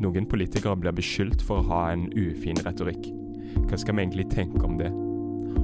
Noen 0.00 0.24
politikere 0.24 0.78
blir 0.80 0.94
beskyldt 0.96 1.42
for 1.44 1.60
å 1.60 1.66
ha 1.68 1.80
en 1.92 2.06
ufin 2.16 2.56
retorikk. 2.64 3.10
Hva 3.68 3.76
skal 3.76 3.98
vi 3.98 4.06
egentlig 4.06 4.30
tenke 4.32 4.62
om 4.64 4.78
det? 4.78 4.88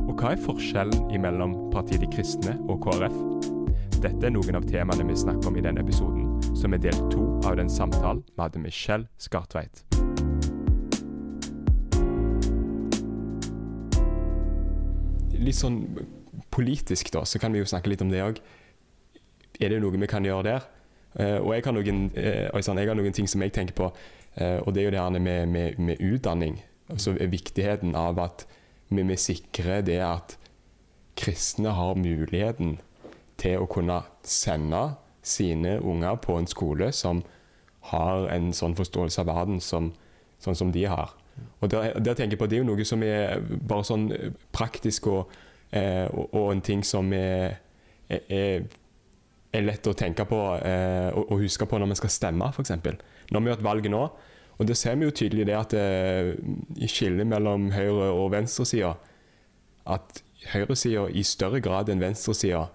Og 0.04 0.10
hva 0.20 0.34
er 0.34 0.42
forskjellen 0.42 1.06
mellom 1.22 1.54
Partiet 1.72 2.02
De 2.02 2.08
Kristne 2.12 2.52
og 2.68 2.82
KrF? 2.84 3.14
Dette 4.02 4.28
er 4.28 4.34
noen 4.34 4.58
av 4.58 4.66
temaene 4.68 5.06
vi 5.08 5.16
snakker 5.16 5.48
om 5.48 5.56
i 5.56 5.62
denne 5.64 5.80
episoden, 5.80 6.26
som 6.52 6.76
er 6.76 6.82
del 6.84 6.98
to 7.08 7.24
av 7.48 7.56
den 7.56 7.72
samtalen 7.72 8.20
vi 8.28 8.42
hadde 8.42 8.60
med 8.60 8.76
Kjell 8.76 9.06
Skartveit. 9.16 9.86
Litt 15.32 15.56
sånn 15.56 15.80
politisk, 16.52 17.08
da, 17.16 17.24
så 17.24 17.40
kan 17.40 17.56
vi 17.56 17.64
jo 17.64 17.72
snakke 17.72 17.88
litt 17.88 18.04
om 18.04 18.12
det 18.12 18.20
òg. 18.26 18.44
Er 19.56 19.72
det 19.72 19.80
noe 19.80 19.96
vi 19.96 20.12
kan 20.12 20.28
gjøre 20.28 20.44
der? 20.50 20.68
Uh, 21.16 21.40
og 21.40 21.54
jeg 21.56 21.64
har, 21.64 21.72
noen, 21.72 22.00
uh, 22.12 22.52
jeg 22.52 22.88
har, 22.90 22.96
noen, 22.98 23.14
ting 23.16 23.28
som 23.30 23.40
jeg 23.40 23.56
tenker 23.56 23.72
på, 23.78 23.88
og 24.36 24.74
det 24.74 24.82
er 24.82 24.84
jo 24.84 24.90
det 24.92 25.00
her 25.00 25.18
med, 25.18 25.46
med, 25.46 25.78
med 25.78 26.00
utdanning. 26.00 26.58
Altså 26.92 27.16
viktigheten 27.16 27.94
av 27.96 28.18
at 28.20 28.46
vi, 28.88 29.02
vi 29.02 29.16
sikrer 29.16 29.80
det 29.86 30.00
at 30.04 30.36
kristne 31.16 31.72
har 31.72 31.96
muligheten 31.96 32.76
til 33.40 33.62
å 33.62 33.68
kunne 33.70 34.02
sende 34.26 34.82
sine 35.26 35.78
unger 35.80 36.18
på 36.22 36.36
en 36.38 36.48
skole 36.48 36.92
som 36.94 37.22
har 37.90 38.28
en 38.34 38.52
sånn 38.54 38.76
forståelse 38.78 39.22
av 39.22 39.30
verden 39.30 39.60
som, 39.62 39.90
sånn 40.42 40.58
som 40.58 40.72
de 40.74 40.86
har. 40.90 41.14
Og 41.60 41.70
der, 41.70 41.92
der, 42.00 42.14
tenker 42.14 42.36
jeg 42.36 42.40
på 42.40 42.46
Det 42.48 42.58
er 42.58 42.64
jo 42.64 42.70
noe 42.70 42.84
som 42.88 43.02
er 43.04 43.42
bare 43.68 43.84
sånn 43.84 44.06
praktisk 44.56 45.08
og, 45.12 45.34
og, 45.72 46.24
og 46.32 46.46
en 46.52 46.62
ting 46.64 46.84
som 46.86 47.12
er, 47.12 47.58
er, 48.08 48.64
er 49.52 49.66
lett 49.66 49.90
å 49.90 49.96
tenke 49.96 50.24
på 50.28 50.40
eh, 50.56 51.10
og, 51.12 51.26
og, 51.26 51.42
huske 51.44 51.68
på 51.68 51.80
når 51.80 51.92
vi 51.92 51.98
skal 52.00 52.14
stemme, 52.14 52.48
f.eks. 52.52 52.72
Når 52.76 53.40
vi 53.40 53.50
har 53.50 53.54
gjort 53.56 53.68
valget 53.68 53.92
nå, 53.92 54.02
og 54.58 54.68
det 54.68 54.76
ser 54.76 54.96
vi 54.96 55.04
jo 55.04 55.10
tydelig 55.10 55.46
det 55.46 55.56
at 55.56 55.74
det, 55.74 56.36
i 56.76 56.88
skillet 56.88 57.26
mellom 57.26 57.70
høyre- 57.74 58.12
og 58.12 58.30
venstresida 58.32 58.94
At 59.86 60.22
høyresida 60.52 61.06
i 61.12 61.22
større 61.22 61.60
grad 61.60 61.90
enn 61.92 62.00
venstresida 62.00 62.66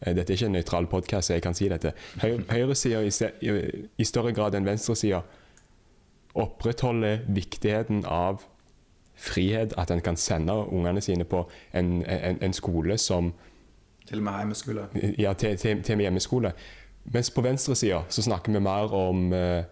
eh, 0.00 0.14
Dette 0.14 0.32
er 0.32 0.36
ikke 0.36 0.46
en 0.46 0.56
nøytral 0.58 0.86
podkast, 0.86 1.30
jeg 1.30 1.42
kan 1.42 1.54
si 1.54 1.68
dette. 1.68 1.92
Høy, 2.22 2.40
høyresida 2.50 3.02
i, 3.02 3.12
i, 3.40 3.56
i, 3.98 4.04
større 4.04 4.32
grad 4.32 4.54
enn 4.54 4.66
venstresida 4.66 5.22
opprettholder 6.38 7.24
viktigheten 7.34 8.04
av 8.04 8.44
frihet, 9.18 9.72
at 9.78 9.90
en 9.90 10.02
kan 10.04 10.16
sende 10.16 10.54
ungene 10.54 11.00
sine 11.02 11.24
på 11.26 11.48
en, 11.74 12.04
en, 12.06 12.38
en 12.42 12.54
skole 12.54 12.98
som 12.98 13.32
til 14.08 14.22
og 14.22 14.24
med 14.24 14.38
hjemmeskole? 14.38 14.84
Ja, 15.18 15.32
til, 15.32 15.56
til, 15.56 15.82
til 15.82 15.92
og 15.92 15.98
med 15.98 16.04
hjemmeskole. 16.04 16.52
Mens 17.12 17.30
på 17.30 17.42
venstresida 17.44 18.02
så 18.08 18.22
snakker 18.22 18.52
vi 18.52 18.60
mer 18.60 18.94
om, 18.94 19.32
eh, 19.32 19.64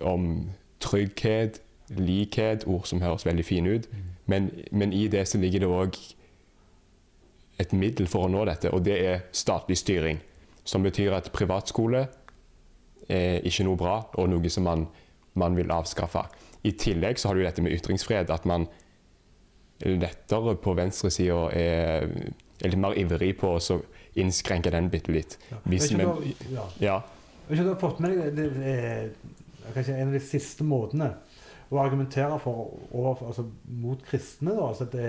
om 0.00 0.50
trygghet, 0.82 1.60
likhet, 1.92 2.66
ord 2.66 2.86
som 2.88 3.02
høres 3.02 3.26
veldig 3.26 3.44
fine 3.44 3.76
ut. 3.76 3.88
Mm. 3.90 4.10
Men, 4.26 4.50
men, 4.70 4.92
i 4.92 5.06
det 5.08 5.26
så 5.28 5.38
ligger 5.38 5.64
det 5.64 5.70
òg 5.70 5.98
et 7.60 7.72
middel 7.76 8.08
for 8.10 8.26
å 8.26 8.32
nå 8.32 8.44
dette, 8.48 8.70
og 8.72 8.84
det 8.86 8.98
er 9.06 9.24
statlig 9.36 9.78
styring. 9.78 10.22
Som 10.64 10.86
betyr 10.86 11.14
at 11.16 11.32
privatskole 11.34 12.06
er 13.10 13.42
ikke 13.46 13.66
noe 13.66 13.78
bra, 13.78 13.96
og 14.14 14.30
noe 14.30 14.50
som 14.50 14.66
man, 14.66 14.86
man 15.34 15.58
vil 15.58 15.70
avskaffe. 15.74 16.24
I 16.62 16.72
tillegg 16.78 17.18
så 17.18 17.30
har 17.30 17.38
du 17.38 17.42
dette 17.42 17.62
med 17.62 17.74
ytringsfrihet, 17.74 18.30
at 18.30 18.46
man 18.46 18.68
lettere 19.82 20.54
på 20.62 20.76
venstresida 20.78 21.48
er 21.58 22.06
er 22.62 22.72
litt 22.72 22.82
mer 22.82 22.98
ivrig 22.98 23.34
på 23.40 23.56
å 23.56 23.80
innskrenke 24.20 24.72
den 24.72 24.90
bitte 24.92 25.14
litt. 25.14 25.38
Hvis 25.68 25.90
vi, 25.94 26.06
ja. 26.52 26.66
ja. 26.82 26.98
Du 27.48 27.58
har 27.58 27.78
fått 27.80 28.00
med 28.02 28.14
deg 28.14 28.36
det, 28.36 28.48
det, 28.56 28.76
det, 29.74 29.88
en 29.88 30.10
av 30.10 30.14
de 30.16 30.22
siste 30.24 30.66
måtene 30.66 31.10
å 31.72 31.80
argumentere 31.80 32.38
for, 32.42 32.76
over, 32.92 33.26
altså, 33.28 33.46
mot 33.82 34.00
kristne? 34.06 34.54
Da, 34.56 34.68
altså 34.68 34.88
det 34.92 35.08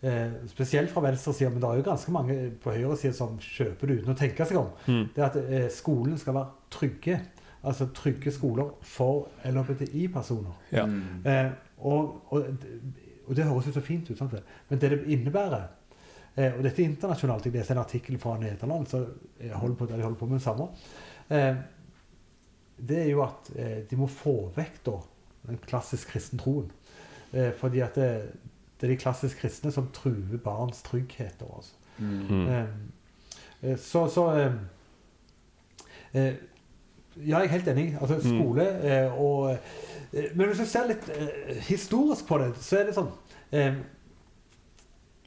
eh, 0.00 0.36
Spesielt 0.50 0.92
fra 0.92 1.04
venstresida, 1.04 1.50
men 1.52 1.62
det 1.62 1.70
er 1.70 1.80
jo 1.80 1.88
ganske 1.90 2.14
mange 2.14 2.36
på 2.62 2.74
høyresida 2.74 3.14
som 3.16 3.38
kjøper 3.42 3.90
det 3.90 4.00
uten 4.00 4.14
å 4.14 4.18
tenke 4.18 4.48
seg 4.48 4.60
om. 4.60 4.70
Mm. 4.86 5.06
Det 5.14 5.24
er 5.24 5.30
at 5.30 5.40
eh, 5.44 5.70
skolen 5.74 6.18
skal 6.20 6.38
være 6.38 6.70
trygge. 6.78 7.20
Altså 7.66 7.88
trygge 7.96 8.30
skoler 8.30 8.68
for 8.86 9.26
LHBTI-personer. 9.44 10.60
Ja. 10.72 10.84
Mm. 10.86 11.24
Eh, 11.26 11.48
og, 11.78 12.20
og, 12.30 12.68
og, 13.26 13.32
det 13.36 13.48
høres 13.48 13.66
jo 13.68 13.74
så 13.74 13.82
fint 13.84 14.06
ut, 14.10 14.18
sant? 14.18 14.36
men 14.70 14.80
det 14.80 14.92
det 14.92 15.02
innebærer 15.12 15.66
Eh, 16.36 16.52
og 16.52 16.64
dette 16.64 16.82
er 16.82 16.90
internasjonalt. 16.90 17.46
Jeg 17.48 17.54
leste 17.54 17.72
en 17.72 17.80
artikkel 17.80 18.18
fra 18.20 18.36
Nederland 18.40 18.88
så 18.90 19.00
jeg 19.40 19.56
holder 19.56 19.76
på, 19.76 19.88
de 19.88 20.02
holder 20.02 20.18
på 20.20 20.28
med 20.28 20.38
det 20.38 20.44
samme. 20.44 20.68
Eh, 22.76 22.88
det 22.88 23.02
er 23.02 23.10
jo 23.10 23.22
at 23.24 23.50
eh, 23.56 23.78
de 23.90 23.96
må 23.96 24.06
få 24.06 24.50
vekk 24.56 24.80
da, 24.86 24.96
den 25.46 25.58
klassisk 25.66 26.08
kristne 26.08 26.38
troen. 26.38 26.70
Eh, 27.32 27.52
fordi 27.56 27.80
at 27.80 27.94
det, 27.94 28.32
det, 28.80 28.86
er 28.86 28.94
de 28.94 28.96
klassisk 29.00 29.38
kristne 29.40 29.72
som 29.72 29.88
truer 29.92 30.38
barns 30.44 30.82
trygghet. 30.82 31.42
Altså. 31.42 31.74
Mm. 31.98 32.48
Eh, 32.48 32.64
eh, 33.62 33.78
så, 33.78 34.08
så 34.08 34.52
Ja, 36.14 37.38
jeg 37.38 37.44
er 37.44 37.48
helt 37.48 37.68
enig. 37.68 37.98
Altså, 38.00 38.20
skole 38.20 38.64
skole 38.64 39.10
og 39.12 39.58
Men 40.34 40.46
hvis 40.46 40.58
du 40.58 40.64
ser 40.64 40.86
litt 40.88 41.10
historisk 41.68 42.26
på 42.26 42.38
det, 42.38 42.54
så 42.60 42.78
er 42.78 42.84
det 42.86 42.94
sånn 42.96 43.10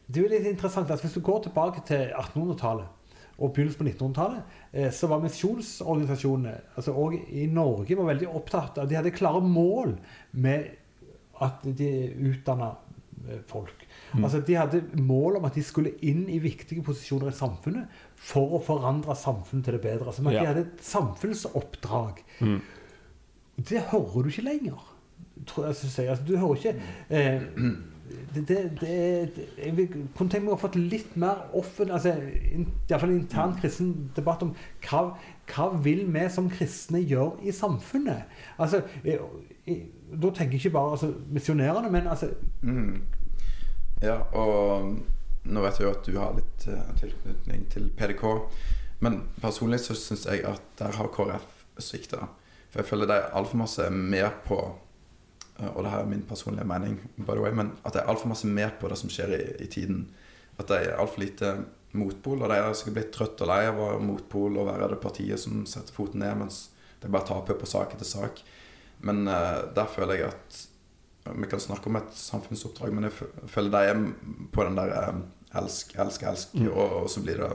det 0.10 0.18
er 0.18 0.24
jo 0.24 0.30
litt 0.32 0.48
interessant 0.50 0.90
at 0.92 1.02
Hvis 1.02 1.14
du 1.14 1.22
går 1.22 1.44
tilbake 1.44 1.82
til 1.86 2.10
1800-tallet 2.18 2.99
og 3.40 3.54
begynnelsen 3.56 3.80
på 3.80 3.88
1900-tallet, 3.88 4.60
eh, 4.72 4.92
så 4.94 5.08
var 5.12 5.24
misjonsorganisasjonene 5.24 6.54
altså 6.76 6.94
og 7.00 7.16
i 7.16 7.48
Norge 7.52 7.98
var 7.98 8.12
veldig 8.12 8.30
opptatt 8.36 8.82
av 8.82 8.90
De 8.90 8.98
hadde 9.00 9.16
klare 9.16 9.42
mål 9.44 9.96
med 10.32 10.68
at 11.40 11.64
de 11.64 11.90
utdanna 12.30 12.74
eh, 13.30 13.40
folk. 13.48 13.86
Mm. 14.12 14.24
Altså 14.26 14.42
De 14.46 14.58
hadde 14.60 14.84
mål 15.00 15.40
om 15.40 15.48
at 15.48 15.56
de 15.56 15.64
skulle 15.64 15.96
inn 16.06 16.26
i 16.32 16.42
viktige 16.44 16.84
posisjoner 16.86 17.32
i 17.32 17.38
samfunnet 17.38 18.02
for 18.20 18.58
å 18.58 18.64
forandre 18.64 19.16
samfunnet 19.16 19.70
til 19.70 19.78
det 19.78 19.84
bedre. 19.86 20.12
Altså, 20.12 20.26
ja. 20.28 20.44
De 20.44 20.52
hadde 20.52 20.66
et 20.68 20.84
samfunnsoppdrag. 20.84 22.24
Mm. 22.44 22.60
Det 23.70 23.86
hører 23.92 24.26
du 24.26 24.32
ikke 24.32 24.48
lenger. 24.48 24.84
Tror 25.48 25.70
jeg, 25.70 25.80
jeg. 25.96 26.10
Altså, 26.12 26.26
du 26.28 26.36
hører 26.38 26.60
ikke 26.60 26.76
eh, 27.16 27.48
det, 28.36 28.48
det, 28.48 28.82
det, 28.82 29.48
Jeg 29.58 29.78
vil 29.78 29.88
kunne 29.90 30.30
tenke 30.30 30.46
meg 30.46 30.56
å 30.56 30.60
få 30.62 30.70
litt 30.76 31.16
mer 31.20 31.44
offentlig 31.58 31.96
altså, 31.98 32.14
in, 32.54 32.66
Iallfall 32.90 33.14
intern 33.16 33.56
kristen 33.60 33.94
debatt 34.16 34.44
om 34.46 34.56
hva, 34.86 35.04
hva 35.52 35.68
vil 35.84 36.06
vi 36.14 36.26
som 36.32 36.50
kristne 36.52 37.02
gjøre 37.02 37.44
i 37.46 37.54
samfunnet? 37.56 38.42
Altså, 38.58 38.82
jeg, 39.06 39.20
jeg, 39.68 39.86
Da 40.10 40.34
tenker 40.34 40.58
jeg 40.58 40.66
ikke 40.66 40.76
bare 40.78 40.98
altså, 40.98 41.14
misjonærene, 41.30 41.92
men 41.94 42.08
altså 42.08 42.32
mm. 42.62 43.00
Ja, 44.02 44.20
og 44.32 44.94
nå 45.50 45.64
vet 45.66 45.80
jeg 45.80 45.88
jo 45.88 45.94
at 45.96 46.06
du 46.06 46.20
har 46.20 46.36
litt 46.38 46.68
uh, 46.72 46.92
tilknytning 47.00 47.66
til 47.72 47.90
PDK, 47.98 48.24
men 49.04 49.24
personlig 49.42 49.82
så 49.84 49.96
syns 49.98 50.24
jeg 50.30 50.46
at 50.48 50.64
der 50.80 50.96
har 50.96 51.10
KrF 51.12 51.66
svikta. 51.84 52.30
For 52.70 52.80
jeg 52.80 52.88
føler 52.88 53.10
de 53.10 53.18
er 53.18 53.34
altfor 53.36 53.60
masse 53.60 53.90
med 53.92 54.30
på 54.46 54.62
Eh, 54.64 54.89
og 55.68 55.84
det 55.84 55.92
her 55.92 56.04
er 56.04 56.10
min 56.10 56.24
personlige 56.28 56.68
mening, 56.68 57.00
by 57.18 57.34
the 57.36 57.44
way, 57.44 57.52
men 57.52 57.74
at 57.84 57.94
det 57.94 58.02
er 58.02 58.12
altfor 58.12 58.32
masse 58.32 58.48
med 58.48 58.78
på 58.80 58.88
det 58.92 58.98
som 59.00 59.12
skjer 59.12 59.36
i, 59.36 59.42
i 59.66 59.68
tiden. 59.68 60.06
At 60.60 60.72
det 60.72 60.80
er 60.80 61.00
altfor 61.00 61.24
lite 61.24 61.54
motpol, 61.98 62.44
og 62.44 62.52
de 62.52 62.58
er 62.60 62.74
sikkert 62.78 62.98
blitt 62.98 63.14
trøtt 63.16 63.44
og 63.44 63.50
lei 63.50 63.62
av 63.68 63.80
å 63.80 63.92
være 63.92 64.06
motpol 64.06 64.60
og 64.60 64.70
være 64.70 64.92
det 64.94 65.02
partiet 65.04 65.42
som 65.42 65.64
setter 65.70 65.96
foten 65.96 66.22
ned, 66.24 66.38
mens 66.40 66.68
de 67.02 67.12
bare 67.12 67.28
taper 67.28 67.58
på 67.58 67.70
sak 67.70 67.96
etter 67.96 68.08
sak. 68.08 68.42
Men 69.06 69.24
uh, 69.28 69.70
der 69.76 69.88
føler 69.90 70.20
jeg 70.20 70.34
at 70.34 70.66
Vi 71.30 71.46
kan 71.46 71.60
snakke 71.62 71.90
om 71.92 71.98
et 72.00 72.14
samfunnsoppdrag, 72.16 72.94
men 72.96 73.06
jeg 73.06 73.12
føler 73.52 73.70
de 73.70 73.90
er 73.92 73.98
på 74.56 74.64
den 74.66 74.78
der 74.80 74.94
um, 75.12 75.20
elsk, 75.62 75.92
elsk, 76.00 76.24
elsk, 76.26 76.56
mm. 76.56 76.70
og, 76.72 76.94
og, 77.04 77.10
så 77.12 77.22
blir 77.22 77.38
det 77.38 77.50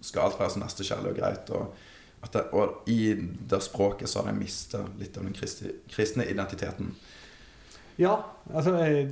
skal 0.00 0.28
alt 0.28 0.38
være 0.38 0.54
så 0.54 0.62
nestekjærlig 0.62 1.10
og 1.10 1.18
greit. 1.18 1.50
Og, 1.50 2.30
det, 2.32 2.44
og 2.56 2.88
i 2.88 3.12
det 3.50 3.60
språket 3.66 4.08
så 4.08 4.22
har 4.22 4.30
de 4.30 4.38
mista 4.38 4.80
litt 5.00 5.18
av 5.18 5.26
den 5.26 5.36
kristne 5.36 6.24
identiteten. 6.30 6.94
Ja, 7.98 8.14
altså 8.54 8.76
eh, 8.78 9.08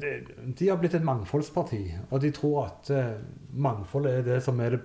de 0.58 0.68
har 0.68 0.78
blitt 0.78 0.94
et 0.94 1.06
mangfoldsparti. 1.06 1.80
Og 2.10 2.20
de 2.22 2.30
tror 2.34 2.68
at 2.68 2.92
uh, 2.94 3.16
mangfold 3.52 4.06
er 4.10 4.22
det 4.26 4.42
som 4.46 4.60
er 4.62 4.76
det 4.76 4.84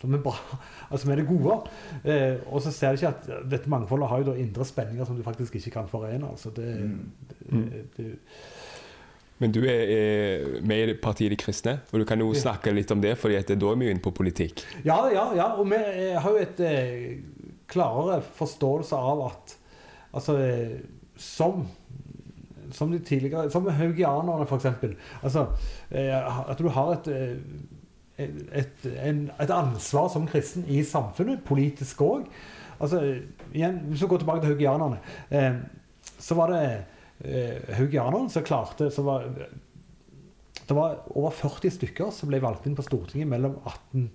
som 0.00 0.14
er 0.16 0.22
bra, 0.24 0.32
altså 0.88 1.02
som 1.04 1.12
er 1.12 1.20
det 1.20 1.28
gode. 1.28 1.56
Eh, 2.08 2.38
og 2.48 2.62
så 2.64 2.72
ser 2.72 2.96
de 2.96 3.02
ikke 3.02 3.10
at 3.12 3.50
dette 3.52 3.70
mangfoldet 3.70 4.08
har 4.08 4.22
jo 4.22 4.30
da 4.30 4.36
indre 4.40 4.64
spenninger 4.64 5.04
som 5.04 5.18
du 5.18 5.24
faktisk 5.26 5.58
ikke 5.60 5.74
kan 5.74 5.90
forene. 5.90 6.28
altså 6.30 6.52
det, 6.56 6.68
mm. 6.80 7.00
det, 7.28 7.40
mm. 7.48 7.88
det 7.96 8.10
men 9.40 9.52
du 9.56 9.62
er, 9.64 9.82
er 9.88 10.64
med 10.68 10.90
i 10.92 10.94
partiet 11.00 11.32
De 11.32 11.36
kristne, 11.40 11.78
og 11.92 12.02
du 12.02 12.04
kan 12.04 12.20
jo 12.20 12.34
snakke 12.36 12.74
litt 12.76 12.90
om 12.92 13.00
det, 13.00 13.14
for 13.16 13.32
da 13.32 13.40
er 13.40 13.78
vi 13.80 13.86
jo 13.88 13.92
inne 13.94 14.04
på 14.04 14.12
politikk. 14.12 14.64
Ja, 14.84 14.98
ja, 15.08 15.30
ja, 15.36 15.46
og 15.56 15.70
vi 15.70 15.78
har 16.12 16.28
jo 16.28 16.42
et 16.42 16.60
eh, 16.60 17.22
klarere 17.70 18.18
forståelse 18.36 18.96
av 18.96 19.22
at 19.30 19.54
altså, 20.12 20.36
som 21.16 21.64
som 22.72 22.92
de 22.92 22.98
tidligere 22.98 23.50
Som 23.50 23.68
haugianerne, 23.68 24.46
f.eks. 24.46 24.66
Altså, 25.22 25.46
eh, 25.90 26.50
at 26.50 26.58
du 26.58 26.68
har 26.68 26.92
et, 26.92 27.08
eh, 27.08 28.26
et, 28.58 28.86
en, 29.04 29.30
et, 29.40 29.50
ansvar 29.50 30.08
som 30.12 30.26
kristen 30.28 30.64
i 30.68 30.82
samfunnet, 30.84 31.44
politisk 31.44 32.02
òg. 32.02 32.26
altså, 32.80 33.20
igjen, 33.54 33.80
Hvis 33.88 34.02
vi 34.02 34.06
går 34.06 34.18
tilbake 34.18 34.40
til 34.40 34.54
haugianerne, 34.54 34.98
eh, 35.30 35.54
så 36.18 36.34
var 36.34 36.52
det 36.52 36.84
eh, 37.24 37.74
haugianerne 37.76 38.30
som 38.30 38.44
klarte 38.44 38.90
så 38.90 39.02
var, 39.02 39.28
Det 40.68 40.76
var 40.76 41.02
over 41.10 41.30
40 41.30 41.70
stykker 41.70 42.10
som 42.10 42.28
ble 42.28 42.40
valgt 42.40 42.66
inn 42.66 42.76
på 42.78 42.82
Stortinget 42.86 43.28
mellom 43.28 43.56
18, 43.66 44.10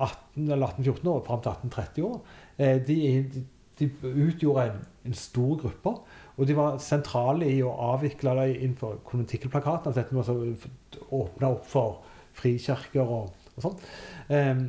18 0.00 0.50
eller 0.50 0.66
1814 0.66 1.08
og 1.12 1.26
fram 1.26 1.42
til 1.44 1.50
1830 1.50 2.04
år. 2.06 2.20
Eh, 2.56 2.78
de, 2.86 2.96
de, 3.34 3.44
de, 3.78 3.90
utgjorde 4.08 4.66
en, 4.70 4.80
en, 5.04 5.14
stor 5.14 5.58
gruppe, 5.60 5.94
og 6.36 6.46
de 6.48 6.56
var 6.56 6.78
sentrale 6.82 7.48
i 7.50 7.60
å 7.64 7.72
avvikle 7.92 8.34
det 8.38 8.46
innenfor 8.58 9.00
konventikkelplakaten. 9.06 9.90
Altså 9.90 10.00
dette 10.00 10.14
med 10.14 11.02
å 11.02 11.22
åpne 11.22 11.50
opp 11.50 11.66
for 11.68 12.00
frikirker 12.38 13.04
og, 13.04 13.34
og 13.56 13.66
sånn. 13.66 13.80
Um, 14.30 14.62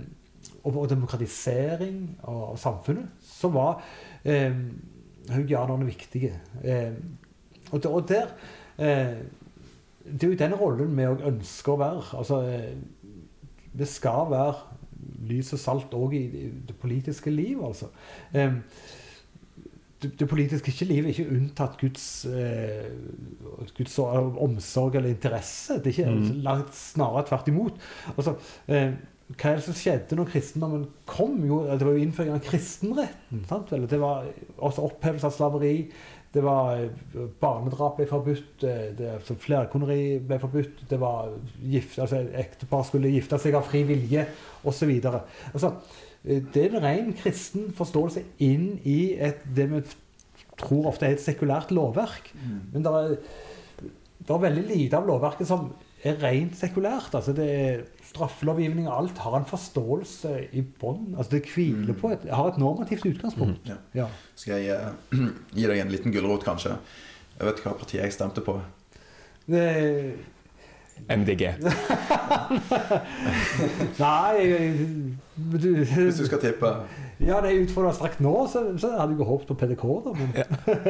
og, 0.63 0.73
og, 0.75 0.87
demokratisering 0.91 2.01
av, 2.23 2.41
av, 2.51 2.57
samfunnet. 2.61 3.21
Så 3.25 3.51
var 3.53 3.81
eh, 4.27 4.57
haugianerne 5.31 5.87
viktige. 5.87 6.33
Um, 6.65 6.97
og, 7.71 7.85
og, 7.85 8.01
der 8.09 8.33
uh, 8.81 9.21
Det 10.01 10.25
er 10.25 10.31
jo 10.33 10.37
den 10.37 10.57
rollen 10.57 10.97
vi 10.97 11.07
òg 11.07 11.23
ønsker 11.29 11.75
å 11.75 11.81
være. 11.81 12.05
Altså, 12.19 12.41
uh, 12.41 13.11
det 13.77 13.87
skal 13.87 14.27
være 14.31 14.71
lys 15.29 15.53
og 15.55 15.61
salt 15.61 15.93
òg 15.97 16.15
i 16.17 16.25
det 16.67 16.75
politiske 16.79 17.31
liv, 17.33 17.61
altså. 17.65 17.89
Eh, 18.33 18.57
det, 20.01 20.27
politiske 20.29 20.85
livet 20.85 21.09
er 21.09 21.13
ikke 21.13 21.35
unntatt 21.35 21.77
Guds, 21.81 22.05
eh, 22.25 22.89
Guds 23.77 23.97
omsorg 24.01 24.97
eller 24.97 25.13
interesse. 25.13 25.79
Det 25.79 25.91
er 25.91 25.97
ikke 25.97 26.15
mm. 26.15 26.43
langt 26.45 26.75
snarere 26.77 27.27
tvert 27.29 27.51
imot. 27.51 27.81
Altså, 28.15 28.35
eh, 28.67 28.95
hva 29.31 29.51
er 29.51 29.59
det 29.59 29.65
som 29.65 29.77
skjedde 29.77 30.17
når 30.17 30.31
kristendommen 30.31 30.87
kom? 31.07 31.37
Jo, 31.47 31.61
det 31.69 31.85
var 31.87 31.95
jo 31.95 32.05
innføring 32.05 32.33
av 32.35 32.41
kristenretten. 32.45 33.45
Sant? 33.49 33.71
Det 33.71 33.99
var 34.01 34.25
også 34.57 34.87
opphevelse 34.89 35.29
av 35.29 35.37
slaveri. 35.37 35.75
Det 36.31 36.43
var 36.43 36.79
eh, 36.79 37.25
Barnedrap 37.39 37.97
ble 37.99 38.07
forbudt. 38.07 38.63
Eh, 38.63 38.85
det, 38.97 39.09
altså, 39.17 39.35
flerkoneri 39.39 40.19
ble 40.27 40.39
forbudt. 40.41 40.85
Det 40.89 40.99
var 41.01 41.33
gift, 41.59 41.99
altså 41.99 42.23
Ektepar 42.43 42.85
skulle 42.87 43.11
gifte 43.11 43.39
seg 43.41 43.57
av 43.59 43.67
fri 43.67 43.83
vilje, 43.87 44.25
osv. 44.67 44.93
Altså, 45.11 45.73
eh, 45.75 46.07
det 46.23 46.61
er 46.61 46.75
en 46.75 46.83
ren 46.83 47.13
kristen 47.17 47.71
forståelse 47.73 48.23
inn 48.45 48.75
i 48.85 49.13
et, 49.17 49.41
det 49.57 49.65
vi 49.71 49.79
tror 50.61 50.91
ofte 50.91 51.07
er 51.07 51.15
et 51.15 51.23
sekulært 51.23 51.71
lovverk. 51.73 52.29
Mm. 52.37 52.59
Men 52.73 52.85
det 52.85 52.91
er, 52.99 53.15
det 54.21 54.35
er 54.35 54.43
veldig 54.43 54.65
lite 54.69 54.99
av 54.99 55.09
lovverket 55.09 55.49
som 55.49 55.71
er 56.05 56.17
rent 56.21 56.57
sekulært. 56.57 57.13
altså 57.13 57.33
det 57.37 57.47
er 57.49 57.81
straffelovgivning 58.11 58.87
og 58.89 58.97
alt 58.97 59.21
har 59.23 59.37
en 59.37 59.47
forståelse 59.47 60.33
i 60.57 60.63
bånn. 60.81 61.13
Altså 61.15 61.37
det 61.37 61.45
hviler 61.53 61.97
på 61.97 62.11
et, 62.15 62.27
har 62.29 62.51
et 62.51 62.59
normativt 62.61 63.05
utgangspunkt. 63.05 63.63
Mm. 63.65 63.71
Ja. 63.71 64.03
Ja. 64.03 64.07
Skal 64.35 64.65
jeg 64.65 64.91
uh, 65.13 65.29
gi 65.57 65.69
deg 65.69 65.81
en 65.81 65.93
liten 65.93 66.13
gulrot, 66.13 66.45
kanskje? 66.45 66.75
Jeg 67.37 67.47
vet 67.47 67.63
hva 67.63 67.75
partiet 67.77 68.03
jeg 68.03 68.17
stemte 68.17 68.43
på. 68.45 68.59
Det... 69.49 69.65
MDG. 71.09 71.43
Nei 73.99 75.15
du, 75.35 75.69
Hvis 75.85 76.19
du 76.19 76.25
skal 76.27 76.41
tippe? 76.41 76.69
Ja, 77.21 77.37
det 77.43 77.51
er 77.51 77.59
utfordra 77.61 77.91
strakt 77.93 78.21
nå, 78.23 78.33
så, 78.49 78.63
så, 78.81 78.93
hadde 78.97 79.13
jeg 79.13 79.27
håpet 79.27 79.49
på 79.51 79.57
PDK. 79.61 79.83
da 80.05 80.13
men... 80.17 80.31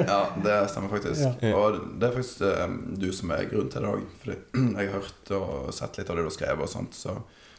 ja, 0.08 0.20
det 0.44 0.58
stemmer 0.72 0.94
faktisk. 0.94 1.26
Ja. 1.44 1.54
Og 1.58 1.80
det 2.00 2.08
er 2.08 2.16
faktisk 2.16 2.44
um, 2.48 2.78
du 3.00 3.10
som 3.16 3.34
er 3.36 3.50
grunnen 3.52 3.72
til 3.74 3.84
det 3.84 3.92
òg. 3.92 4.06
Fordi 4.22 4.38
jeg 4.80 4.92
har 4.92 4.94
hørt 4.96 5.34
og 5.38 5.74
sett 5.76 6.00
litt 6.00 6.12
av 6.12 6.20
det 6.20 6.24
du 6.24 6.30
har 6.30 6.38
skrevet, 6.38 6.64
og 6.68 6.72
sånt, 6.72 6.96
så 6.96 7.18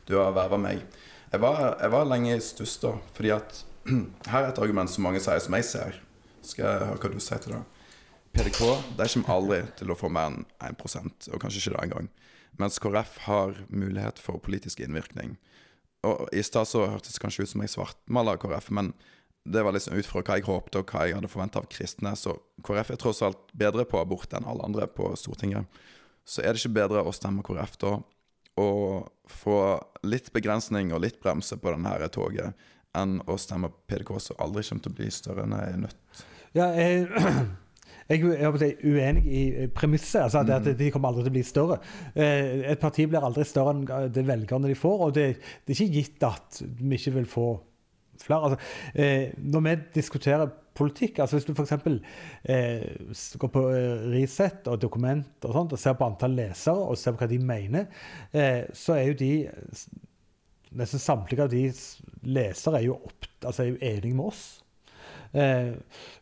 du 0.09 0.17
har 0.19 0.33
verva 0.37 0.61
meg. 0.61 0.87
Jeg 1.33 1.41
var, 1.41 1.61
jeg 1.81 1.93
var, 1.93 2.09
lenge 2.09 2.33
i 2.37 2.41
stuss 2.44 2.79
da, 2.81 2.94
fordi 3.17 3.35
at 3.37 3.62
her 4.33 4.41
er 4.41 4.50
et 4.50 4.65
argument 4.65 4.93
som 4.93 5.05
mange 5.09 5.21
sier, 5.25 5.43
som 5.43 5.59
jeg 5.59 5.69
ser. 5.69 6.00
Skal 6.43 6.67
jeg 6.67 6.89
høre 6.89 6.99
hva 6.99 7.12
du 7.12 7.23
sier 7.23 7.44
til 7.44 7.56
det? 7.56 7.62
PDK 8.32 8.61
de 8.99 9.06
kommer 9.12 9.34
aldri 9.34 9.62
til 9.79 9.93
å 9.93 9.96
få 9.99 10.11
mer 10.12 10.31
enn 10.32 10.44
1% 10.64 11.31
og 11.32 11.43
kanskje 11.43 11.62
ikke 11.62 11.75
det 11.76 11.82
engang. 11.87 12.11
Mens 12.61 12.79
KrF 12.82 13.17
har 13.26 13.56
mulighet 13.69 14.20
for 14.20 14.40
politisk 14.44 14.81
innvirkning. 14.84 15.37
Og 16.06 16.26
I 16.34 16.43
stad 16.44 16.69
så 16.69 16.87
hørtes 16.90 17.14
det 17.14 17.23
kanskje 17.23 17.46
ut 17.46 17.52
som 17.52 17.62
jeg 17.64 17.73
svartmaler 17.73 18.40
KrF, 18.40 18.70
men 18.75 18.93
det 19.44 19.62
var 19.64 19.75
liksom 19.75 19.96
ut 19.99 20.06
fra 20.06 20.23
hva 20.23 20.38
jeg 20.38 20.46
håpte 20.46 20.82
og 20.82 20.90
hva 20.93 21.06
jeg 21.06 21.17
hadde 21.17 21.31
forventa 21.31 21.62
av 21.62 21.69
kristne. 21.70 22.14
Så 22.19 22.37
KrF 22.67 22.93
er 22.93 23.00
tross 23.00 23.23
alt 23.26 23.40
bedre 23.58 23.87
på 23.88 24.00
abort 24.00 24.34
enn 24.37 24.46
alle 24.49 24.67
andre 24.67 24.88
på 24.90 25.12
Stortinget. 25.19 25.67
Så 26.25 26.43
er 26.43 26.52
det 26.52 26.62
ikke 26.62 26.79
bedre 26.82 27.02
å 27.02 27.14
stemme 27.14 27.43
KrF 27.46 27.79
da, 27.82 27.96
og 28.62 29.08
få 29.32 29.56
litt 30.06 30.29
begrensning 30.34 30.93
og 30.93 31.02
litt 31.02 31.19
bremse 31.23 31.56
på 31.58 31.73
denne 31.73 32.08
toget, 32.12 32.52
enn 32.94 33.17
å 33.25 33.38
stemme 33.40 33.73
PDK, 33.88 34.12
som 34.20 34.38
aldri 34.43 34.62
kommer 34.69 34.84
til 34.84 34.93
å 34.93 34.99
bli 34.99 35.11
større 35.11 35.46
enn 35.46 35.56
jeg 35.56 35.73
er 35.73 35.82
nødt. 35.87 36.23
Ja, 36.52 36.69
jeg 36.76 37.08
jeg 38.12 38.44
er 38.44 38.85
uenig 38.85 39.25
i 39.26 39.43
eh, 39.64 39.69
premisset. 39.73 40.23
altså 40.23 40.43
at 40.44 40.67
mm. 40.67 40.79
De 40.79 40.91
kommer 40.93 41.12
aldri 41.12 41.26
til 41.26 41.32
å 41.32 41.37
bli 41.38 41.44
større. 41.47 41.79
Eh, 42.14 42.62
et 42.73 42.81
parti 42.82 43.06
blir 43.09 43.25
aldri 43.25 43.44
større 43.49 43.75
enn 43.76 44.12
det 44.12 44.26
velgerne 44.29 44.70
de 44.70 44.79
får. 44.79 45.06
Og 45.09 45.14
det, 45.17 45.29
det 45.67 45.75
er 45.75 45.85
ikke 45.85 46.00
gitt 46.00 46.26
at 46.29 46.62
vi 46.62 46.99
ikke 46.99 47.17
vil 47.19 47.29
få 47.31 47.47
flere. 48.23 48.50
Altså, 48.50 48.59
eh, 48.94 49.32
når 49.38 49.64
vi 49.67 49.76
diskuterer 49.94 50.50
politikk 50.75 51.19
altså 51.20 51.37
Hvis 51.37 51.44
du 51.44 51.53
f.eks. 51.53 51.73
Eh, 52.49 53.37
går 53.38 53.50
på 53.53 53.64
Resett 54.12 54.69
og 54.73 54.81
dokument 54.81 55.44
og 55.44 55.53
sånt, 55.53 55.75
og 55.76 55.79
ser 55.79 55.99
på 55.99 56.06
antall 56.08 56.37
lesere 56.38 56.87
og 56.87 56.97
ser 56.99 57.12
på 57.12 57.25
hva 57.25 57.29
de 57.29 57.38
mener, 57.38 57.91
eh, 58.32 58.65
så 58.73 58.97
er 58.97 59.11
jo 59.11 59.19
de 59.20 59.32
Nesten 60.73 61.03
samtlige 61.03 61.44
av 61.44 61.50
de 61.53 61.67
lesere 62.32 62.79
er 62.79 62.87
jo, 62.87 62.94
opp, 62.97 63.26
altså 63.44 63.61
er 63.61 63.67
jo 63.75 63.81
enige 63.85 64.17
med 64.17 64.31
oss. 64.31 64.62
Eh, 65.32 65.69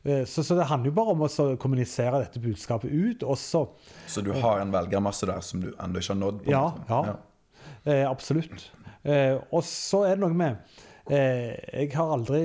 eh, 0.02 0.24
så, 0.24 0.44
så, 0.44 0.54
det 0.54 0.64
handler 0.70 0.90
jo 0.90 0.96
bare 0.96 1.14
om 1.14 1.24
å 1.26 1.30
kommunisere 1.60 2.22
dette 2.22 2.42
budskapet 2.42 2.90
ut. 2.90 3.24
Også. 3.26 3.64
Så 4.10 4.22
du 4.24 4.32
har 4.36 4.62
en 4.62 4.74
velgermasse 4.74 5.28
der 5.30 5.42
som 5.44 5.64
du 5.64 5.72
ennå 5.72 6.02
ikke 6.02 6.14
har 6.14 6.20
nådd? 6.20 6.44
Ja, 6.50 6.66
ja. 6.90 7.00
ja. 7.12 7.16
Eh, 7.84 8.04
absolutt. 8.10 8.70
og 9.50 9.62
så 9.64 10.02
er 10.04 10.18
det 10.18 10.20
noe 10.26 10.36
med 10.36 10.78
jeg 11.10 11.88
har 11.94 12.10
aldri 12.14 12.40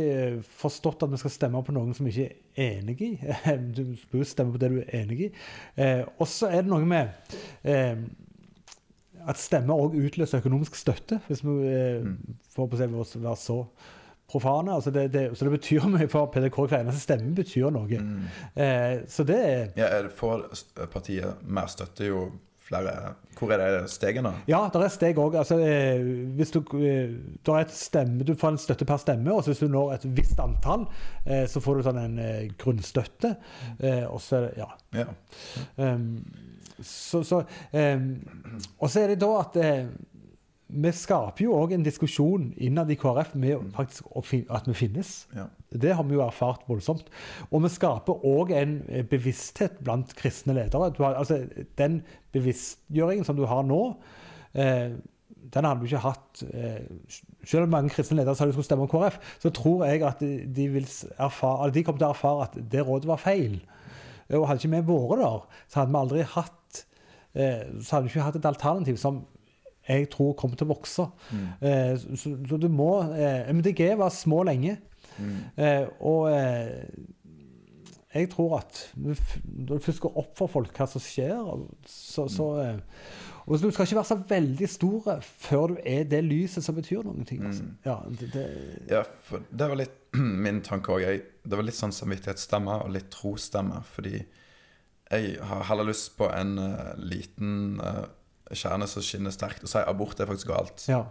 forstått 0.58 1.04
at 1.06 1.12
vi 1.12 1.18
skal 1.22 1.34
stemme 1.34 1.60
på 1.62 1.74
noen 1.76 1.92
som 1.94 2.08
ikke 2.10 2.30
er 2.56 2.78
enig 2.80 2.96
i. 3.04 3.10
Du 3.76 3.84
bør 4.10 4.24
jo 4.24 4.26
stemme 4.26 4.56
på 4.56 4.62
det 4.64 4.70
du 4.72 4.78
er 4.80 5.04
enig 5.04 5.20
i. 5.28 5.28
og 6.16 6.24
så 6.32 6.48
er 6.48 6.64
det 6.64 6.72
noe 6.72 6.88
med 6.88 7.12
at 9.28 9.42
stemmer 9.42 9.84
òg 9.84 10.00
utløser 10.00 10.42
økonomisk 10.42 10.80
støtte, 10.80 11.20
hvis 11.28 11.44
vi 11.46 11.54
mm. 12.08 12.16
får 12.56 12.72
på 12.72 12.80
å 12.80 13.06
være 13.28 13.38
så 13.44 13.60
profane. 14.32 14.74
Altså 14.74 14.92
det, 14.92 15.08
det, 15.14 15.28
så 15.38 15.46
det 15.46 15.58
betyr 15.58 15.88
mye 15.96 16.08
for 16.12 16.32
PDK. 16.34 16.62
Hver 16.66 16.82
eneste 16.82 17.04
stemme 17.04 17.36
betyr 17.38 17.70
noe. 17.74 18.02
Mm. 18.02 18.26
Eh, 18.56 18.98
så 19.10 19.28
det 19.28 19.42
er 19.44 19.70
ja, 19.80 19.92
Får 20.16 20.50
partiet 20.94 21.46
mer 21.46 21.70
støtte 21.72 22.10
jo 22.10 22.26
flere 22.66 23.14
Hvor 23.38 23.52
er 23.52 23.60
det 23.60 23.92
stegene? 23.92 24.32
Ja, 24.50 24.64
det 24.74 24.82
er 24.82 24.94
steg 24.94 25.20
òg. 25.22 25.36
Altså, 25.38 25.60
eh, 25.62 26.02
hvis 26.38 26.54
du, 26.56 26.62
eh, 26.80 27.12
du 27.46 28.34
får 28.34 28.48
en 28.50 28.58
støtte 28.58 28.88
per 28.88 28.98
stemme, 28.98 29.34
og 29.34 29.46
hvis 29.46 29.60
du 29.60 29.68
når 29.68 29.94
et 29.98 30.08
visst 30.18 30.40
antall, 30.40 30.88
eh, 31.26 31.46
så 31.52 31.62
får 31.62 31.76
du 31.76 31.86
sånn 31.86 32.02
en 32.02 32.18
eh, 32.24 32.48
grunnstøtte. 32.58 33.36
Eh, 33.80 34.06
og 34.08 34.22
så 34.24 34.48
ja. 34.58 34.70
ja. 34.96 35.08
Um, 35.76 36.24
så, 36.82 37.22
så 37.24 37.44
um, 37.72 38.10
og 38.80 38.90
så 38.90 39.04
er 39.04 39.14
det 39.14 39.22
da 39.22 39.32
at 39.40 39.60
eh, 39.62 39.86
vi 40.68 40.92
skaper 40.98 41.46
jo 41.46 41.56
òg 41.60 41.76
en 41.76 41.84
diskusjon 41.86 42.48
innad 42.58 42.90
i 42.90 42.98
KrF 42.98 43.36
med 43.38 43.60
mm. 43.62 43.72
faktisk 43.76 44.08
at 44.50 44.66
vi 44.66 44.74
finnes. 44.74 45.12
Ja. 45.36 45.46
Det 45.70 45.94
har 45.94 46.06
vi 46.08 46.18
jo 46.18 46.24
erfart 46.26 46.64
voldsomt. 46.68 47.12
Og 47.52 47.62
vi 47.64 47.70
skaper 47.70 48.26
òg 48.26 48.54
en 48.58 48.80
eh, 48.90 49.06
bevissthet 49.06 49.78
blant 49.86 50.16
kristne 50.18 50.56
ledere. 50.58 50.90
Har, 50.98 51.20
altså, 51.22 51.44
den 51.78 52.00
bevisstgjøringen 52.34 53.28
som 53.28 53.38
du 53.38 53.46
har 53.50 53.62
nå, 53.68 53.82
eh, 54.58 54.98
den 55.54 55.68
hadde 55.68 55.84
du 55.84 55.86
ikke 55.86 56.02
hatt 56.02 56.42
eh, 56.58 56.82
Selv 57.46 57.68
om 57.68 57.76
mange 57.76 57.94
kristne 57.94 58.18
ledere 58.18 58.34
sa 58.36 58.48
de 58.48 58.56
skulle 58.56 58.66
stemme 58.66 58.88
om 58.88 58.92
KrF, 58.92 59.20
så 59.44 59.54
tror 59.54 59.86
jeg 59.86 60.02
at 60.08 60.26
de, 60.26 60.68
vil 60.74 60.90
erfare, 61.22 61.70
de 61.76 61.86
kommer 61.86 62.02
til 62.02 62.10
å 62.10 62.16
erfare 62.16 62.50
at 62.50 62.58
det 62.74 62.82
rådet 62.88 63.12
var 63.12 63.22
feil. 63.22 63.60
Og 64.34 64.48
hadde 64.50 64.66
ikke 64.66 64.74
vi 64.74 64.82
vært 64.90 65.22
der, 65.22 65.62
så 65.70 65.84
hadde 65.84 65.94
vi 65.94 66.02
aldri 66.02 66.28
hatt 66.34 66.84
eh, 67.38 67.64
så 67.86 67.98
hadde 67.98 68.08
vi 68.08 68.16
ikke 68.16 68.26
hatt 68.26 68.40
et 68.42 68.50
alternativ 68.50 68.98
som 68.98 69.22
jeg 69.88 70.10
tror 70.14 70.34
kommer 70.40 70.58
til 70.58 70.68
å 70.68 70.74
vokse. 70.74 71.08
Mm. 71.32 71.48
Eh, 71.62 71.92
så, 72.18 72.36
så, 72.50 72.58
du 72.58 72.68
må 72.74 72.92
eh, 73.14 73.52
MDG 73.54 73.84
var 74.00 74.14
små 74.14 74.44
lenge. 74.48 74.78
Mm. 75.20 75.36
Eh, 75.62 75.84
og 76.06 76.32
eh, 76.34 76.88
jeg 78.16 78.32
tror 78.32 78.58
at 78.62 78.82
når 78.96 79.22
du 79.68 79.78
først 79.84 80.04
går 80.04 80.18
opp 80.22 80.36
for 80.40 80.52
folk 80.52 80.76
hva 80.78 80.88
som 80.88 81.04
skjer 81.04 81.36
så, 81.86 82.28
så 82.32 82.50
mm. 82.56 82.66
Eh, 82.66 83.24
og 83.46 83.62
Du 83.62 83.68
skal 83.70 83.86
ikke 83.86 84.00
være 84.00 84.10
så 84.10 84.16
veldig 84.30 84.68
stor 84.70 85.20
før 85.22 85.68
du 85.68 85.76
er 85.86 86.08
det 86.10 86.24
lyset 86.26 86.66
som 86.66 86.74
betyr 86.76 87.04
noen 87.06 87.28
ting. 87.30 87.44
Altså. 87.46 87.64
Mm. 87.64 87.76
Ja, 87.86 87.98
det, 88.10 88.30
det, 88.34 88.46
ja, 88.90 89.04
for 89.28 89.44
det 89.52 89.68
var 89.70 89.78
litt 89.78 90.00
min 90.48 90.64
tanke 90.66 90.96
òg. 90.96 91.06
Det 91.46 91.60
var 91.60 91.68
litt 91.68 91.78
sånn 91.78 91.94
samvittighetsstemme 91.94 92.80
og 92.88 92.90
litt 92.96 93.12
trosstemme. 93.14 93.84
Fordi 93.86 94.16
jeg 94.18 95.36
har 95.46 95.68
heller 95.70 95.92
lyst 95.92 96.16
på 96.18 96.32
en 96.34 96.58
uh, 96.58 96.96
liten 96.98 97.78
uh, 97.78 98.08
kjerne 98.54 98.88
som 98.88 99.02
skinner 99.02 99.32
sterkt, 99.34 99.64
og 99.64 99.70
sier 99.72 99.88
abort 99.90 100.20
er 100.22 100.28
faktisk 100.30 100.48
galt, 100.52 100.84
ja. 100.90 101.04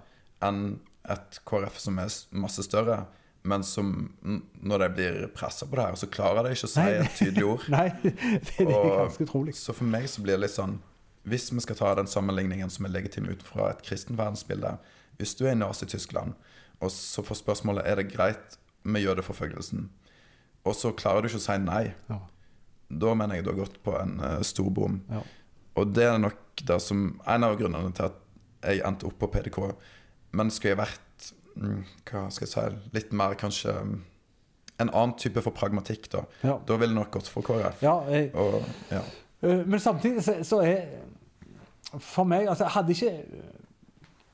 enn 0.44 0.78
et 1.10 1.40
KrF 1.44 1.78
som 1.82 1.98
er 1.98 2.08
masse 2.30 2.62
større, 2.64 3.04
men 3.44 3.62
som 3.66 3.90
når 4.62 4.78
de 4.78 4.88
blir 4.96 5.16
pressa 5.36 5.66
på 5.68 5.76
det 5.76 5.84
her, 5.84 5.94
så 6.00 6.06
klarer 6.08 6.46
de 6.46 6.54
ikke 6.56 6.64
å 6.68 6.72
si 6.72 6.80
Nei. 6.80 6.92
et 7.02 7.18
tydelig 7.18 7.44
ord. 7.52 7.66
Nei, 7.74 7.88
det 8.02 8.64
er 8.64 8.70
Og- 8.70 8.98
ganske 9.02 9.26
utrolig. 9.26 9.54
Så 9.58 9.74
for 9.76 9.84
meg 9.84 10.06
så 10.08 10.22
blir 10.24 10.38
det 10.38 10.46
litt 10.46 10.54
sånn 10.56 10.78
Hvis 11.28 11.50
vi 11.52 11.60
skal 11.64 11.76
ta 11.76 11.90
den 11.96 12.06
sammenligningen 12.08 12.68
som 12.72 12.84
er 12.84 12.92
legitim 12.92 13.28
ut 13.28 13.42
fra 13.44 13.70
et 13.72 13.82
kristen 13.84 14.16
verdensbilde 14.16 14.74
Hvis 15.18 15.34
du 15.36 15.44
er 15.46 15.52
i 15.52 15.60
Nazi-Tyskland, 15.60 16.32
og 16.80 16.90
så 16.92 17.22
får 17.24 17.38
spørsmålet 17.42 17.84
er 17.88 17.96
det 18.00 18.10
greit 18.14 18.56
med 18.84 19.00
jødeforfølgelsen, 19.04 19.86
og 20.64 20.74
så 20.76 20.90
klarer 20.96 21.22
du 21.24 21.28
ikke 21.28 21.40
å 21.40 21.44
si 21.46 21.58
nei, 21.60 21.94
Ja. 22.10 22.18
da 22.90 23.14
mener 23.14 23.36
jeg 23.36 23.44
du 23.44 23.50
har 23.52 23.60
gått 23.66 23.78
på 23.84 23.94
en 24.00 24.18
uh, 24.20 24.40
stor 24.44 24.68
bom. 24.70 24.98
Ja. 25.08 25.20
Og 25.76 25.94
det 25.94 26.04
er 26.06 26.18
nok 26.22 26.40
det 26.68 26.80
som 26.82 27.06
en 27.26 27.44
av 27.46 27.56
grunnene 27.58 27.92
til 27.96 28.06
at 28.10 28.20
jeg 28.64 28.82
endte 28.86 29.08
opp 29.08 29.18
på 29.20 29.28
PDK. 29.34 29.58
Men 30.38 30.50
skulle 30.54 30.74
jeg 30.74 30.80
vært 30.80 31.30
mm, 31.56 31.80
hva 32.10 32.26
skal 32.32 32.46
jeg 32.46 32.52
si, 32.52 32.90
litt 32.94 33.12
mer 33.16 33.34
kanskje 33.38 33.74
mm, 33.84 33.96
en 34.84 34.90
annen 34.90 35.16
type 35.18 35.42
for 35.44 35.54
pragmatikk, 35.54 36.08
da, 36.12 36.24
Ja. 36.42 36.56
da 36.66 36.76
ville 36.80 36.94
det 36.94 36.98
nok 36.98 37.12
gått 37.14 37.28
for 37.30 37.46
KrF. 37.46 37.82
Ja, 37.84 37.98
jeg, 38.10 38.30
Og, 38.34 38.62
ja. 38.90 39.02
Øh, 39.42 39.66
Men 39.68 39.80
samtidig 39.80 40.24
så, 40.24 40.38
så 40.42 40.60
er 40.66 40.86
For 42.00 42.24
meg 42.24 42.48
altså 42.48 42.64
Hadde 42.64 42.90
ikke 42.90 43.12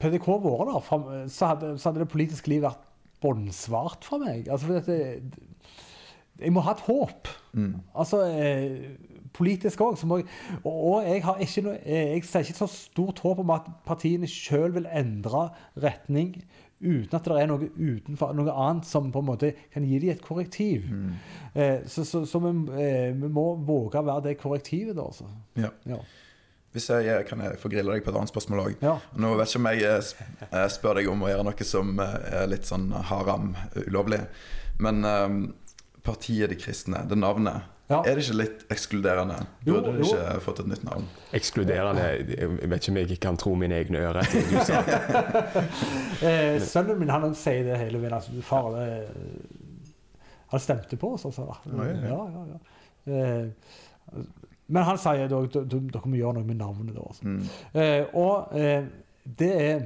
PDK 0.00 0.26
vært 0.40 0.70
der, 0.88 1.26
så 1.28 1.46
hadde, 1.50 1.74
så 1.78 1.90
hadde 1.90 2.00
det 2.00 2.08
politiske 2.08 2.48
liv 2.48 2.62
vært 2.64 2.80
båndsvart 3.20 4.04
for 4.08 4.22
meg. 4.22 4.46
Altså, 4.48 4.66
for 4.66 4.78
dette, 4.78 5.22
jeg 6.40 6.52
må 6.56 6.62
ha 6.64 6.72
et 6.72 6.80
håp. 6.86 7.28
Mm. 7.52 7.74
Altså 7.94 8.22
eh, 8.32 8.94
politisk 9.36 9.82
òg. 9.84 10.00
Og, 10.04 10.32
og 10.64 11.06
jeg 11.06 11.22
har 11.26 11.42
ikke 11.44 11.64
noe 11.66 11.76
eh, 11.84 12.14
Jeg 12.16 12.24
ser 12.28 12.46
ikke 12.46 12.62
så 12.62 12.70
stort 12.72 13.22
håp 13.24 13.42
om 13.44 13.54
at 13.54 13.68
partiene 13.86 14.28
sjøl 14.30 14.74
vil 14.76 14.88
endre 14.90 15.48
retning 15.80 16.34
uten 16.80 17.12
at 17.12 17.26
det 17.28 17.36
er 17.36 17.48
noe 17.50 17.68
utenfor, 17.76 18.32
noe 18.36 18.52
annet 18.56 18.88
som 18.88 19.10
på 19.12 19.20
en 19.20 19.28
måte 19.28 19.52
kan 19.72 19.84
gi 19.84 19.98
dem 20.00 20.14
et 20.14 20.22
korrektiv. 20.24 20.88
Mm. 20.88 21.12
Eh, 21.52 21.78
så 21.84 22.06
så, 22.08 22.24
så 22.28 22.40
vi, 22.40 22.54
eh, 22.80 23.10
vi 23.12 23.28
må 23.28 23.52
våge 23.68 24.00
å 24.00 24.06
være 24.06 24.30
det 24.30 24.38
korrektivet, 24.40 24.96
da. 24.96 25.04
Altså. 25.10 25.28
Ja. 25.60 25.74
Ja. 25.90 26.00
Hvis 26.70 26.86
jeg, 26.86 27.24
kan 27.26 27.40
jeg 27.42 27.58
få 27.58 27.68
grille 27.68 27.92
deg 27.92 28.04
på 28.06 28.12
et 28.12 28.16
annet 28.16 28.30
spørsmål 28.30 28.62
òg. 28.62 28.74
Ja. 28.84 28.94
Nå 29.18 29.32
vet 29.36 29.50
ikke 29.50 29.60
om 29.60 29.68
jeg 29.72 29.84
eh, 29.90 30.12
eh, 30.46 30.68
spør 30.70 31.00
deg 31.00 31.10
om 31.10 31.26
å 31.26 31.32
gjøre 31.32 31.46
noe 31.48 31.66
som 31.66 31.92
eh, 31.98 32.16
er 32.40 32.48
litt 32.52 32.68
sånn 32.68 32.88
haram 33.10 33.52
ulovlig, 33.88 34.22
men 34.80 35.04
eh, 35.04 35.34
partiet 36.06 36.48
De 36.48 36.56
kristne, 36.56 37.02
det 37.10 37.18
navnet, 37.18 37.66
Ja. 37.90 37.98
er 38.06 38.14
det 38.14 38.22
ikke 38.22 38.36
litt 38.38 38.60
ekskluderende? 38.70 39.36
Jo, 39.66 39.72
Burde 39.80 39.92
det 39.96 40.04
jo. 40.04 40.16
ikke 40.16 40.40
fått 40.44 40.60
et 40.62 40.68
nytt 40.70 40.84
navn? 40.86 41.08
Ekskluderende 41.34 42.04
Jeg 42.38 42.70
vet 42.70 42.80
ikke 42.86 42.92
om 42.92 42.96
jeg 43.00 43.20
kan 43.20 43.36
tro 43.36 43.54
mine 43.58 43.74
egne 43.80 43.98
ører 43.98 44.22
du 44.30 44.58
sa. 44.64 44.82
Eh, 46.22 46.60
sønnen 46.62 46.98
min 47.00 47.08
han 47.10 47.34
sier 47.34 47.64
det 47.64 47.78
hele 47.80 47.98
veien. 48.02 48.12
Altså, 48.14 48.30
far 48.44 48.70
det, 48.76 49.08
Han 50.52 50.60
stemte 50.60 50.96
på 51.00 51.12
oss, 51.14 51.24
altså. 51.24 51.46
ja, 51.66 51.84
ja. 52.06 52.44
Ja. 52.50 52.58
Eh, 53.14 53.48
men 54.70 54.82
han 54.86 54.98
sier 54.98 55.26
da 55.30 55.38
at 55.46 55.54
dere 55.70 56.02
må 56.06 56.16
gjøre 56.18 56.34
noe 56.38 56.44
med 56.46 56.58
navnet. 56.60 56.94
da. 56.94 57.00
Altså. 57.06 57.24
Mm. 57.24 57.42
Eh, 57.74 58.04
og 58.14 58.52
eh, 58.58 58.84
det 59.38 59.52
er 59.70 59.80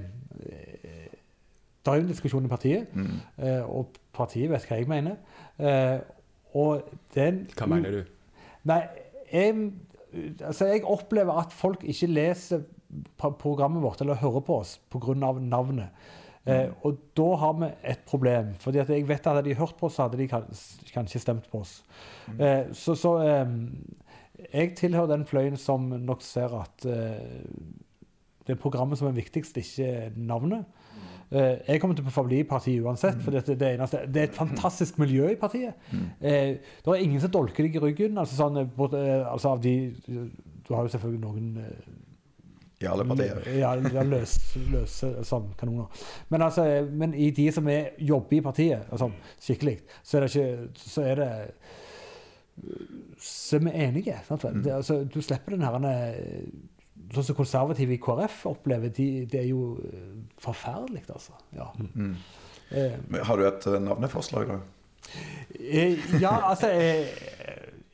Det 1.84 1.92
er 1.92 1.96
jo 1.99 2.00
en 2.06 2.08
diskusjon 2.08 2.44
i 2.44 2.49
partiet, 2.49 2.87
Mm. 2.96 3.16
eh, 3.38 3.62
og 3.68 3.90
partiet 4.12 4.49
vet 4.50 4.64
hva 4.68 4.76
jeg 4.78 4.88
mener. 4.88 5.16
Og 6.54 6.84
den 7.14 7.44
Hva 7.58 7.68
mener 7.70 7.99
du? 7.99 8.12
Nei, 8.70 8.80
jeg, 9.32 9.70
altså 10.40 10.70
jeg 10.70 10.84
opplever 10.88 11.40
at 11.42 11.52
folk 11.52 11.82
ikke 11.84 12.08
leser 12.12 12.62
programmet 13.18 13.82
vårt 13.82 14.00
eller 14.04 14.20
hører 14.20 14.44
på 14.46 14.61
oss 14.62 14.76
pga. 14.92 15.14
navnet. 15.40 15.90
Eh, 16.46 16.68
og 16.84 16.99
da 17.16 17.26
har 17.40 17.52
vi 17.58 17.70
et 17.82 18.00
problem. 18.06 18.54
fordi 18.54 18.78
at 18.78 18.88
jeg 18.88 19.08
vet 19.08 19.26
at 19.26 19.34
Hadde 19.34 19.49
de 19.49 19.54
hørt 19.54 19.76
på 19.80 19.87
oss, 19.87 19.96
hadde 19.96 20.18
de 20.18 20.28
kanskje 20.28 21.20
stemt 21.20 21.50
på 21.50 21.61
oss. 21.61 21.82
Eh, 22.38 22.73
så 22.73 22.94
så 22.94 23.18
eh, 23.18 23.49
jeg 24.52 24.76
tilhører 24.76 25.06
den 25.06 25.26
fløyen 25.26 25.56
som 25.56 25.80
nok 25.80 26.23
ser 26.23 26.54
at 26.61 26.84
eh, 26.87 27.50
det 28.46 28.52
er 28.56 28.61
programmet 28.61 28.99
som 28.99 29.08
er 29.08 29.16
viktigst, 29.16 29.56
ikke 29.56 30.12
navnet. 30.16 30.64
Eh, 31.30 31.58
jeg 31.68 31.80
kommer 31.82 31.96
til 31.96 32.06
å 32.06 32.12
forbli 32.14 32.42
i 32.42 32.46
partiet 32.48 32.84
uansett. 32.84 33.20
for 33.24 33.34
det, 33.34 33.44
det, 33.58 33.74
eneste, 33.74 34.04
det 34.06 34.22
er 34.22 34.28
et 34.28 34.36
fantastisk 34.36 34.98
miljø 35.02 35.30
i 35.32 35.38
partiet. 35.40 35.74
Eh, 36.20 36.56
det 36.60 36.92
er 36.92 37.02
ingen 37.02 37.20
som 37.22 37.32
dolker 37.32 37.66
deg 37.66 37.78
i 37.78 37.82
ryggen. 37.82 38.18
altså 38.18 38.38
sånn, 38.38 38.60
eh, 38.62 39.24
altså 39.30 39.54
av 39.54 39.62
de, 39.64 39.94
Du 40.64 40.74
har 40.74 40.86
jo 40.86 40.92
selvfølgelig 40.94 41.20
noen 41.20 41.48
I 42.80 42.86
alle 42.90 43.04
partier. 43.08 43.40
ja, 43.58 43.74
ja, 43.76 44.02
løs, 44.02 44.36
løse 44.72 45.12
sånn 45.24 45.50
kanoner. 45.60 46.04
Men, 46.28 46.42
altså, 46.42 46.64
men 46.90 47.14
i 47.14 47.30
de 47.30 47.50
som 47.52 47.68
er, 47.68 47.94
jobber 47.98 48.38
i 48.38 48.44
partiet 48.44 48.90
altså, 48.90 49.10
skikkelig, 49.40 49.78
så 50.02 50.18
er 50.18 50.26
det 50.26 50.30
ikke 50.34 50.84
Så 50.84 51.02
er 51.02 51.14
det 51.20 51.32
Så 53.18 53.56
er 53.56 53.64
vi 53.64 53.70
enige. 53.82 54.20
Sant? 54.28 54.44
Mm. 54.44 54.62
Det, 54.62 54.72
altså, 54.72 55.04
du 55.04 55.20
slipper 55.22 55.56
den 55.56 55.64
herrene 55.66 55.94
Sånn 57.12 57.26
som 57.28 57.37
konservative 57.38 57.94
i 57.94 58.00
KrF 58.02 58.44
opplever, 58.50 58.92
de, 58.94 59.08
det 59.30 59.42
er 59.42 59.50
jo 59.50 59.75
eh, 59.84 60.08
forferdelig, 60.40 61.04
altså. 61.12 61.37
Ja. 61.56 61.68
Mm. 61.94 62.14
Eh, 62.70 63.20
Har 63.28 63.38
du 63.38 63.46
et 63.49 63.66
eh, 63.70 63.80
navneforslag, 63.82 64.49
da? 64.49 64.58
Eh, 65.61 65.99
ja, 66.20 66.32
altså 66.49 66.70
jeg, 66.73 67.06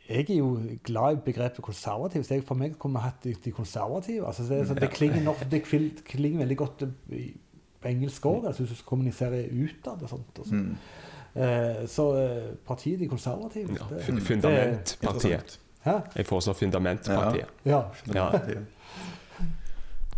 jeg 0.08 0.24
er 0.30 0.38
jo 0.38 0.54
glad 0.86 1.18
i 1.18 1.22
begrepet 1.24 1.62
konservativ. 1.64 2.24
Så 2.24 2.38
jeg, 2.38 2.46
for 2.46 2.58
meg 2.58 2.78
kunne 2.78 2.98
vi 2.98 3.04
hatt 3.04 3.26
de, 3.26 3.34
de 3.44 3.52
konservative. 3.54 4.26
Altså, 4.26 4.46
det, 4.48 4.62
så 4.68 4.78
det, 4.78 4.90
klinger 4.94 5.22
nok, 5.26 5.44
det 5.50 5.62
klinger 5.66 6.44
veldig 6.44 6.58
godt 6.58 6.86
på 7.80 7.88
engelsk 7.88 8.26
òg, 8.26 8.46
altså, 8.46 8.64
hvis 8.64 8.78
du 8.78 8.84
kommuniserer 8.88 9.46
kommunisere 9.46 9.78
utad 9.78 10.02
og 10.02 10.12
sånt. 10.12 10.42
Og 10.42 10.46
så. 10.46 10.54
Mm. 10.54 10.76
Eh, 11.30 11.86
så 11.86 12.04
eh, 12.18 12.46
partiet 12.66 12.98
De 12.98 13.06
konservative 13.08 13.76
Ja, 13.78 13.86
Fundamentpartiet. 14.02 15.60
Hæ? 15.84 15.94
Jeg 16.16 16.26
foreslår 16.26 16.54
Fundamentpartiet. 16.58 17.46
Ja. 17.64 17.80
Fundamentpartiet. 17.92 18.66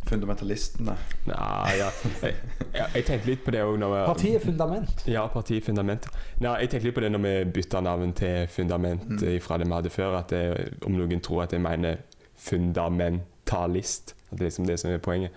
Fundamentalistene. 0.09 0.97
Nei, 1.31 1.75
ja. 1.79 1.87
Jeg, 2.23 2.35
jeg, 2.75 2.87
jeg 2.97 3.05
tenkte 3.07 3.29
litt 3.31 3.45
på 3.47 3.53
det 3.55 3.61
òg 3.63 3.77
når 3.79 3.93
vi 3.95 4.01
Partiet 4.09 4.43
Fundament. 4.45 5.05
Ja, 5.09 5.23
partiet 5.31 5.65
Fundament. 5.65 6.09
Nei, 6.43 6.57
jeg 6.65 6.73
tenkte 6.73 6.89
litt 6.89 6.97
på 6.97 7.05
det 7.05 7.11
når 7.15 7.23
vi 7.23 7.35
bytta 7.55 7.81
navn 7.87 8.13
til 8.19 8.49
Fundament 8.51 9.05
Mm. 9.09 9.21
eh, 9.29 9.39
fra 9.41 9.59
det 9.63 9.69
vi 9.69 9.77
hadde 9.77 9.91
før. 9.95 10.17
At 10.19 10.35
det, 10.35 10.43
om 10.87 10.97
noen 10.99 11.21
tror 11.23 11.45
at 11.45 11.53
jeg 11.55 11.63
mener 11.63 12.03
fundamentalist. 12.37 14.15
At 14.31 14.39
det 14.39 14.41
er 14.41 14.51
liksom 14.51 14.67
det 14.67 14.79
som 14.81 14.91
er 14.91 14.99
poenget. 14.99 15.31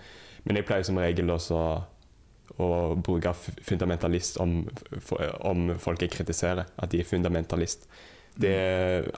Men 0.44 0.56
jeg 0.58 0.66
pleier 0.66 0.82
som 0.86 0.98
regel 0.98 1.30
også 1.30 1.60
å 2.58 2.68
bruke 3.04 3.32
fundamentalist 3.66 4.38
om, 4.40 4.64
om 5.46 5.70
folk 5.78 6.02
jeg 6.02 6.10
kritiserer. 6.10 6.64
At 6.78 6.90
de 6.92 7.00
er 7.00 7.08
fundamentalist. 7.08 7.86
Det, 8.36 8.52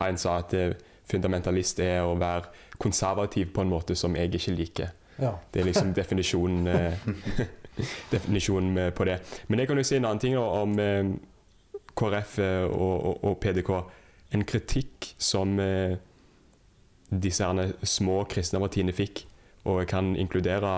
en 0.04 0.18
sa 0.20 0.36
at 0.44 0.54
eh, 0.54 0.76
fundamentalist 1.08 1.80
er 1.84 2.02
å 2.04 2.16
være 2.18 2.52
konservativ 2.78 3.52
på 3.54 3.64
en 3.64 3.72
måte 3.72 3.96
som 3.98 4.16
jeg 4.16 4.32
ikke 4.34 4.56
liker. 4.56 4.92
Ja. 5.18 5.34
Det 5.52 5.62
er 5.62 5.70
liksom 5.70 5.94
definisjonen, 6.00 6.66
eh, 6.66 7.08
definisjonen 8.12 8.92
på 8.94 9.08
det. 9.08 9.18
Men 9.48 9.62
jeg 9.62 9.70
kan 9.70 9.80
jo 9.80 9.86
si 9.88 9.98
en 9.98 10.08
annen 10.08 10.22
ting 10.22 10.38
om 10.38 10.78
eh, 10.82 11.14
KrF 11.98 12.38
eh, 12.38 12.64
og, 12.66 12.94
og, 13.10 13.24
og 13.24 13.40
PDK. 13.42 13.72
En 14.36 14.44
kritikk 14.44 15.12
som 15.18 15.58
eh, 15.62 15.96
disse 17.08 17.48
små 17.88 18.20
kristne 18.28 18.60
partiene 18.62 18.94
fikk, 18.94 19.24
og 19.64 19.80
jeg 19.82 19.88
kan 19.90 20.14
inkludere 20.16 20.70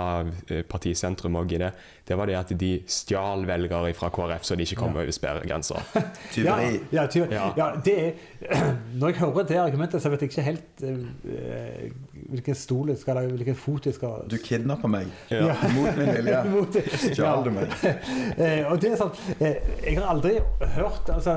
eh, 0.51 0.63
partisentrum 0.67 1.37
òg 1.37 1.53
i 1.53 1.59
det, 1.63 1.69
det 2.09 2.17
var 2.19 2.27
det 2.27 2.35
at 2.35 2.49
de 2.59 2.71
stjal 2.91 3.45
velgere 3.47 3.93
fra 3.95 4.09
KrF 4.11 4.43
så 4.49 4.57
de 4.57 4.65
ikke 4.65 4.77
kom 4.81 4.95
Ja. 4.97 5.03
over 5.03 5.11
sperregrensa. 5.15 5.77
Ja, 5.95 6.03
Tyveri. 6.33 6.81
ja, 6.93 7.07
Ja. 7.31 7.53
ja, 7.57 7.69
det 7.85 7.95
er 7.99 8.13
Når 8.99 9.09
jeg 9.13 9.17
hører 9.21 9.47
det 9.47 9.57
argumentet, 9.61 10.03
så 10.03 10.09
vet 10.11 10.23
jeg 10.23 10.31
ikke 10.31 10.43
helt 10.43 10.83
eh, 10.83 11.91
hvilken 12.31 12.55
stol 12.55 12.89
jeg 12.89 12.99
skal 12.99 13.15
lage, 13.21 13.31
hvilken 13.37 13.55
fot 13.59 13.87
jeg 13.87 13.95
skal 13.95 14.25
Du 14.31 14.37
kidnapper 14.43 14.89
meg. 14.89 15.07
Ja. 15.31 15.55
Mot 15.77 15.97
min 15.99 16.11
vilje. 16.17 16.41
Mot- 16.55 16.81
Stjal 17.05 17.45
du 17.47 17.51
meg. 17.55 17.69
Eh, 17.85 18.65
og 18.71 18.81
det 18.83 18.93
er 18.95 18.97
sånn 19.01 19.13
eh, 19.39 19.61
Jeg 19.87 19.99
har 20.01 20.09
aldri 20.15 20.39
hørt 20.77 21.11
altså, 21.15 21.37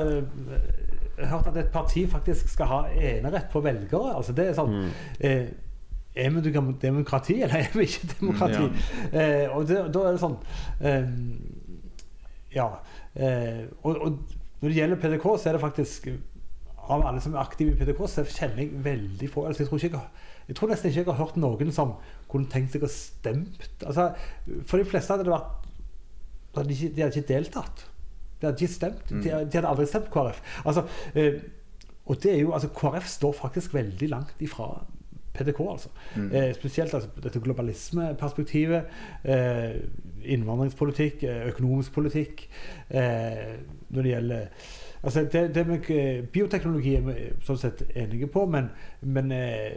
hørt 1.17 1.47
at 1.51 1.57
et 1.61 1.69
parti 1.73 2.07
faktisk 2.09 2.49
skal 2.49 2.65
ha 2.71 2.79
enerett 2.97 3.51
på 3.53 3.61
velgere. 3.63 4.15
Altså, 4.17 4.33
det 4.33 4.47
er 4.49 4.57
sånn 4.57 4.73
Mm. 4.73 4.89
eh, 5.19 5.45
Er 6.15 6.29
vi 6.29 6.51
demokrati, 6.81 7.41
eller 7.41 7.55
er 7.55 7.71
vi 7.73 7.87
ikke 7.87 8.09
demokrati? 8.19 8.67
Eh, 9.13 9.47
og 9.49 9.67
det, 9.67 9.79
da 9.93 10.03
er 10.05 10.13
det 10.13 10.21
sånn 10.21 10.37
eh, 10.85 11.07
Ja. 12.53 12.67
Eh, 13.13 13.63
og, 13.81 13.97
og 13.97 14.61
når 14.61 14.69
det 14.69 14.77
gjelder 14.77 15.01
PDK, 15.01 15.25
så 15.37 15.49
er 15.49 15.57
det 15.57 15.63
faktisk 15.63 16.07
Av 16.83 17.01
alle 17.07 17.21
som 17.23 17.33
er 17.33 17.41
aktive 17.41 17.73
i 17.73 17.79
PDK, 17.79 17.99
så 18.11 18.25
kjenner 18.27 18.61
jeg 18.61 18.83
veldig 18.83 19.29
få. 19.31 19.45
Altså, 19.47 19.63
jeg, 19.63 19.69
tror 19.69 19.83
ikke 19.87 20.01
jeg, 20.49 20.55
tror 20.59 20.71
nesten 20.73 20.89
ikke 20.89 20.99
jeg 20.99 21.07
har 21.07 21.19
hørt 21.21 21.37
noen 21.39 21.71
som 21.71 21.93
kunne 22.29 22.51
tenkt 22.51 22.75
seg 22.75 22.83
å 22.83 22.89
stemt. 22.91 23.69
Altså, 23.87 24.09
for 24.67 24.81
de 24.81 24.89
fleste 24.89 25.15
hadde 25.15 25.29
det 25.29 25.31
vært 25.31 25.63
de 26.53 26.59
hadde 26.59 26.73
ikke, 26.75 26.89
de 26.95 27.01
hadde 27.01 27.19
ikke 27.21 27.33
deltatt. 27.33 27.85
De 28.41 28.45
hadde 28.45 28.65
ikke 28.65 28.73
stemt. 28.73 29.09
De, 29.09 29.21
de 29.23 29.57
hadde 29.57 29.69
aldri 29.69 29.87
stemt 29.89 30.11
KrF. 30.13 30.41
Altså, 30.67 30.83
eh, 31.15 31.39
og 32.05 32.19
det 32.21 32.33
er 32.33 32.41
jo, 32.43 32.51
altså 32.53 32.69
KrF 32.75 33.07
står 33.09 33.33
faktisk 33.39 33.73
veldig 33.73 34.09
langt 34.11 34.43
ifra 34.43 34.67
PDK, 35.33 35.59
altså. 35.71 35.89
Mm. 36.15 36.29
Eh, 36.35 36.53
spesielt 36.55 36.93
altså, 36.93 37.09
dette 37.23 37.39
globalismeperspektivet. 37.39 38.83
Eh, 39.23 39.75
innvandringspolitikk, 40.23 41.23
eh, 41.23 41.47
økonomisk 41.47 41.93
politikk. 41.93 42.49
Eh, 42.89 43.55
når 43.89 44.01
det 44.01 44.11
gjelder 44.11 44.47
altså 45.03 45.25
det, 45.31 45.55
det 45.55 45.67
med 45.67 45.89
eh, 45.89 46.23
Bioteknologi 46.33 46.95
er 46.95 47.01
vi 47.07 47.15
sånn 47.43 47.59
sett 47.59 47.83
enige 47.95 48.27
på, 48.31 48.45
men, 48.45 48.69
men 49.01 49.31
eh, 49.35 49.73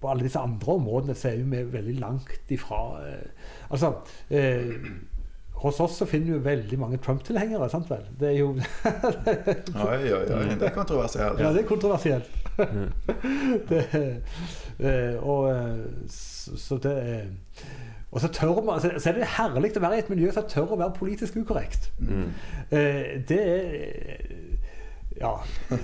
på 0.00 0.08
alle 0.08 0.24
disse 0.24 0.40
andre 0.40 0.78
områdene 0.78 1.14
så 1.14 1.28
er 1.28 1.42
vi 1.42 1.64
veldig 1.72 1.98
langt 2.00 2.52
ifra 2.54 2.78
Altså 3.68 3.90
hos 5.60 5.80
oss 5.80 5.98
så 6.00 6.06
finner 6.08 6.38
du 6.38 6.44
veldig 6.44 6.78
mange 6.80 6.98
Trump-tilhengere, 7.04 7.68
sant 7.68 7.90
vel? 7.90 8.06
Det 8.20 8.30
er 8.30 8.38
jo 8.38 8.54
Oi, 9.90 9.98
oi, 10.08 10.22
oi. 10.24 10.44
Det 10.56 10.70
er 10.70 10.72
kontroversielt. 10.72 11.40
Ja, 11.42 11.50
det 11.52 11.64
er 11.64 11.68
kontroversielt. 11.68 12.30
det, 13.70 13.82
eh, 14.78 15.16
og 15.20 15.50
så, 16.08 16.78
det 16.82 16.94
og 18.10 18.20
så, 18.20 18.28
tør 18.28 18.62
man, 18.64 18.80
så 18.80 19.10
er 19.10 19.18
det 19.20 19.28
herlig 19.36 19.72
å 19.76 19.82
være 19.84 20.00
i 20.00 20.04
et 20.04 20.10
miljø 20.10 20.32
som 20.34 20.48
tør 20.50 20.74
å 20.74 20.80
være 20.80 20.96
politisk 20.98 21.36
ukorrekt. 21.38 21.92
Mm. 22.02 22.30
Eh, 22.70 23.20
det 23.28 23.42
er 23.44 24.40
ja. 25.20 25.44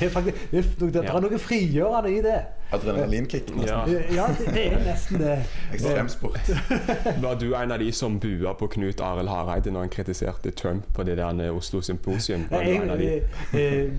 Det 0.00 0.06
er, 0.06 0.10
faktisk, 0.10 0.50
det, 0.50 0.58
er, 0.58 0.90
det 0.92 1.04
er 1.04 1.20
noe 1.20 1.38
frigjørende 1.42 2.10
i 2.12 2.20
det. 2.22 2.36
Adrenalinkick, 2.72 3.48
nesten. 3.56 3.66
Ja, 3.66 4.02
ja 4.14 4.26
det, 4.38 4.46
det, 4.54 4.66
er 4.72 4.84
nesten 4.84 5.22
det. 5.22 5.36
Ekstremsport. 5.74 6.50
Var 7.24 7.40
du 7.40 7.48
en 7.54 7.72
av 7.74 7.82
de 7.82 7.90
som 7.92 8.20
bua 8.22 8.54
på 8.58 8.68
Knut 8.76 9.02
Arild 9.02 9.30
Hareide 9.30 9.74
når 9.74 9.88
han 9.88 9.92
kritiserte 9.96 10.50
Trump 10.54 10.86
på 10.94 11.06
det 11.06 11.16
der 11.18 11.50
Oslo 11.50 11.80
Symposium? 11.82 12.46
Var 12.50 12.62
du 12.62 12.70
en 12.70 12.94
av 12.94 13.02
jeg, 13.02 13.90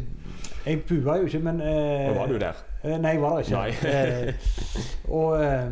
jeg 0.67 0.83
bua 0.87 1.17
jo 1.17 1.25
ikke, 1.29 1.39
men 1.39 1.61
eh, 1.61 2.15
Var 2.15 2.27
du 2.27 2.37
der? 2.39 2.59
Eh, 2.83 2.97
nei, 3.01 3.15
jeg 3.15 3.21
var 3.21 3.37
der 3.37 3.65
ikke. 3.65 3.89
eh, 4.27 4.33
og 5.17 5.43
eh, 5.43 5.71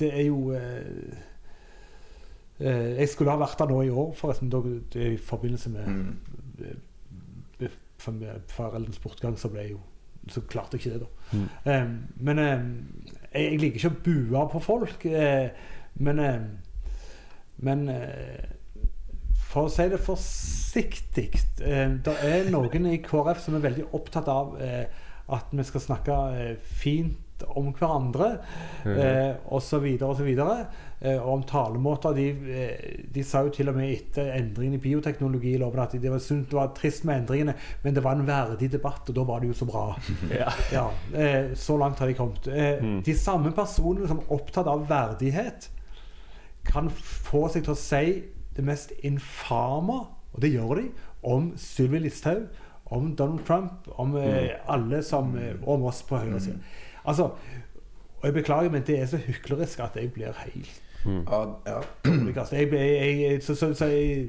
det 0.00 0.10
er 0.20 0.26
jo 0.26 0.52
eh, 0.52 1.16
eh, 2.60 2.96
Jeg 2.98 3.08
skulle 3.08 3.30
ha 3.30 3.40
vært 3.40 3.58
der 3.58 3.70
nå 3.70 3.82
i 3.82 3.90
år, 3.90 4.12
forresten, 4.18 4.52
i 4.94 5.16
forbindelse 5.16 5.70
med 5.70 5.86
mm 5.86 6.16
foreldrenes 8.04 8.98
bortgang, 9.00 9.38
så 9.40 9.48
ble 9.48 9.62
jeg 9.62 9.70
jo 9.70 9.78
så 10.28 10.42
klarte 10.44 10.76
jeg 10.76 10.82
ikke 10.84 10.98
det, 10.98 11.06
da. 11.06 11.78
Mm. 11.78 11.94
Men 12.26 12.38
jeg, 12.38 13.58
liker 13.60 13.78
ikke 13.78 13.88
å 13.88 14.02
bue 14.04 14.42
på 14.52 14.60
folk. 14.60 15.06
Men 15.94 16.20
men 17.56 17.90
for 19.54 19.68
å 19.68 19.72
si 19.72 19.86
det 19.90 20.02
forsiktig 20.02 21.28
Det 21.56 22.14
er 22.26 22.48
noen 22.50 22.88
i 22.90 22.98
KrF 23.04 23.38
som 23.44 23.54
er 23.54 23.66
veldig 23.68 23.88
opptatt 23.94 24.28
av 24.30 24.56
at 24.58 25.52
vi 25.54 25.64
skal 25.64 25.80
snakke 25.80 26.16
fint 26.82 27.24
om 27.42 27.70
hverandre 27.74 28.28
mm. 28.84 28.98
eh, 28.98 29.36
osv. 29.54 29.86
osv. 30.02 30.28
Eh, 30.30 31.18
og 31.18 31.30
om 31.32 31.42
talemåter. 31.48 32.14
De, 32.16 32.26
eh, 32.54 33.00
de, 33.14 33.24
sa 33.26 33.44
jo 33.44 33.52
til 33.54 33.70
og 33.70 33.78
med 33.78 33.90
etter 33.92 34.30
endringen 34.36 34.78
i 34.78 34.82
bioteknologiloven 34.82 35.82
at 35.82 35.96
det 36.00 36.12
var, 36.12 36.22
synd, 36.22 36.46
det 36.50 36.58
var 36.58 36.72
trist 36.76 37.06
med 37.08 37.22
endringene, 37.22 37.56
men 37.82 37.96
det 37.96 38.04
var 38.04 38.18
en 38.18 38.26
verdig 38.28 38.70
debatt, 38.72 39.08
og 39.08 39.18
da 39.18 39.26
var 39.28 39.42
det 39.42 39.52
jo 39.52 39.58
så 39.62 39.68
bra. 39.68 39.86
ja. 40.40 40.50
Ja, 40.72 40.86
eh, 41.12 41.54
så 41.58 41.78
langt 41.80 42.02
har 42.02 42.10
de 42.10 42.18
kommet. 42.18 42.48
Eh, 42.48 42.82
mm. 42.82 43.00
De 43.06 43.16
samme 43.18 43.54
personene 43.56 44.10
som 44.10 44.22
er 44.22 44.36
opptatt 44.38 44.70
av 44.70 44.86
verdighet, 44.90 45.70
kan 46.64 46.86
få 46.88 47.44
seg 47.52 47.66
til 47.66 47.74
å 47.74 47.76
si 47.76 48.06
det 48.56 48.64
mest 48.64 48.92
infame, 49.02 50.00
og 50.32 50.42
det 50.42 50.52
gjør 50.52 50.74
de, 50.80 50.88
om 51.22 51.52
Sylvi 51.56 51.98
Listhaug, 51.98 52.46
om 52.86 53.16
Donald 53.16 53.46
Trump, 53.46 53.88
om 53.98 54.16
eh, 54.16 54.42
mm. 54.42 54.48
alle 54.68 55.02
som, 55.02 55.36
om 55.66 55.84
oss 55.88 56.02
på 56.02 56.16
høyresiden. 56.16 56.56
Mm. 56.56 56.98
Altså, 57.04 57.30
og 58.24 58.24
jeg 58.24 58.34
beklager, 58.34 58.70
men 58.70 58.82
det 58.86 59.00
er 59.00 59.06
så 59.06 59.16
hyklerisk 59.16 59.80
at 59.80 59.96
jeg 59.96 60.12
blir 60.12 60.32
helt 60.44 60.82
mm. 61.04 61.26
ja, 61.30 61.44
ja. 61.66 61.80
Jeg, 62.52 62.72
jeg, 62.72 63.20
jeg, 63.20 63.42
så, 63.42 63.54
så, 63.54 63.74
så 63.74 63.86
jeg. 63.86 64.28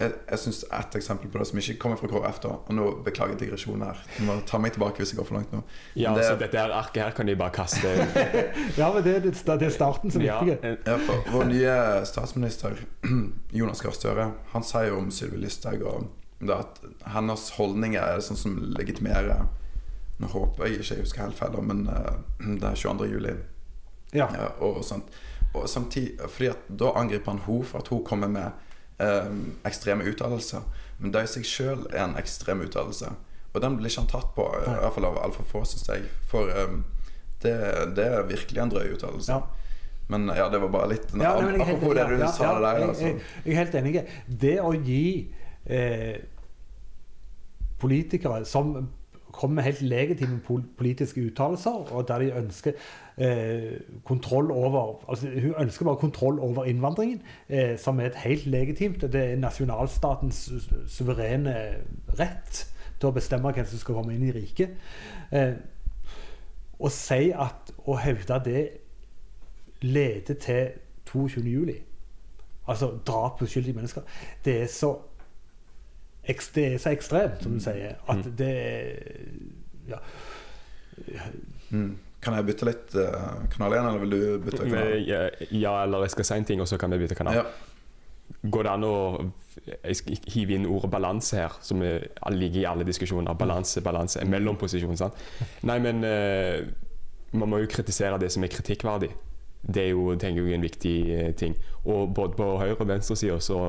Jeg, 0.00 0.10
jeg 0.30 0.40
syns 0.42 0.64
ett 0.74 0.96
eksempel 0.98 1.30
på 1.30 1.38
det 1.38 1.44
som 1.46 1.58
ikke 1.60 1.76
kommer 1.78 1.98
fra 2.00 2.08
KrF 2.10 2.40
da 2.42 2.48
Og 2.56 2.74
nå 2.74 2.86
beklager 3.06 3.36
digresjonen 3.38 3.84
her. 3.86 4.00
Du 4.16 4.24
må 4.26 4.34
ta 4.42 4.58
meg 4.58 4.74
tilbake 4.74 4.98
hvis 4.98 5.12
jeg 5.12 5.20
går 5.20 5.28
for 5.28 5.38
langt 5.38 5.52
nå. 5.54 5.60
Ja, 5.94 6.16
det, 6.18 6.24
så 6.26 6.34
dette 6.40 6.58
her 6.58 6.74
arket 6.74 7.04
her 7.04 7.14
kan 7.14 7.30
de 7.30 7.36
bare 7.38 7.54
kaste 7.54 7.92
Ja, 8.80 8.90
men 8.90 9.04
det, 9.06 9.20
det, 9.28 9.36
det, 9.46 9.68
er 9.68 9.74
starten 9.74 10.10
som 10.10 10.24
er 10.24 10.32
ja. 10.32 10.40
viktig. 10.42 10.72
Ja, 10.88 10.98
for 11.06 11.30
vår 11.36 11.46
nye 11.52 11.76
statsminister, 12.10 12.80
Jonas 13.60 13.84
Gahr 13.86 13.94
Støre, 13.94 14.30
han 14.50 14.66
sier 14.66 14.90
jo 14.90 14.98
om 15.04 15.14
Sylvi 15.14 15.38
Listhaug 15.44 15.86
at 16.50 16.80
hennes 17.14 17.44
holdninger 17.56 18.02
er 18.02 18.24
sånn 18.24 18.36
som 18.36 18.56
legitimerer 18.74 19.46
nå 20.22 20.30
håper 20.30 20.68
jeg 20.68 20.78
ikke 20.78 20.94
jeg 20.94 21.04
husker 21.04 21.24
helt 21.24 21.38
feil, 21.38 21.56
men 21.66 21.86
uh, 21.90 22.18
det 22.38 22.68
er 22.68 22.78
22. 22.78 23.06
juli. 23.10 23.32
Ja. 24.14 24.28
ja 24.30 24.50
og, 24.62 24.84
sånt. 24.86 25.10
og 25.54 25.68
samtidig, 25.68 26.18
fordi 26.28 26.52
at 26.52 26.68
Da 26.68 26.92
angriper 26.94 27.32
han 27.32 27.42
henne 27.46 27.66
for 27.66 27.82
at 27.82 27.88
hun 27.90 28.04
kommer 28.06 28.30
med 28.30 28.63
ekstreme 28.98 30.06
uttalelser. 30.06 30.62
Men 30.98 31.14
det 31.14 31.24
i 31.24 31.30
seg 31.30 31.46
sjøl 31.48 31.86
er 31.90 32.04
en 32.04 32.18
ekstrem 32.20 32.62
uttalelse. 32.64 33.10
Og 33.54 33.62
den 33.62 33.76
blir 33.78 33.90
ikke 33.90 34.02
han 34.02 34.10
tatt 34.10 34.32
på, 34.34 34.46
i 34.58 34.70
hvert 34.70 34.94
fall 34.96 35.06
av 35.08 35.20
altfor 35.22 35.46
få, 35.46 35.62
syns 35.68 35.86
jeg. 35.90 36.06
For 36.30 36.50
um, 36.50 36.80
det, 37.42 37.54
det, 37.94 38.06
er 38.06 38.26
virkelig 38.26 38.62
en 38.62 38.72
drøy 38.72 38.94
uttalelse. 38.96 39.36
Ja. 39.36 39.64
Men 40.10 40.28
ja, 40.36 40.48
det 40.52 40.60
var 40.60 40.68
bare 40.68 40.90
litt 40.90 41.14
ja, 41.16 41.30
Apropos 41.38 41.94
det 41.96 42.04
du 42.10 42.18
ja, 42.18 42.28
sa 42.32 42.50
der. 42.60 42.82
Altså. 42.90 43.06
Jeg, 43.06 43.20
jeg, 43.44 43.54
er 43.54 43.60
helt 43.62 43.78
enig. 43.78 43.94
Det 44.42 44.56
å 44.60 44.72
gi 44.76 45.04
eh, 45.64 46.18
politikere 47.80 48.42
som 48.48 48.74
kommer 49.34 49.60
med 49.60 49.66
helt 49.66 49.80
legitime 49.82 50.60
politiske 50.78 51.24
uttalelser, 51.24 51.88
og 51.90 52.04
der 52.08 52.22
de 52.22 52.34
ønsker 52.42 52.76
eh, 53.16 53.80
kontroll 54.04 54.50
over 54.50 55.04
altså 55.08 55.28
Hun 55.28 55.54
ønsker 55.58 55.84
bare 55.84 55.96
kontroll 55.96 56.38
over 56.38 56.64
innvandringen, 56.64 57.22
eh, 57.48 57.78
som 57.78 58.00
er 58.00 58.06
et 58.06 58.14
helt 58.14 58.46
legitimt 58.46 59.00
Det 59.02 59.14
er 59.14 59.36
nasjonalstatens 59.36 60.52
suverene 60.86 61.56
rett 62.18 62.66
til 63.00 63.08
å 63.08 63.14
bestemme 63.14 63.52
hvem 63.52 63.66
som 63.66 63.78
skal 63.78 63.94
komme 63.94 64.14
inn 64.14 64.28
i 64.28 64.32
riket. 64.32 64.76
Eh, 65.32 65.54
å 66.78 66.90
si 66.90 67.30
at 67.30 67.72
å 67.86 67.96
hevde 68.00 68.38
det 68.44 68.62
leder 69.84 70.34
til 70.34 70.68
22. 71.10 71.42
juli, 71.44 71.76
altså 72.66 72.94
drap 73.06 73.38
på 73.38 73.44
uskyldige 73.44 73.76
mennesker, 73.76 74.02
det 74.44 74.62
er 74.62 74.66
så 74.66 74.96
det 76.56 76.74
er 76.74 76.78
så 76.78 76.90
ekstremt, 76.90 77.42
som 77.42 77.52
du 77.52 77.56
mm. 77.56 77.60
sier, 77.60 77.94
at 78.08 78.24
det 78.24 78.38
det 78.38 78.54
Ja. 79.88 79.98
Mm. 81.70 81.98
Kan 82.24 82.36
jeg 82.38 82.46
bytte 82.48 82.68
litt 82.68 82.96
uh, 82.96 83.44
kanal 83.52 83.76
igjen, 83.76 83.88
eller 83.90 84.02
vil 84.04 84.14
du 84.14 84.46
bytte 84.46 84.66
kanal? 84.66 84.92
Ja, 85.52 85.74
eller 85.82 86.06
jeg 86.06 86.14
skal 86.14 86.28
si 86.28 86.36
en 86.38 86.46
ting, 86.48 86.62
og 86.64 86.70
så 86.70 86.78
kan 86.80 86.94
vi 86.94 87.00
bytte 87.02 87.18
kanal. 87.18 87.40
Ja. 87.42 87.44
Går 88.54 88.66
det 88.66 88.72
an 88.72 88.86
å 88.88 88.94
hive 90.32 90.56
inn 90.56 90.64
ordet 90.68 90.90
balanse 90.92 91.38
her, 91.42 91.58
som 91.64 91.82
ligger 91.84 92.62
i 92.62 92.66
alle 92.68 92.86
diskusjoner? 92.88 93.36
Balanse, 93.38 93.82
balanse, 93.84 94.24
mellomposisjon. 94.28 94.96
sant? 95.00 95.20
Nei, 95.68 95.78
men 95.84 96.02
uh, 96.08 96.64
man 97.36 97.52
må 97.52 97.62
jo 97.62 97.70
kritisere 97.70 98.18
det 98.22 98.32
som 98.32 98.44
er 98.46 98.52
kritikkverdig. 98.52 99.12
Det 99.64 99.86
er 99.86 99.92
jo, 99.94 100.10
tenker 100.20 100.44
jeg, 100.44 100.58
en 100.58 100.64
viktig 100.64 100.96
uh, 101.12 101.30
ting. 101.40 101.56
Og 101.84 102.14
både 102.16 102.40
på 102.40 102.50
høyre- 102.60 102.78
og 102.78 102.88
venstresida 102.88 103.40
så 103.44 103.66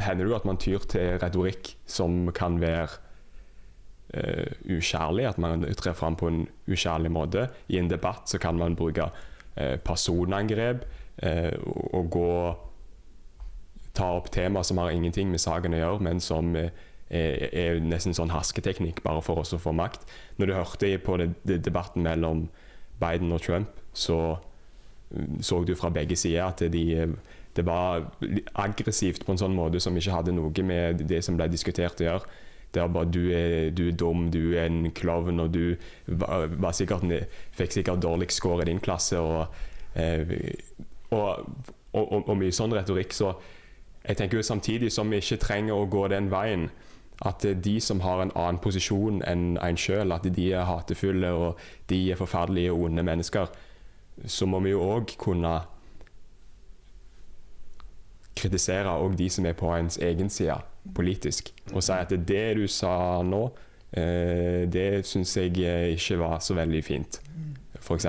hender 0.00 0.24
det 0.24 0.30
jo 0.30 0.36
at 0.36 0.46
man 0.48 0.60
tyr 0.60 0.84
til 0.88 1.16
retorikk 1.20 1.74
som 1.88 2.30
kan 2.36 2.60
være 2.62 3.00
uh, 4.16 4.48
ukjærlig. 4.76 5.26
At 5.28 5.38
man 5.38 5.66
trer 5.78 5.96
fram 5.98 6.16
på 6.16 6.28
en 6.28 6.46
ukjærlig 6.68 7.12
måte. 7.12 7.48
I 7.68 7.78
en 7.78 7.90
debatt 7.90 8.30
så 8.30 8.38
kan 8.38 8.58
man 8.58 8.76
bruke 8.76 9.08
uh, 9.08 9.76
personangrep 9.84 10.86
uh, 11.22 11.52
og 11.94 12.10
gå 12.10 12.28
Ta 13.92 14.06
opp 14.16 14.30
tema 14.32 14.62
som 14.64 14.78
har 14.80 14.88
ingenting 14.88 15.28
med 15.28 15.40
saken 15.42 15.74
å 15.74 15.76
gjøre, 15.76 16.00
men 16.00 16.20
som 16.24 16.54
er, 16.56 16.70
er 17.12 17.80
nesten 17.84 18.14
sånn 18.16 18.30
hasketeknikk 18.32 19.02
bare 19.04 19.20
for 19.20 19.42
oss 19.42 19.52
å 19.52 19.58
få 19.60 19.74
makt. 19.76 20.06
Når 20.40 20.48
du 20.48 20.52
hørte 20.56 20.92
på 21.04 21.18
det, 21.20 21.26
det 21.44 21.58
debatten 21.66 22.00
mellom 22.06 22.46
Biden 23.02 23.36
og 23.36 23.42
Trump, 23.44 23.68
så 23.92 24.38
så 25.40 25.60
du 25.64 25.74
fra 25.76 25.90
begge 25.92 26.16
sider 26.16 26.46
at 26.46 26.62
de 26.72 26.84
det 27.56 27.66
var 27.66 28.06
aggressivt 28.54 29.26
på 29.26 29.34
en 29.34 29.40
sånn 29.40 29.56
måte 29.56 29.80
som 29.80 29.96
ikke 29.96 30.14
hadde 30.14 30.32
noe 30.32 30.64
med 30.64 31.02
det 31.08 31.20
som 31.24 31.36
ble 31.36 31.50
diskutert 31.52 32.00
å 32.00 32.06
gjøre. 32.06 32.38
Det 32.72 32.80
er 32.80 32.88
bare 32.88 33.10
du 33.12 33.30
er, 33.30 33.70
du 33.70 33.88
er 33.88 33.96
dum, 33.96 34.30
du 34.32 34.54
er 34.56 34.64
en 34.64 34.90
klovn, 34.96 35.40
og 35.40 35.52
du 35.52 35.74
sikkert, 36.72 37.04
fikk 37.52 37.72
sikkert 37.72 38.02
dårligst 38.02 38.40
score 38.40 38.62
i 38.62 38.70
din 38.70 38.80
klasse. 38.80 39.18
Og, 39.20 39.46
eh, 39.94 40.32
og, 41.10 41.44
og, 41.92 42.14
og, 42.28 42.36
mye 42.40 42.54
sånn 42.54 42.72
retorikk. 42.72 43.12
Så 43.12 43.34
jeg 44.06 44.16
tenker 44.16 44.40
jo 44.40 44.46
samtidig 44.46 44.92
som 44.92 45.12
vi 45.12 45.20
ikke 45.20 45.42
trenger 45.44 45.76
å 45.76 45.90
gå 45.90 46.06
den 46.08 46.30
veien, 46.32 46.70
at 47.22 47.44
de 47.64 47.76
som 47.80 48.00
har 48.02 48.22
en 48.22 48.32
annen 48.34 48.58
posisjon 48.58 49.20
enn 49.28 49.58
en 49.62 49.78
sjøl, 49.78 50.10
at 50.10 50.24
de 50.24 50.48
er 50.50 50.66
hatefulle 50.66 51.28
og 51.36 51.60
de 51.92 52.00
er 52.10 52.18
forferdelige 52.18 52.72
og 52.72 52.88
onde 52.88 53.04
mennesker, 53.06 53.52
så 54.26 54.48
må 54.48 54.58
vi 54.64 54.72
jo 54.72 54.80
òg 54.96 55.14
kunne 55.20 55.60
kritisere 58.34 58.96
òg 58.96 59.14
de 59.20 59.28
som 59.30 59.46
er 59.46 59.54
på 59.54 59.70
ens 59.76 60.00
egen 60.02 60.32
side 60.32 60.56
politisk, 60.94 61.52
og 61.74 61.82
si 61.82 61.92
at 61.92 62.10
det 62.28 62.46
du 62.56 62.66
sa 62.68 62.96
nå, 63.22 63.44
Eh, 63.92 64.62
det 64.72 65.02
syns 65.04 65.34
jeg 65.36 65.50
ikke 65.92 66.16
var 66.16 66.38
så 66.40 66.54
veldig 66.56 66.78
fint, 66.84 67.18
f.eks. 67.76 68.06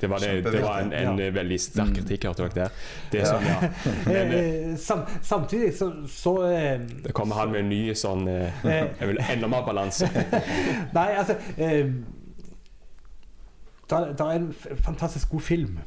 Det 0.00 0.08
var, 0.08 0.22
det, 0.22 0.38
det 0.46 0.62
var 0.62 0.78
en, 0.80 0.92
en 0.96 1.18
Ja. 1.20 1.26
veldig 1.36 1.58
sterk 1.60 1.90
kritikk, 1.98 2.24
hørte 2.30 2.46
dere 2.48 2.70
det? 3.12 3.18
Ja. 3.18 3.26
sånn, 3.26 3.44
ja. 3.44 3.58
Men 4.06 4.32
eh, 4.32 4.70
Eh, 4.70 4.76
sam, 4.80 5.02
samtidig 5.20 5.74
så, 5.76 5.90
så 6.08 6.32
eh, 6.48 6.80
det 7.04 7.12
kommer 7.12 7.36
han 7.42 7.52
med 7.52 7.60
en 7.60 7.68
ny 7.68 7.92
sånn 7.94 8.24
eh, 8.24 8.64
Jeg 8.64 9.10
vil 9.10 9.20
enda 9.34 9.52
mer 9.52 9.66
balanse. 9.68 10.08
Nei, 10.96 11.06
altså 11.20 11.36
eh, 11.60 11.92
Det 13.90 14.00
er 14.20 14.32
en 14.38 14.48
fantastisk 14.80 15.28
god 15.36 15.40
film 15.44 15.78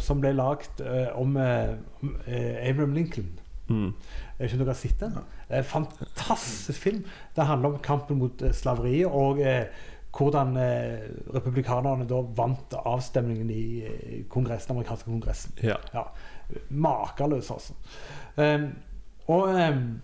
som 0.00 0.18
ble 0.18 0.32
lagd 0.34 0.80
om, 1.14 1.36
om 1.36 2.12
Abraham 2.26 2.94
Lincoln. 2.98 3.30
Mm. 3.68 3.94
Jeg 4.38 4.38
vet 4.38 4.50
ikke 4.52 4.58
om 4.60 4.64
dere 4.66 4.74
har 4.74 4.80
sett 4.80 5.00
den? 5.00 5.18
En 5.50 5.64
fantastisk 5.64 6.80
film. 6.80 7.04
Det 7.36 7.46
handler 7.48 7.68
om 7.74 7.78
kampen 7.82 8.18
mot 8.18 8.42
eh, 8.42 8.52
slaveriet 8.52 9.06
og 9.08 9.40
eh, 9.40 9.64
hvordan 10.14 10.56
eh, 10.56 11.08
republikanerne 11.34 12.04
da 12.06 12.20
vant 12.38 12.74
avstemningen 12.84 13.48
i 13.50 13.62
eh, 13.82 14.18
kongressen, 14.30 14.68
den 14.68 14.76
amerikanske 14.76 15.10
kongressen. 15.10 15.52
Ja. 15.62 15.76
Ja, 15.94 16.04
Makeløs, 16.70 17.50
altså. 17.50 17.72
Um, 18.36 18.68
og 19.26 19.48
um, 19.54 20.00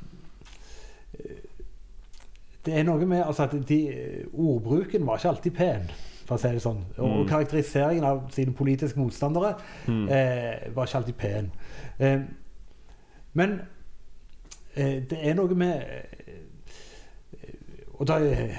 det 2.66 2.74
er 2.78 2.84
noe 2.84 3.06
med 3.08 3.22
altså, 3.24 3.42
at 3.48 3.54
de, 3.68 3.78
ordbruken 4.32 5.06
var 5.06 5.16
ikke 5.20 5.28
alltid 5.34 5.54
pen, 5.56 5.86
for 6.28 6.36
å 6.36 6.40
si 6.42 6.50
det 6.54 6.62
sånn. 6.64 6.82
Og, 6.98 7.04
og 7.06 7.22
Mm. 7.24 7.28
karakteriseringen 7.30 8.04
av 8.04 8.20
sine 8.34 8.52
politiske 8.54 9.00
motstandere 9.00 9.54
Mm. 9.86 10.08
eh, 10.08 10.68
var 10.74 10.86
ikke 10.86 10.96
alltid 11.00 11.16
pen. 11.16 11.50
Eh, 11.98 12.20
men 13.34 13.60
eh, 14.74 15.02
det 15.10 15.18
er 15.22 15.34
noe 15.38 15.54
med 15.54 15.82
eh, 15.82 17.46
Og 18.00 18.06
da 18.08 18.16
eh, 18.24 18.56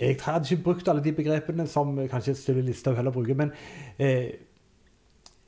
Jeg 0.00 0.18
hadde 0.22 0.48
ikke 0.50 0.62
brukt 0.62 0.88
alle 0.88 1.04
de 1.04 1.12
begrepene 1.12 1.66
som 1.70 1.96
kanskje 2.10 2.34
Sylvi 2.34 2.60
Listhaug 2.66 2.96
heller 2.96 3.14
bruker, 3.14 3.34
men 3.34 3.52
eh, 3.98 4.32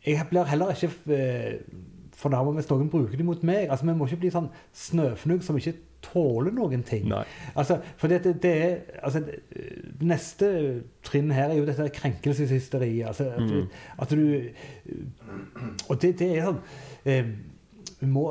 jeg 0.06 0.26
blir 0.30 0.44
heller 0.46 0.70
ikke 0.70 0.90
eh, 1.14 1.58
fornærma 2.16 2.54
hvis 2.56 2.70
noen 2.70 2.90
bruker 2.90 3.16
dem 3.18 3.26
mot 3.26 3.42
meg. 3.42 3.66
Altså, 3.70 3.86
Vi 3.86 3.94
må 3.98 4.06
ikke 4.06 4.20
bli 4.22 4.30
sånn 4.30 4.46
snøfnugg 4.72 5.42
som 5.44 5.58
ikke 5.58 5.74
tåler 6.02 6.52
noen 6.54 6.82
ting. 6.86 7.08
Altså, 7.56 7.78
for 7.96 8.08
det, 8.08 8.36
det 8.42 8.52
er 8.62 8.76
altså, 9.02 9.22
Neste 10.00 10.48
trinn 11.06 11.30
her 11.34 11.50
er 11.50 11.58
jo 11.58 11.66
dette 11.66 11.88
krenkelseshysteriet. 11.96 13.06
Altså, 13.08 13.30
at, 13.32 13.40
Mm. 13.46 13.68
at 13.98 14.10
du 14.10 14.22
Og 15.88 16.00
det, 16.02 16.18
det 16.18 16.30
er 16.38 16.44
sånn 16.50 16.60
eh, 17.04 17.30
må, 18.06 18.26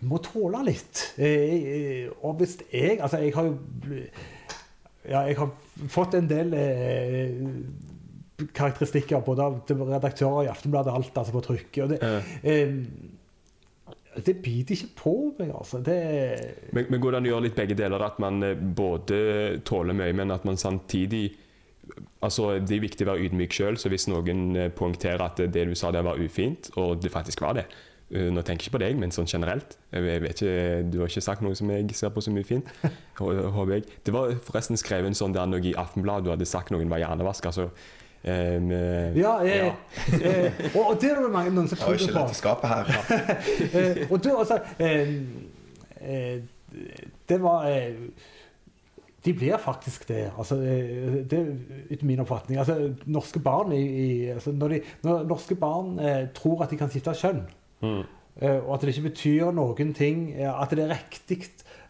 må 0.00 0.18
tåle 0.24 0.64
litt. 0.66 1.04
Eh, 1.18 1.54
eh, 1.54 2.08
og 2.22 2.38
hvis 2.40 2.58
jeg 2.72 2.98
Altså, 3.00 3.18
jeg 3.22 3.34
har 3.34 3.44
jo 3.44 3.58
ja, 5.08 5.20
jeg 5.24 5.36
har 5.38 5.52
fått 5.88 6.14
en 6.18 6.26
del 6.28 6.52
eh, 6.54 7.38
karakteristikker 8.54 9.22
både 9.26 9.42
av 9.46 9.54
redaktører 9.88 10.44
i 10.46 10.50
Aftenbladet 10.52 10.92
og 10.92 10.98
alt 11.00 11.16
altså 11.22 11.32
på 11.34 11.40
trykket. 11.46 11.82
Og 11.84 11.88
det, 11.94 11.98
Eh, 12.02 12.34
eh, 12.44 12.74
det 14.26 14.36
biter 14.42 14.74
ikke 14.74 14.94
på 14.98 15.12
meg, 15.38 15.50
altså. 15.54 15.80
Det, 15.84 15.96
Men, 16.72 16.86
men 16.90 17.00
går 17.00 17.12
det 17.14 17.18
an 17.20 17.26
å 17.28 17.32
gjøre 17.32 17.46
litt 17.48 17.56
begge 17.58 17.76
deler? 17.78 18.02
At 18.06 18.18
man 18.22 18.42
eh, 18.42 18.54
både 18.56 19.18
tåler 19.68 19.96
mye, 19.98 20.12
men 20.16 20.30
at 20.34 20.44
man 20.48 20.56
samtidig 20.60 21.26
Altså, 22.20 22.58
Det 22.60 22.76
er 22.76 22.82
viktig 22.84 23.06
å 23.06 23.12
være 23.14 23.22
ydmyk 23.28 23.54
sjøl, 23.56 23.78
så 23.80 23.88
hvis 23.88 24.04
noen 24.10 24.42
eh, 24.60 24.66
poengterer 24.76 25.22
at 25.24 25.38
det 25.54 25.62
du 25.70 25.74
sa 25.78 25.88
der 25.94 26.04
var 26.04 26.18
ufint, 26.20 26.68
og 26.76 26.98
det 27.00 27.08
faktisk 27.14 27.40
var 27.40 27.54
det 27.56 27.64
eh, 28.12 28.26
Nå 28.28 28.42
tenker 28.44 28.66
jeg 28.66 28.68
ikke 28.68 28.74
på 28.76 28.82
deg, 28.82 28.98
men 29.00 29.14
sånn 29.14 29.28
generelt. 29.30 29.78
Jeg 29.94 30.04
vet- 30.04 30.28
ikke, 30.42 30.82
Du 30.92 30.98
har 31.00 31.08
ikke 31.08 31.24
sagt 31.24 31.42
noe 31.46 31.56
som 31.56 31.70
jeg 31.72 31.88
ser 31.96 32.12
på 32.12 32.20
som 32.24 32.36
ufint, 32.36 32.68
håper 33.22 33.72
jeg. 33.78 33.86
Det 34.04 34.12
var 34.14 34.34
forresten 34.44 34.76
skrevet 34.80 35.08
en 35.14 35.16
sånn 35.16 35.32
der 35.36 35.48
noe 35.48 35.64
i 35.64 35.72
Aftenbladet 35.80 36.28
du 36.28 36.34
hadde 36.34 36.48
sagt 36.50 36.74
noen 36.74 36.92
var 36.92 37.00
hjernevaska. 37.00 37.54
Så 38.24 39.20
ja, 39.20 39.34
jeg, 39.46 39.58
ja, 39.62 39.74
eh, 40.18 40.46
eh, 40.46 40.64
og, 40.74 40.80
og 40.90 40.96
det 41.00 41.10
er 41.12 41.20
det 41.22 41.30
mange 41.32 41.52
noen 41.54 41.68
som 41.70 41.78
Det 41.78 41.84
var 41.86 41.94
tror 41.94 42.02
ikke 42.02 42.14
på. 42.14 42.18
lett 42.18 42.34
å 42.34 42.38
skape 42.38 42.72
her. 42.72 42.90
Eh, 43.78 44.00
og 44.10 44.18
du, 44.24 44.28
altså 44.34 44.58
eh, 44.82 45.12
eh, 46.02 46.40
Det 47.28 47.38
var 47.42 47.68
eh, 47.70 47.94
De 49.24 49.32
blir 49.34 49.56
faktisk 49.62 50.08
det. 50.08 50.24
Altså, 50.38 50.58
eh, 50.62 51.16
det 51.30 51.38
er 51.38 51.48
etter 51.94 52.06
min 52.10 52.20
oppfatning. 52.24 52.58
Altså, 52.58 52.94
norske 53.06 53.40
barn 53.44 53.72
i, 53.76 53.80
i, 53.86 54.10
altså, 54.34 54.52
når, 54.52 54.68
de, 54.76 54.80
når 55.06 55.24
norske 55.30 55.54
barn 55.58 55.98
eh, 56.00 56.26
tror 56.36 56.62
at 56.66 56.70
de 56.74 56.78
kan 56.80 56.90
skifte 56.92 57.14
kjønn, 57.18 57.44
Mm. 57.78 58.00
eh, 58.42 58.56
og 58.64 58.72
at 58.74 58.82
det 58.82 58.90
ikke 58.96 59.04
betyr 59.12 59.52
noen 59.54 59.92
ting 59.94 60.32
eh, 60.34 60.48
At 60.50 60.72
det 60.74 60.82
er 60.82 60.96
riktig 60.96 61.44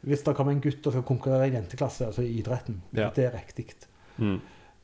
hvis 0.05 0.21
det 0.27 0.35
kommer 0.37 0.53
en 0.53 0.61
gutt 0.61 0.85
og 0.87 0.93
skal 0.93 1.03
konkurrere 1.09 1.47
i 1.49 1.55
jenteklasse, 1.55 2.07
altså 2.11 2.23
i 2.23 2.35
idretten. 2.43 2.77
Ja. 2.93 3.09
Det 3.17 3.25
er 3.25 3.33
riktig. 3.35 3.65
Mm. 4.21 4.37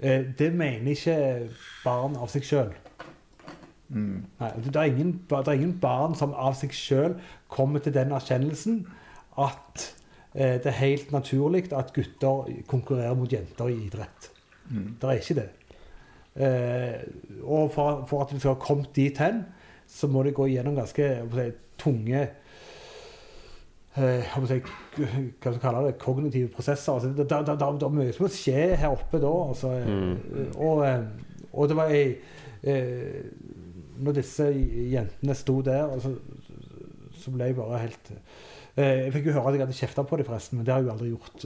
Eh, 0.05 0.25
det 0.39 0.51
mener 0.53 0.93
ikke 0.93 1.49
barn 1.85 2.19
av 2.21 2.29
seg 2.33 2.45
sjøl. 2.45 2.75
Mm. 3.89 4.25
Nei, 4.41 4.51
det 4.65 4.77
er, 4.77 4.91
ingen, 4.91 5.15
det 5.31 5.49
er 5.49 5.57
ingen 5.57 5.79
barn 5.81 6.17
som 6.19 6.35
av 6.37 6.57
seg 6.59 6.75
sjøl 6.77 7.17
kommer 7.53 7.81
til 7.81 7.95
den 7.95 8.13
erkjennelsen 8.17 8.83
at 9.41 9.85
eh, 10.35 10.57
det 10.61 10.71
er 10.71 10.81
helt 10.83 11.13
naturlig 11.15 11.67
at 11.73 11.93
gutter 11.97 12.51
konkurrerer 12.71 13.17
mot 13.17 13.33
jenter 13.33 13.71
i 13.73 13.79
idrett. 13.87 14.31
Mm. 14.69 14.97
Det 15.01 15.11
er 15.11 15.21
ikke 15.21 15.41
det. 15.41 15.49
Eh, 16.35 17.01
og 17.43 17.71
for, 17.73 18.05
for 18.11 18.25
at 18.25 18.33
vi 18.35 18.41
skal 18.43 18.57
ha 18.57 18.61
kommet 18.61 18.93
dit 18.97 19.19
hen, 19.23 19.45
så 19.89 20.09
må 20.11 20.25
det 20.27 20.35
gå 20.35 20.49
gjennom 20.51 20.77
ganske 20.77 21.11
si, 21.33 21.51
tunge 21.79 22.21
eh, 22.21 22.29
jeg 22.29 22.33
må 22.33 22.33
si, 22.33 23.84
hva 23.95 24.47
skal 24.49 25.55
du 25.55 25.61
kalle 25.63 25.85
det, 25.87 25.99
kognitive 26.03 26.49
prosesser. 26.51 26.93
Altså, 26.97 27.13
det, 27.15 27.29
det, 27.31 27.39
det, 27.47 27.55
er 27.87 27.93
mye 27.95 28.13
som 28.17 28.25
må 28.27 28.31
skje 28.35 28.65
her 28.81 28.91
oppe 28.91 29.21
da. 29.23 29.35
Altså, 29.49 29.71
eh, 29.79 29.93
Mm. 29.95 30.49
og, 30.57 30.81
eh, 30.87 31.05
og 31.53 31.69
det 31.71 31.77
var 31.79 31.93
ei 31.95 32.17
eh, 32.63 33.23
Når 34.03 34.17
disse 34.17 34.49
jentene 34.91 35.35
sto 35.39 35.61
der, 35.63 35.85
altså, 35.87 36.17
så 37.15 37.31
ble 37.31 37.47
jeg 37.47 37.57
bare 37.57 37.79
helt 37.85 38.11
eh, 38.77 39.05
Jeg 39.05 39.13
fikk 39.15 39.29
jo 39.29 39.37
høre 39.37 39.53
at 39.53 39.55
jeg 39.55 39.63
hadde 39.63 39.77
kjefta 39.79 40.03
på 40.03 40.17
dem, 40.19 40.27
forresten, 40.27 40.59
men 40.59 40.67
det 40.67 40.75
har 40.75 40.81
jeg 40.83 40.89
jo 40.89 40.95
aldri 40.97 41.13
gjort. 41.13 41.45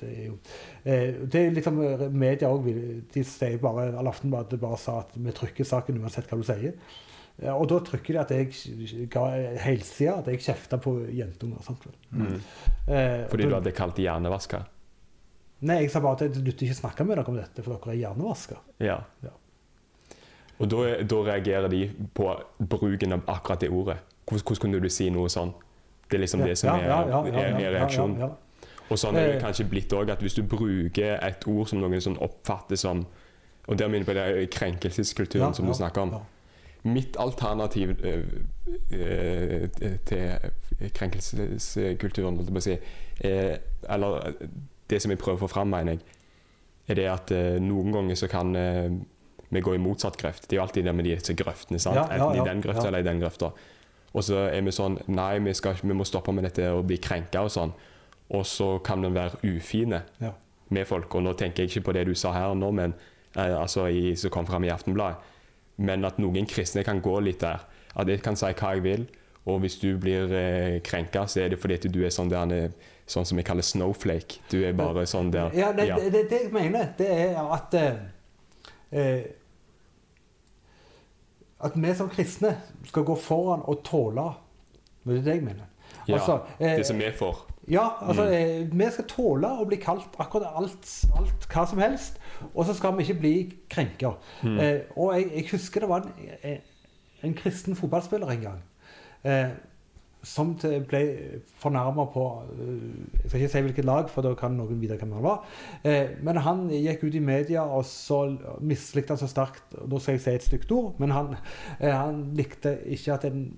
Det, 0.00 0.08
er 0.08 0.24
jo 0.30 0.38
eh, 0.84 1.18
det 1.28 1.42
er 1.42 1.52
liksom 1.58 1.82
eh, 1.84 2.06
Media 2.08 2.48
òg 2.48 2.70
De 3.12 3.24
sier 3.28 3.58
bare 3.60 3.90
eller 3.90 4.08
Aftenbladet 4.08 4.60
bare 4.62 4.80
sa 4.80 5.02
at 5.02 5.12
vi 5.14 5.36
trykker 5.36 5.68
saken 5.68 6.00
uansett 6.00 6.30
hva 6.32 6.40
du 6.40 6.48
sier. 6.48 6.72
Ja, 7.42 7.52
og 7.54 7.68
da 7.70 7.78
trykker 7.86 8.16
de 8.16 8.18
at 8.18 8.30
jeg 8.34 9.08
ga 9.12 9.26
helsida 9.62 10.16
at 10.18 10.26
jeg 10.32 10.40
kjefta 10.42 10.78
på 10.82 10.96
jentunger. 11.14 11.60
Mm. 12.10 12.40
Eh, 12.88 13.28
Fordi 13.30 13.46
du 13.46 13.54
hadde 13.54 13.72
kalt 13.76 13.94
det 13.96 14.08
hjernevaska? 14.08 14.64
Nei, 15.60 15.76
jeg 15.84 15.90
sa 15.90 16.00
bare 16.02 16.18
at 16.18 16.24
jeg 16.26 16.42
nytter 16.42 16.66
ikke 16.66 16.74
snakke 16.80 17.04
med 17.06 17.16
dere 17.18 17.30
om 17.30 17.36
dette, 17.38 17.62
for 17.62 17.76
dere 17.76 17.94
er 17.94 18.00
hjernevaska. 18.02 18.58
Ja. 18.82 18.98
Ja. 19.22 19.30
Og 20.58 20.66
da, 20.72 20.82
da 21.06 21.20
reagerer 21.28 21.68
de 21.70 21.84
på 22.14 22.26
bruken 22.58 23.14
av 23.14 23.22
akkurat 23.30 23.60
det 23.62 23.70
ordet. 23.70 23.98
Hvordan, 24.26 24.42
hvordan 24.44 24.60
kunne 24.64 24.80
du 24.82 24.88
si 24.90 25.06
noe 25.14 25.30
sånn? 25.30 25.54
Det 26.10 26.18
er 26.18 26.22
liksom 26.24 26.42
det 26.42 26.56
som 26.58 26.74
er, 26.74 26.88
er, 26.90 27.60
er 27.60 27.74
reaksjonen. 27.78 28.18
ja, 28.18 28.32
ja. 28.32 28.74
Og 28.88 28.96
sånn 28.98 29.18
er 29.20 29.26
det 29.28 29.34
Eh. 29.36 29.42
kanskje 29.44 29.66
blitt 29.68 29.92
òg, 29.92 30.08
at 30.10 30.22
hvis 30.24 30.34
du 30.38 30.42
bruker 30.48 31.18
et 31.22 31.42
ord 31.46 31.68
som 31.68 31.78
noen 31.82 32.00
sånn 32.00 32.16
oppfatter 32.24 32.76
som 32.80 33.06
Og 33.68 33.76
der 33.76 33.88
minner 33.92 34.06
på 34.08 34.14
det 34.16 34.46
krenkelseskulturen 34.50 35.50
Ja, 35.50 35.52
som 35.52 35.66
du 35.68 35.74
snakker 35.76 36.00
om. 36.06 36.14
Mitt 36.88 37.16
alternativ 37.20 37.92
øh, 38.04 38.24
øh, 38.92 39.68
til 40.08 40.50
krenkelseskulturen, 40.94 42.60
si, 42.60 42.76
eh, 43.20 43.56
eller 43.90 44.32
det 44.90 45.02
som 45.02 45.10
jeg 45.12 45.18
prøver 45.20 45.38
å 45.38 45.44
få 45.46 45.50
fram, 45.52 45.70
mener 45.72 45.96
jeg, 45.96 46.00
er 46.88 46.94
det 46.98 47.06
at 47.12 47.32
eh, 47.36 47.58
noen 47.60 47.92
ganger 47.92 48.16
så 48.16 48.28
kan 48.32 48.54
øh, 48.56 48.90
vi 49.50 49.60
gå 49.64 49.74
i 49.74 49.80
motsatt 49.82 50.16
grøft. 50.20 50.46
Det 50.48 50.56
er 50.56 50.60
jo 50.60 50.64
alltid 50.66 50.84
det 50.88 50.94
med 50.94 51.04
disse 51.08 51.34
grøftene. 51.36 51.78
sant? 51.80 51.96
Ja, 51.96 52.06
ja, 52.16 52.28
Enten 52.30 52.42
i 52.42 52.48
den 52.48 52.62
grøfta 52.64 52.86
eller 52.88 53.04
i 53.04 53.08
den 53.08 53.20
grøfta. 53.20 53.50
Og 54.16 54.24
så 54.24 54.46
er 54.48 54.62
vi 54.64 54.72
sånn 54.72 54.96
Nei, 55.12 55.38
vi, 55.44 55.52
skal, 55.54 55.76
vi 55.82 55.94
må 55.96 56.04
stoppe 56.08 56.32
med 56.32 56.44
dette 56.48 56.70
og 56.72 56.86
bli 56.88 56.96
krenka 56.96 57.42
og 57.44 57.52
sånn. 57.52 57.72
Og 58.36 58.44
så 58.48 58.74
kan 58.84 59.04
vi 59.04 59.12
være 59.14 59.40
ufine 59.44 60.02
Ja. 60.20 60.32
med 60.70 60.86
folk. 60.86 61.14
Og 61.14 61.22
nå 61.24 61.32
tenker 61.36 61.62
jeg 61.64 61.70
ikke 61.70 61.86
på 61.88 61.92
det 61.96 62.06
du 62.08 62.14
sa 62.14 62.32
her 62.32 62.54
nå, 62.54 62.70
men 62.72 62.94
eh, 63.36 63.54
altså 63.60 63.86
i, 63.88 64.14
som 64.16 64.30
kom 64.30 64.46
fram 64.48 64.64
i 64.64 64.72
Aftenbladet. 64.72 65.16
Men 65.78 66.04
at 66.04 66.18
noen 66.18 66.46
kristne 66.50 66.82
kan 66.84 67.00
gå 67.00 67.20
litt 67.22 67.40
der. 67.40 67.62
At 67.96 68.08
jeg 68.10 68.22
kan 68.22 68.36
si 68.36 68.46
hva 68.50 68.74
jeg 68.74 68.82
vil. 68.82 69.06
Og 69.48 69.60
hvis 69.62 69.78
du 69.80 69.96
blir 69.96 70.32
eh, 70.34 70.80
krenka, 70.84 71.22
så 71.30 71.40
er 71.44 71.48
det 71.54 71.58
fordi 71.62 71.74
at 71.78 71.86
du 71.94 72.00
er 72.04 72.10
sånn 72.14 72.28
der 72.32 72.52
eh, 72.56 72.70
Sånn 73.08 73.24
som 73.24 73.38
jeg 73.40 73.46
kaller 73.48 73.64
snowflake. 73.64 74.42
Du 74.52 74.58
er 74.68 74.74
bare 74.76 75.06
sånn 75.08 75.30
der 75.32 75.54
Ja, 75.56 75.70
det, 75.72 75.86
ja. 75.88 75.96
Det, 75.96 76.10
det, 76.12 76.26
det 76.28 76.40
jeg 76.42 76.50
mener, 76.52 76.90
det 76.98 77.06
er 77.08 77.38
at 77.54 77.72
eh, 77.78 77.94
eh, 78.92 79.22
At 81.64 81.72
vi 81.74 81.94
som 81.96 82.10
kristne 82.12 82.52
skal 82.86 83.06
gå 83.08 83.16
foran 83.18 83.64
og 83.66 83.80
tåle 83.86 84.28
Det 85.06 85.16
er 85.18 85.24
det 85.24 85.34
jeg 85.38 85.46
mener. 85.46 85.64
Ja, 86.08 86.18
Altså, 86.18 86.40
eh, 86.60 86.76
Det 86.76 86.86
som 86.86 86.98
vi 87.00 87.08
får. 87.16 87.36
ja, 87.68 87.86
altså, 88.00 88.24
Mm. 88.28 88.78
vi 88.78 88.90
skal 88.92 89.04
tåle 89.08 89.48
å 89.48 89.64
bli 89.66 89.76
kalt 89.76 90.16
akkurat 90.20 90.52
alt, 90.56 91.04
alt 91.16 91.48
hva 91.48 91.66
som 91.68 91.78
helst, 91.78 92.18
og 92.54 92.64
så 92.66 92.74
skal 92.74 92.96
vi 92.96 93.06
ikke 93.06 93.20
bli 93.20 93.34
krenka. 93.70 94.14
Mm. 94.42 94.58
Eh, 94.58 94.80
og 94.96 95.14
jeg, 95.16 95.30
jeg 95.34 95.48
husker 95.52 95.84
det 95.84 95.88
var 95.88 96.06
en, 96.06 96.28
en, 96.42 96.60
en 97.22 97.34
kristen 97.34 97.76
fotballspiller 97.76 98.30
en 98.34 98.46
gang. 98.46 98.62
Eh, 99.24 99.50
som 100.26 100.50
ble 100.58 101.00
fornærma 101.62 102.04
på 102.10 102.24
eh, 102.58 103.22
Jeg 103.22 103.30
skal 103.30 103.40
ikke 103.40 103.52
si 103.52 103.62
hvilket 103.68 103.86
lag, 103.86 104.10
for 104.10 104.26
da 104.26 104.34
kan 104.38 104.56
noen 104.58 104.80
vite 104.82 104.98
hvem 104.98 105.14
han 105.16 105.24
var. 105.24 105.44
Eh, 105.86 106.16
men 106.26 106.40
han 106.42 106.66
gikk 106.72 107.06
ut 107.06 107.14
i 107.14 107.22
media, 107.22 107.62
og 107.62 107.86
så 107.86 108.24
mislikte 108.60 109.14
han 109.14 109.22
så 109.22 109.30
sterkt 109.30 109.78
Nå 109.78 110.00
skal 110.02 110.18
jeg 110.18 110.24
si 110.24 110.34
et 110.34 110.48
stygt 110.48 110.74
ord, 110.74 110.94
men 110.98 111.14
han, 111.14 111.36
eh, 111.78 111.94
han 111.94 112.24
likte 112.38 112.78
ikke 112.86 113.14
at 113.14 113.28
en 113.30 113.48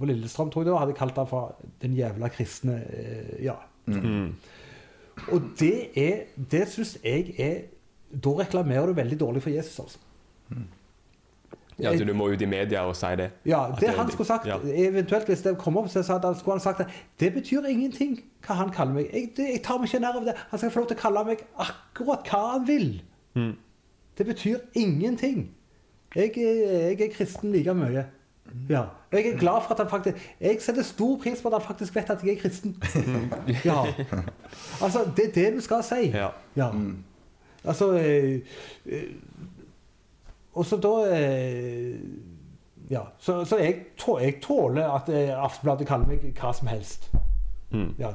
på 0.00 0.06
Lillestrøm 0.08 0.48
tror 0.48 0.62
jeg 0.62 0.70
det 0.70 0.72
var, 0.72 0.86
hadde 0.86 0.96
kalt 0.96 1.18
han 1.20 1.26
for 1.28 1.56
'den 1.82 1.96
jævla 1.96 2.28
kristne'. 2.32 2.80
eh, 2.88 3.44
ja. 3.44 3.54
Mm. 3.86 4.34
Og 5.28 5.42
det 5.58 5.90
er 5.96 6.24
Det 6.50 6.68
syns 6.68 6.98
jeg 7.04 7.34
er 7.38 7.60
Da 8.10 8.30
reklamerer 8.40 8.86
du 8.86 8.92
veldig 8.92 9.20
dårlig 9.20 9.42
for 9.42 9.50
Jesus, 9.50 9.78
altså. 9.80 9.98
Ja, 11.80 11.92
at 11.94 12.02
du 12.06 12.12
må 12.12 12.26
ut 12.28 12.42
i 12.42 12.46
media 12.46 12.82
og 12.84 12.96
si 12.96 13.06
det. 13.16 13.30
Ja, 13.46 13.66
det 13.70 13.80
det- 13.80 13.94
han 13.96 14.10
skulle 14.10 14.26
sagt, 14.26 14.46
ja. 14.46 14.58
eventuelt 14.64 15.26
hvis 15.26 15.40
det 15.42 15.56
kom 15.58 15.76
opp, 15.78 15.88
så 15.88 16.02
sa 16.02 16.18
han- 16.18 16.34
skulle 16.34 16.52
han 16.58 16.60
sagt 16.60 16.78
det. 16.78 16.86
Det 17.20 17.32
betyr 17.34 17.64
ingenting 17.68 18.20
hva 18.46 18.54
han 18.54 18.70
kaller 18.70 18.92
meg. 18.94 19.06
Jeg, 19.12 19.30
det, 19.36 19.46
jeg 19.52 19.62
tar 19.62 19.78
meg 19.78 19.88
ikke 19.88 20.00
nær 20.00 20.16
av 20.18 20.24
det. 20.24 20.34
Han 20.50 20.58
skal 20.58 20.70
få 20.70 20.78
lov 20.80 20.88
til 20.88 20.96
å 20.96 21.00
kalle 21.00 21.24
meg 21.24 21.38
akkurat 21.58 22.24
hva 22.28 22.52
han 22.52 22.66
vil. 22.66 23.02
Mm. 23.34 23.56
Det 24.18 24.26
betyr 24.26 24.58
ingenting. 24.74 25.50
Jeg, 26.14 26.36
er- 26.38 26.88
jeg 26.90 27.00
er 27.00 27.14
kristen 27.14 27.52
like 27.52 27.74
mye. 27.74 28.04
Ja. 28.68 28.84
Jeg 29.12 29.26
er 29.26 29.38
glad 29.38 29.62
for 29.62 29.70
at 29.74 29.78
han 29.78 29.88
faktisk 29.88 30.16
Jeg 30.40 30.60
setter 30.60 30.82
stor 30.82 31.16
pris 31.22 31.40
på 31.40 31.48
at 31.48 31.52
han 31.62 31.62
faktisk 31.62 31.94
vet 31.94 32.10
at 32.10 32.22
jeg 32.24 32.36
er 32.36 32.40
kristen. 32.40 32.76
Ja. 33.64 33.84
Altså, 34.82 35.04
det 35.16 35.28
er 35.28 35.32
det 35.32 35.54
vi 35.54 35.60
skal 35.60 35.82
si. 35.82 36.10
Ja. 36.10 36.28
Ja. 36.56 36.70
Altså 37.68 37.92
eh, 37.98 38.40
eh, 38.86 39.10
Og 40.56 40.66
så 40.66 40.78
da 40.80 40.94
eh, 41.12 42.00
Ja. 42.90 43.04
Så, 43.18 43.44
så 43.46 43.58
jeg, 43.60 43.92
tå, 43.98 44.18
jeg 44.18 44.40
tåler 44.42 44.88
at 44.90 45.10
Aftenbladet 45.10 45.86
kaller 45.88 46.10
meg 46.10 46.24
hva 46.34 46.52
som 46.56 46.70
helst. 46.72 47.10
Mm. 47.70 47.92
Ja. 48.00 48.14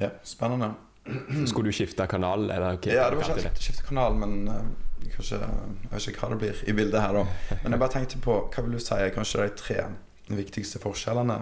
Ja, 0.00 0.08
spennende. 0.24 0.72
Skulle 1.46 1.70
du 1.70 1.76
skifte 1.76 2.06
kanal, 2.10 2.46
eller 2.50 2.76
hva 2.78 2.92
Ja, 2.92 3.08
det 3.10 3.20
var 3.20 3.38
ikke 3.38 3.62
skifte 3.62 3.84
kanal, 3.86 4.16
men 4.18 4.48
eh, 4.48 4.66
kanskje, 5.14 5.38
jeg 5.40 5.90
vet 5.92 6.08
ikke 6.12 6.24
hva 6.24 6.30
det 6.32 6.38
blir 6.42 6.62
i 6.66 6.74
bildet 6.76 7.02
her, 7.02 7.16
da. 7.20 7.56
Men 7.62 7.74
jeg 7.76 7.82
bare 7.82 7.94
tenkte 7.94 8.20
på, 8.24 8.36
hva 8.52 8.64
vil 8.66 8.76
du 8.76 8.82
si 8.82 8.96
er 8.96 9.14
kanskje 9.14 9.46
de 9.46 9.54
tre 9.60 9.84
viktigste 10.30 10.80
forskjellene 10.82 11.38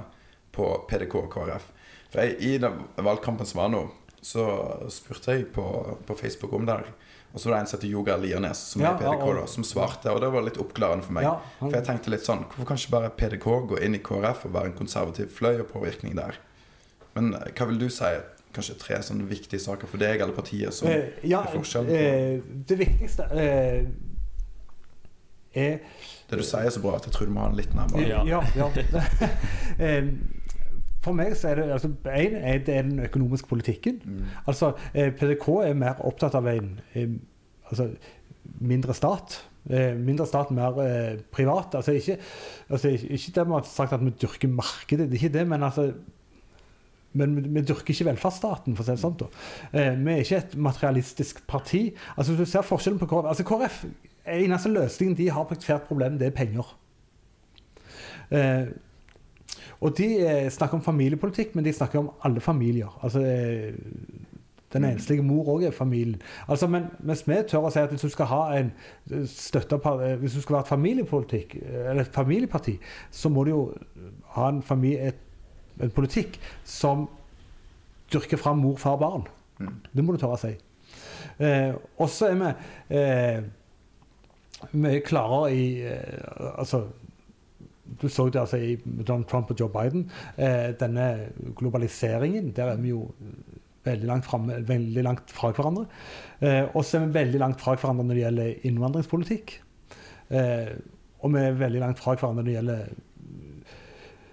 på 0.57 0.69
PDK 0.91 1.17
og 1.23 1.31
KrF? 1.35 1.71
For 2.13 2.25
jeg, 2.25 2.37
I 2.41 2.53
den 2.63 2.83
valgkampen 3.05 3.49
som 3.49 3.63
var 3.63 3.73
nå, 3.73 3.83
så 4.23 4.45
spurte 4.91 5.33
jeg 5.37 5.47
på, 5.55 5.65
på 6.07 6.15
Facebook 6.19 6.53
om 6.53 6.67
det. 6.67 6.75
her. 6.81 6.89
Og 7.35 7.41
så 7.41 7.49
var 7.51 7.57
det 7.57 7.61
en 7.61 7.67
som 7.71 7.79
heter 7.79 7.91
Yoga 7.93 8.17
Liernes, 8.17 8.59
som 8.73 8.83
Ja, 8.83 8.95
er 8.95 8.99
PDK, 9.03 9.27
da, 9.37 9.45
som 9.47 9.65
svarte. 9.65 10.11
Og 10.11 10.21
det 10.21 10.31
var 10.33 10.43
litt 10.43 10.57
oppklarende 10.59 11.05
for 11.05 11.13
meg. 11.13 11.25
Ja, 11.29 11.35
han- 11.61 11.71
For 11.71 11.77
jeg 11.77 11.87
tenkte 11.87 12.11
litt 12.11 12.25
sånn, 12.27 12.45
hvorfor 12.49 12.67
kan 12.67 12.77
ikke 12.81 12.91
bare 12.97 13.11
PDK 13.11 13.47
gå 13.69 13.79
inn 13.85 13.95
i 13.95 13.99
KrF 13.99 14.47
og 14.47 14.53
være 14.55 14.67
en 14.73 14.79
konservativ 14.79 15.29
fløy 15.37 15.61
og 15.61 15.69
påvirkning 15.69 16.17
der? 16.17 16.35
Men 17.15 17.35
eh, 17.35 17.51
hva 17.53 17.67
vil 17.69 17.79
du 17.79 17.89
si 17.91 18.05
kanskje 18.55 18.79
tre 18.81 18.97
sånne 19.05 19.29
viktige 19.29 19.61
saker 19.61 19.87
for 19.87 19.99
deg 20.01 20.21
eller 20.23 20.33
partiet 20.35 20.73
som 20.73 20.89
Eh, 20.89 21.11
ja, 21.23 21.43
er 21.45 21.53
forskjellen 21.53 21.91
eh, 21.91 22.41
det 22.67 22.79
viktigste 22.79 23.29
eh, 23.37 23.85
er 25.55 25.79
Det 26.31 26.39
du 26.39 26.43
sier 26.43 26.65
er 26.65 26.71
så 26.71 26.81
bra 26.81 26.97
at 26.97 27.05
jeg 27.05 27.13
tror 27.13 27.27
du 27.27 27.33
må 27.33 27.41
ha 27.45 27.49
den 27.53 27.57
litt 27.61 27.75
nærmere. 27.77 28.09
Ja. 28.09 28.25
Ja. 28.25 28.43
ja. 28.57 28.69
For 31.09 31.17
meg 31.17 31.35
så 31.39 31.51
er 31.51 31.61
det 31.63 31.67
altså, 31.73 31.89
en, 31.89 32.39
er 32.39 32.61
det 32.61 32.67
den 32.69 33.03
økonomiske 33.09 33.49
politikken. 33.49 34.01
Mm. 34.05 34.25
Altså, 34.47 34.75
eh, 34.93 35.11
PDK 35.17 35.49
er 35.65 35.79
mer 35.79 36.03
opptatt 36.05 36.37
av 36.39 36.49
en 36.53 36.75
altså, 37.71 37.89
mindre 38.61 38.97
stat. 38.97 39.41
Eh, 39.69 39.97
mindre 39.97 40.27
stat, 40.29 40.53
mer 40.55 40.79
eh, 40.85 41.19
privat. 41.33 41.75
Altså, 41.75 41.93
ikke, 41.93 42.19
altså, 42.69 42.89
ikke 42.89 43.35
det 43.35 43.47
med 43.49 43.59
har 43.59 43.67
sagt 43.69 43.93
at 43.93 44.05
vi 44.05 44.15
dyrker 44.23 44.49
markedet, 44.49 45.09
det 45.11 45.19
er 45.19 45.25
ikke 45.25 45.39
det, 45.39 45.49
men 45.49 45.63
altså 45.63 45.93
men 47.13 47.37
vi, 47.37 47.49
vi 47.49 47.65
dyrker 47.65 47.95
ikke 47.95 48.07
velferdsstaten, 48.11 48.77
for 48.77 48.85
å 48.85 48.87
si 48.87 48.95
det 48.95 49.03
sånn. 49.03 49.39
Eh, 49.73 49.95
vi 49.97 50.13
er 50.13 50.21
ikke 50.23 50.43
et 50.43 50.57
materialistisk 50.69 51.41
parti. 51.49 51.83
Altså, 52.17 52.35
hvis 52.35 52.45
du 52.45 52.53
ser 52.53 52.67
forskjellen 52.69 53.01
på 53.01 53.09
KrF 53.11 53.33
altså 53.33 53.49
KrF, 53.49 53.81
Eneste 54.29 54.69
løsningen 54.69 55.17
de 55.17 55.31
har 55.33 55.47
på 55.49 55.57
ethvert 55.57 55.87
problem, 55.89 56.19
det 56.21 56.27
er 56.29 56.35
penger. 56.37 56.75
Eh, 58.29 58.67
og 59.81 59.99
de 59.99 60.09
eh, 60.27 60.51
snakker 60.51 60.79
om 60.79 60.83
familiepolitikk, 60.83 61.55
men 61.55 61.65
de 61.65 61.73
snakker 61.73 61.99
om 61.99 62.11
alle 62.27 62.41
familier. 62.41 62.99
Altså, 63.03 63.21
eh, 63.21 63.75
den 64.73 64.85
enslige 64.85 65.23
mor 65.23 65.49
òg 65.49 65.63
er 65.67 65.71
familien. 65.71 66.21
Altså, 66.49 66.67
men 66.67 66.91
mens 67.01 67.23
vi 67.29 67.39
tør 67.49 67.69
å 67.69 67.71
si 67.73 67.81
at 67.81 67.93
hvis 67.95 68.05
du 68.05 68.13
skal 68.13 68.29
ha 68.29 68.41
en 68.59 68.73
eh, 69.13 69.25
støtta 69.31 69.79
Hvis 70.21 70.35
du 70.35 70.41
skal 70.41 70.59
være 70.59 70.67
et 70.67 70.73
familiepolitikk, 70.75 71.57
eller 71.63 72.03
et 72.03 72.15
familieparti, 72.15 72.79
så 73.11 73.29
må 73.29 73.45
du 73.45 73.51
jo 73.51 73.63
ha 74.35 74.49
en, 74.49 74.63
familie, 74.63 75.13
et, 75.13 75.23
en 75.81 75.91
politikk 75.91 76.41
som 76.65 77.09
dyrker 78.13 78.37
fram 78.37 78.59
mor, 78.59 78.77
far, 78.77 78.97
barn. 78.97 79.27
Mm. 79.59 79.75
Det 79.93 80.05
må 80.05 80.13
du 80.13 80.21
tørre 80.21 80.39
å 80.39 80.43
si. 80.43 80.55
Eh, 81.39 81.75
og 81.99 82.09
så 82.11 82.33
er 82.33 82.39
vi 82.41 82.99
eh, 82.99 83.43
mye 84.75 85.03
klarere 85.07 85.53
i 85.55 85.67
eh, 85.87 86.49
Altså 86.59 86.89
Du 88.01 88.09
så 88.13 88.29
det 88.29 88.41
altså 88.41 88.61
i 88.61 88.77
Donald 88.85 89.27
Trump 89.31 89.51
og 89.51 89.61
Joe 89.61 89.73
Biden. 89.73 90.11
Eh, 90.37 90.75
denne 90.81 91.09
globaliseringen, 91.57 92.53
der 92.57 92.75
er 92.75 92.77
vi 92.83 92.93
jo 92.93 93.07
veldig 93.89 94.09
langt, 94.09 94.27
frem, 94.29 94.51
veldig 94.69 95.05
langt 95.07 95.33
fra 95.35 95.51
hverandre. 95.55 95.87
Eh, 96.41 96.65
og 96.75 96.85
så 96.85 96.99
er 96.99 97.07
vi 97.07 97.19
veldig 97.19 97.43
langt 97.43 97.61
fra 97.63 97.77
hverandre 97.79 98.07
når 98.07 98.19
det 98.19 98.25
gjelder 98.25 98.71
innvandringspolitikk. 98.71 99.59
Eh, 100.29 100.73
og 101.25 101.35
vi 101.35 101.43
er 101.43 101.61
veldig 101.61 101.83
langt 101.83 102.01
fra 102.01 102.15
hverandre 102.15 102.43
når 102.43 102.49
det 102.49 102.57
gjelder 102.57 102.83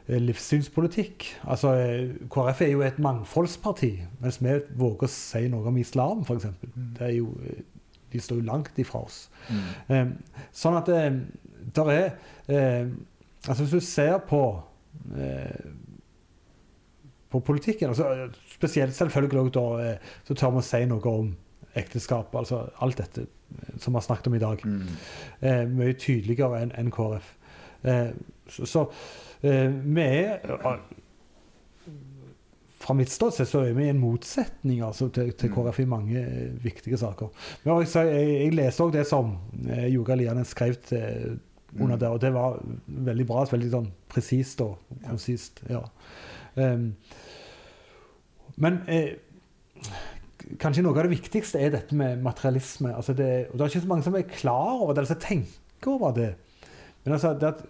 eh, 0.07 0.19
livssynspolitikk. 0.25 1.29
Altså, 1.53 1.75
eh, 1.81 2.27
KrF 2.31 2.65
er 2.65 2.73
jo 2.73 2.83
et 2.85 2.99
mangfoldsparti, 3.03 3.93
mens 4.23 4.41
vi 4.43 4.59
våger 4.77 5.07
å 5.07 5.15
si 5.15 5.45
noe 5.51 5.71
om 5.71 5.81
islam, 5.81 6.25
f.eks. 6.27 6.51
Det 6.97 7.09
er 7.09 7.17
jo, 7.17 7.31
eh, 7.45 7.63
de 8.13 8.21
står 8.21 8.41
jo 8.41 8.47
langt 8.51 8.79
ifra 8.81 9.05
oss. 9.07 9.25
Mm. 9.49 9.67
Eh, 9.89 10.47
sånn 10.55 10.79
at 10.79 10.91
det 10.91 11.85
er 11.95 12.09
eh, 12.47 12.95
Altså 13.45 13.63
hvis 13.63 13.75
du 13.75 13.86
ser 13.86 14.17
på 14.25 14.41
eh, 15.17 15.73
på 17.36 17.39
politikken, 17.39 17.89
altså, 17.91 18.29
spesielt 18.53 18.95
selvfølgelig 18.95 19.53
da, 19.53 19.65
eh, 19.84 20.13
så 20.23 20.34
tør 20.34 20.53
vi 20.55 20.62
å 20.62 20.65
si 20.65 20.84
noe 20.88 21.12
om 21.12 21.31
ekteskap. 21.75 22.36
altså 22.36 22.65
Alt 22.84 23.01
dette 23.01 23.25
eh, 23.25 23.73
som 23.77 23.93
vi 23.93 23.99
har 23.99 24.05
snakket 24.08 24.29
om 24.31 24.38
i 24.38 24.43
dag. 24.43 24.62
Mm. 24.63 24.84
Eh, 25.41 25.63
mye 25.71 25.97
tydeligere 25.99 26.62
enn 26.63 26.75
en 26.79 26.91
KrF. 26.95 27.34
Eh, 27.84 28.13
så 28.49 28.69
så 28.69 28.86
eh, 29.41 29.67
vi 29.69 30.05
er 30.05 30.39
Fra 32.86 32.93
mitt 32.93 33.10
ståsted 33.10 33.47
så 33.49 33.63
er 33.65 33.73
vi 33.73 33.88
i 33.88 33.89
en 33.89 33.99
motsetning 33.99 34.84
altså, 34.86 35.08
til, 35.10 35.31
til 35.34 35.49
KrF 35.51 35.79
i 35.81 35.89
mange 35.89 36.23
viktige 36.62 36.97
saker. 37.01 37.31
Men 37.63 37.81
jeg, 37.81 37.89
jeg, 37.95 38.29
jeg 38.45 38.55
leser 38.60 38.86
òg 38.86 38.93
det 38.93 39.08
som 39.10 39.36
eh, 39.65 39.88
Joga 39.89 40.15
Lianen 40.15 40.45
skrev 40.45 40.77
til, 40.86 41.39
under 41.79 41.99
der, 41.99 42.15
og 42.15 42.21
det 42.21 42.31
var 42.33 42.57
veldig 42.85 43.27
bra. 43.27 43.45
Veldig 43.51 43.71
sånn 43.73 43.91
presist 44.11 44.61
og 44.63 44.77
konsist. 45.03 45.61
Ja. 45.69 45.81
Um, 46.55 46.93
men 48.61 48.79
eh, 48.88 49.17
kanskje 50.61 50.85
noe 50.85 50.95
av 50.95 51.07
det 51.07 51.17
viktigste 51.17 51.59
er 51.59 51.73
dette 51.73 51.97
med 51.97 52.23
materialisme. 52.23 52.93
Altså 52.95 53.15
det, 53.17 53.29
og 53.49 53.57
det 53.57 53.65
er 53.65 53.73
ikke 53.73 53.85
så 53.85 53.91
mange 53.91 54.07
som 54.07 54.17
er 54.17 54.27
klar 54.29 54.73
over 54.77 54.93
det, 54.93 55.03
eller 55.03 55.11
som 55.11 55.23
tenker 55.23 55.95
over 55.97 56.15
det. 56.15 56.31
Men 57.03 57.17
altså, 57.17 57.33
det 57.39 57.51
at, 57.51 57.63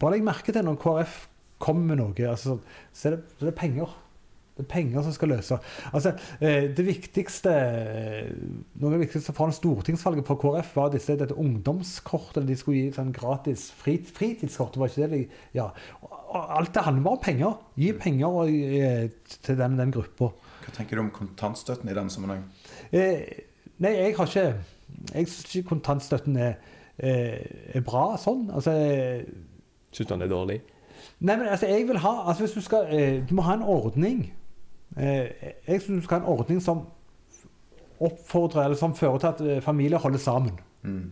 bare 0.00 0.16
legg 0.16 0.26
merke 0.26 0.54
til 0.54 0.66
når 0.66 0.80
KrF 0.80 1.18
kommer 1.60 1.92
med 1.92 2.00
noe, 2.00 2.28
altså, 2.28 2.56
så, 2.92 3.08
er 3.08 3.16
det, 3.16 3.34
så 3.36 3.46
er 3.46 3.52
det 3.52 3.58
penger. 3.58 3.94
Det 4.60 4.66
er 4.66 4.72
penger 4.74 5.04
som 5.06 5.14
skal 5.16 5.30
løse. 5.32 5.56
Altså, 5.94 6.12
eh, 6.40 6.66
det 6.76 6.84
viktigste 6.84 7.52
eh, 7.56 8.32
Noe 8.76 8.90
av 8.90 8.96
det 8.98 9.06
viktigste 9.06 9.32
foran 9.36 9.54
stortingsvalget 9.56 10.26
for 10.28 10.40
KrF 10.40 10.74
var 10.76 10.90
disse, 10.92 11.16
dette 11.16 11.36
ungdomskortet. 11.40 12.44
De 12.48 12.56
skulle 12.60 12.82
gi 12.82 12.90
sånn 12.96 13.14
gratis 13.16 13.70
frit, 13.72 14.10
fritidskort. 14.12 14.76
Var 14.76 14.92
ikke 14.92 15.06
det 15.06 15.10
de, 15.14 15.40
ja. 15.56 15.70
Alt 16.30 16.74
det 16.76 16.84
handler 16.84 17.14
om 17.14 17.22
penger. 17.22 17.56
Gi 17.80 17.92
penger 17.96 18.40
og, 18.42 18.50
eh, 18.52 19.08
til 19.40 19.56
den, 19.58 19.78
den 19.80 19.94
gruppa. 19.96 20.28
Hva 20.66 20.74
tenker 20.76 20.98
du 20.98 21.06
om 21.06 21.14
kontantstøtten 21.14 21.88
i 21.88 21.96
den 21.96 22.12
sammenheng? 22.12 22.44
Eh, 22.92 23.24
nei, 23.80 23.94
jeg 23.96 24.18
har 24.18 24.28
ikke 24.28 24.50
Jeg 25.14 25.28
syns 25.30 25.54
ikke 25.54 25.68
kontantstøtten 25.68 26.36
er, 26.36 26.58
eh, 26.98 27.72
er 27.72 27.86
bra 27.86 28.18
sånn. 28.20 28.50
Altså 28.52 28.74
Syns 29.90 30.06
du 30.06 30.12
den 30.12 30.26
er 30.26 30.30
dårlig? 30.30 30.60
Nei, 31.20 31.36
men 31.36 31.48
altså, 31.48 31.66
jeg 31.66 31.86
vil 31.88 31.98
ha 31.98 32.12
altså, 32.28 32.44
hvis 32.44 32.56
Du 32.56 32.60
skal 32.64 32.86
eh, 32.90 33.22
Du 33.28 33.34
må 33.34 33.42
ha 33.42 33.54
en 33.54 33.62
ordning. 33.62 34.32
Eh, 34.96 35.54
jeg 35.68 35.82
syns 35.82 36.00
du 36.00 36.04
skal 36.04 36.20
ha 36.20 36.24
en 36.24 36.32
ordning 36.38 36.62
som 36.62 36.86
oppfordrer, 38.00 38.64
eller 38.64 38.76
som 38.76 38.94
fører 38.96 39.18
til 39.18 39.26
at 39.26 39.40
eh, 39.40 39.62
familier 39.62 39.98
holder 39.98 40.18
sammen. 40.18 40.58
Mm. 40.82 41.10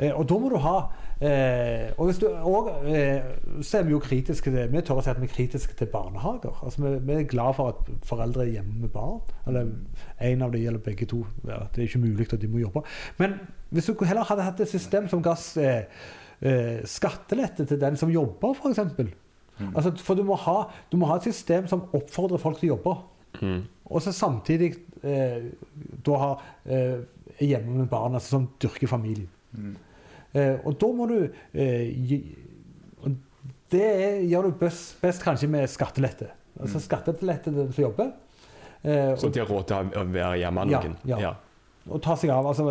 Eh, 0.00 0.12
og 0.16 0.28
da 0.28 0.38
må 0.40 0.48
du 0.48 0.56
ha 0.64 0.76
eh, 1.20 1.90
Og 1.98 2.06
hvis 2.08 2.18
du 2.18 2.26
og, 2.26 2.70
eh, 2.88 3.20
så 3.62 3.78
er 3.78 3.82
vi 3.84 3.92
jo 3.92 3.98
kritiske 4.00 4.50
til 4.50 4.70
Vi 4.72 4.80
tør 4.80 5.00
å 5.00 5.04
si 5.04 5.10
at 5.12 5.20
vi 5.20 5.28
er 5.28 5.34
kritiske 5.34 5.76
til 5.76 5.90
barnehager. 5.92 6.56
Altså, 6.64 6.82
vi, 6.86 6.94
vi 7.04 7.16
er 7.18 7.28
glad 7.28 7.58
for 7.58 7.74
at 7.74 7.90
foreldre 8.08 8.46
er 8.46 8.54
hjemme 8.56 8.86
med 8.86 8.94
barn. 8.94 9.20
Eller 9.46 9.68
en 10.30 10.46
av 10.46 10.54
dem 10.54 10.66
eller 10.66 10.82
begge 10.84 11.08
to. 11.10 11.24
Ja, 11.44 11.62
det 11.68 11.82
er 11.82 11.88
ikke 11.88 12.04
mulig 12.06 12.30
at 12.32 12.40
de 12.40 12.48
må 12.48 12.62
jobbe. 12.64 12.82
Men 13.18 13.36
hvis 13.70 13.90
du 13.90 14.04
heller 14.04 14.24
hadde 14.24 14.48
hatt 14.48 14.64
et 14.64 14.72
system 14.72 15.08
som 15.12 15.22
ga 15.22 15.36
eh, 15.60 15.82
eh, 16.40 16.78
skattelette 16.88 17.68
til 17.68 17.80
den 17.80 18.00
som 18.00 18.10
jobber, 18.10 18.56
f.eks. 18.56 18.80
Mm. 19.60 19.72
Altså, 19.76 19.90
for 20.04 20.14
du 20.16 20.22
må, 20.24 20.34
ha, 20.34 20.56
du 20.90 20.96
må 20.96 21.06
ha 21.10 21.16
et 21.20 21.22
system 21.28 21.66
som 21.68 21.82
oppfordrer 21.92 22.38
folk 22.40 22.58
til 22.60 22.70
å 22.70 22.76
jobbe. 22.76 22.94
Mm. 23.42 23.62
Og 23.90 24.02
så 24.02 24.12
samtidig 24.14 24.72
eh, 25.04 25.50
da 26.06 26.16
ha 26.22 26.30
eh, 26.66 27.00
hjemme 27.40 27.78
med 27.82 27.88
barn, 27.90 28.14
altså 28.14 28.36
som 28.38 28.48
dyrker 28.62 28.88
familien. 28.88 29.28
Mm. 29.52 29.74
Eh, 30.32 30.56
og 30.64 30.78
da 30.80 30.90
må 30.94 31.06
du 31.10 31.18
eh, 31.52 31.90
gi, 32.08 32.20
Det 33.70 33.80
er, 33.86 34.16
gjør 34.26 34.48
du 34.48 34.56
best, 34.58 34.96
best 35.02 35.22
kanskje 35.22 35.46
med 35.48 35.68
skattelette. 35.70 36.26
Altså 36.60 36.78
Mm. 36.80 36.82
skattelette 36.88 37.44
til 37.44 37.54
den 37.60 37.72
som 37.72 37.84
jobber. 37.84 38.10
Eh, 38.82 39.14
Så 39.16 39.28
de 39.32 39.38
har 39.40 39.46
råd 39.46 39.66
til 39.66 39.76
å 40.00 40.04
være 40.10 40.38
hjemme 40.40 40.64
med 40.64 40.72
Ja, 40.72 40.80
noen. 40.80 40.96
ja. 41.20 41.34
og 41.88 42.02
ta 42.02 42.16
seg 42.16 42.30
av 42.30 42.46
altså, 42.46 42.64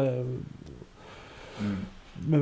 Mm. 1.60 1.78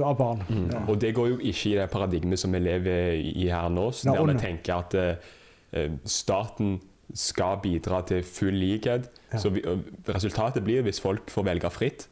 Av 0.03 0.17
barn. 0.19 0.43
Mm. 0.49 0.67
Ja. 0.73 0.83
Og 0.89 0.99
det 1.01 1.13
går 1.15 1.29
jo 1.33 1.39
ikke 1.39 1.71
i 1.71 1.77
det 1.79 1.87
paradigmet 1.93 2.39
som 2.41 2.53
vi 2.53 2.59
lever 2.59 3.17
i 3.17 3.47
her 3.49 3.69
nå, 3.73 3.89
så 3.95 4.13
der 4.13 4.29
vi 4.31 4.37
tenker 4.41 4.75
at 4.81 4.95
uh, 4.97 5.97
staten 6.05 6.77
skal 7.15 7.59
bidra 7.63 8.01
til 8.07 8.23
full 8.27 8.55
likhet. 8.59 9.09
Ja. 9.31 9.39
Så 9.39 9.49
vi, 9.55 9.61
resultatet 10.07 10.63
blir 10.65 10.83
hvis 10.83 10.99
folk 11.03 11.29
får 11.31 11.45
velge 11.47 11.69
fritt. 11.71 12.07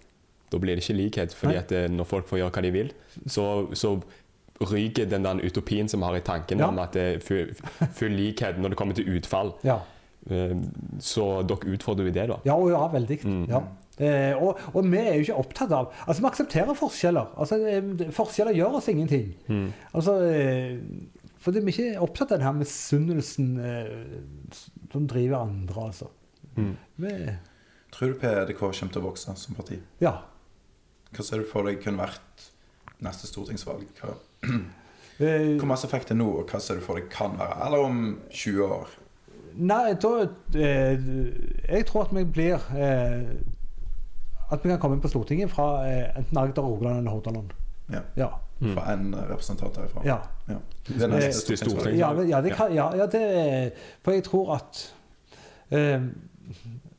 Da 0.51 0.59
blir 0.61 0.77
det 0.77 0.85
ikke 0.85 0.95
likhet, 0.99 1.33
fordi 1.35 1.57
at 1.59 1.71
eh, 1.75 1.87
når 1.91 2.05
folk 2.07 2.27
får 2.29 2.37
gjøre 2.39 2.53
hva 2.53 2.61
de 2.63 2.71
vil, 2.71 2.91
så, 3.27 3.45
så 3.75 3.95
ryker 4.61 5.09
den 5.09 5.25
der 5.25 5.41
utopien 5.43 5.89
som 5.91 5.99
vi 5.99 6.05
har 6.05 6.15
i 6.19 6.23
tanken 6.23 6.61
Ja. 6.61 6.69
om 6.69 6.79
at 6.79 6.93
det 6.95 7.05
er 7.15 7.19
full, 7.19 7.49
full 7.97 8.13
likhet 8.15 8.59
når 8.61 8.71
det 8.71 8.77
kommer 8.79 8.95
til 8.95 9.09
utfall. 9.17 9.51
Ja. 9.67 9.79
Så 11.03 11.25
dere 11.49 11.73
utfordrer 11.75 12.07
jo 12.07 12.13
det, 12.15 12.27
da. 12.31 12.37
ja, 12.47 12.55
og 12.55 12.69
ja, 12.71 12.85
veldig. 12.93 13.19
Mm. 13.25 13.43
Ja. 13.51 13.59
Eh, 13.99 14.33
og, 14.35 14.59
og 14.73 14.87
vi 14.91 14.99
er 14.99 15.13
jo 15.15 15.23
ikke 15.23 15.37
opptatt 15.39 15.71
av 15.71 15.91
Altså, 16.03 16.19
vi 16.19 16.27
aksepterer 16.27 16.75
forskjeller. 16.75 17.29
Altså, 17.39 17.59
eh, 17.69 18.09
forskjeller 18.15 18.57
gjør 18.57 18.79
oss 18.81 18.89
ingenting. 18.91 19.29
Mm. 19.47 19.69
Altså, 19.95 20.17
eh, 20.27 20.79
fordi 21.45 21.61
vi 21.63 21.71
er 21.71 21.79
ikke 21.79 22.05
opptatt 22.07 22.31
av 22.33 22.39
den 22.41 22.47
her 22.47 22.57
misunnelsen 22.57 23.51
eh, 23.61 24.61
som 24.91 25.07
driver 25.07 25.43
andre, 25.45 25.89
altså. 25.91 26.09
Mm. 26.57 26.73
Vi, 27.03 27.11
Tror 27.95 28.11
du 28.11 28.19
PDK 28.19 28.59
kommer 28.59 28.91
til 28.91 29.01
å 29.03 29.05
vokse 29.09 29.35
som 29.39 29.55
parti? 29.57 29.79
ja. 30.03 30.17
Hva 31.15 31.23
ser 31.23 31.39
du 31.39 31.45
for 31.47 31.63
deg 31.63 31.77
kunne 31.79 32.01
vært 32.01 32.49
neste 33.05 33.29
stortingsvalg? 33.29 33.85
Hva, 34.01 34.17
Eh, 35.15 35.53
hvor 35.55 35.69
masse 35.69 35.87
fikk 35.87 36.09
det 36.09 36.17
nå, 36.19 36.25
og 36.41 36.49
hva 36.51 36.59
ser 36.59 36.75
du 36.75 36.83
for 36.83 36.99
deg 36.99 37.05
kan 37.07 37.37
være? 37.39 37.55
Eller 37.63 37.83
om 37.87 37.99
20 38.35 38.65
år? 38.67 38.89
Nei, 39.55 39.93
da 40.03 40.09
eh, 40.59 41.05
Jeg 41.69 41.85
tror 41.87 42.09
at 42.09 42.11
vi 42.17 42.25
blir 42.27 42.65
eh, 42.75 43.29
At 44.51 44.63
vi 44.63 44.69
kan 44.69 44.79
komme 44.81 44.97
inn 44.97 45.03
på 45.03 45.09
Stortinget 45.09 45.51
fra 45.51 45.69
eh, 45.87 46.17
enten 46.19 46.37
Agder, 46.37 46.65
Rogaland 46.65 47.01
eller 47.01 47.11
Hordaland. 47.11 47.53
Ja. 47.93 48.01
Ja. 48.17 48.29
Mm. 48.59 48.71
Fra 48.73 48.93
en 48.93 49.15
representant 49.15 49.77
herfra. 49.77 50.01
ja. 50.05 50.19
Ja. 50.47 50.59
Det 50.87 51.01
er 51.01 51.11
neste 51.11 51.57
storting. 51.57 51.97
Ja, 51.97 52.11
ja, 52.23 52.41
det 52.41 52.53
kan, 52.55 52.73
ja, 52.73 52.85
ja 52.95 53.07
det, 53.09 53.73
for 54.05 54.13
jeg 54.13 54.23
tror 54.23 54.53
at 54.55 54.81
eh, 55.73 56.05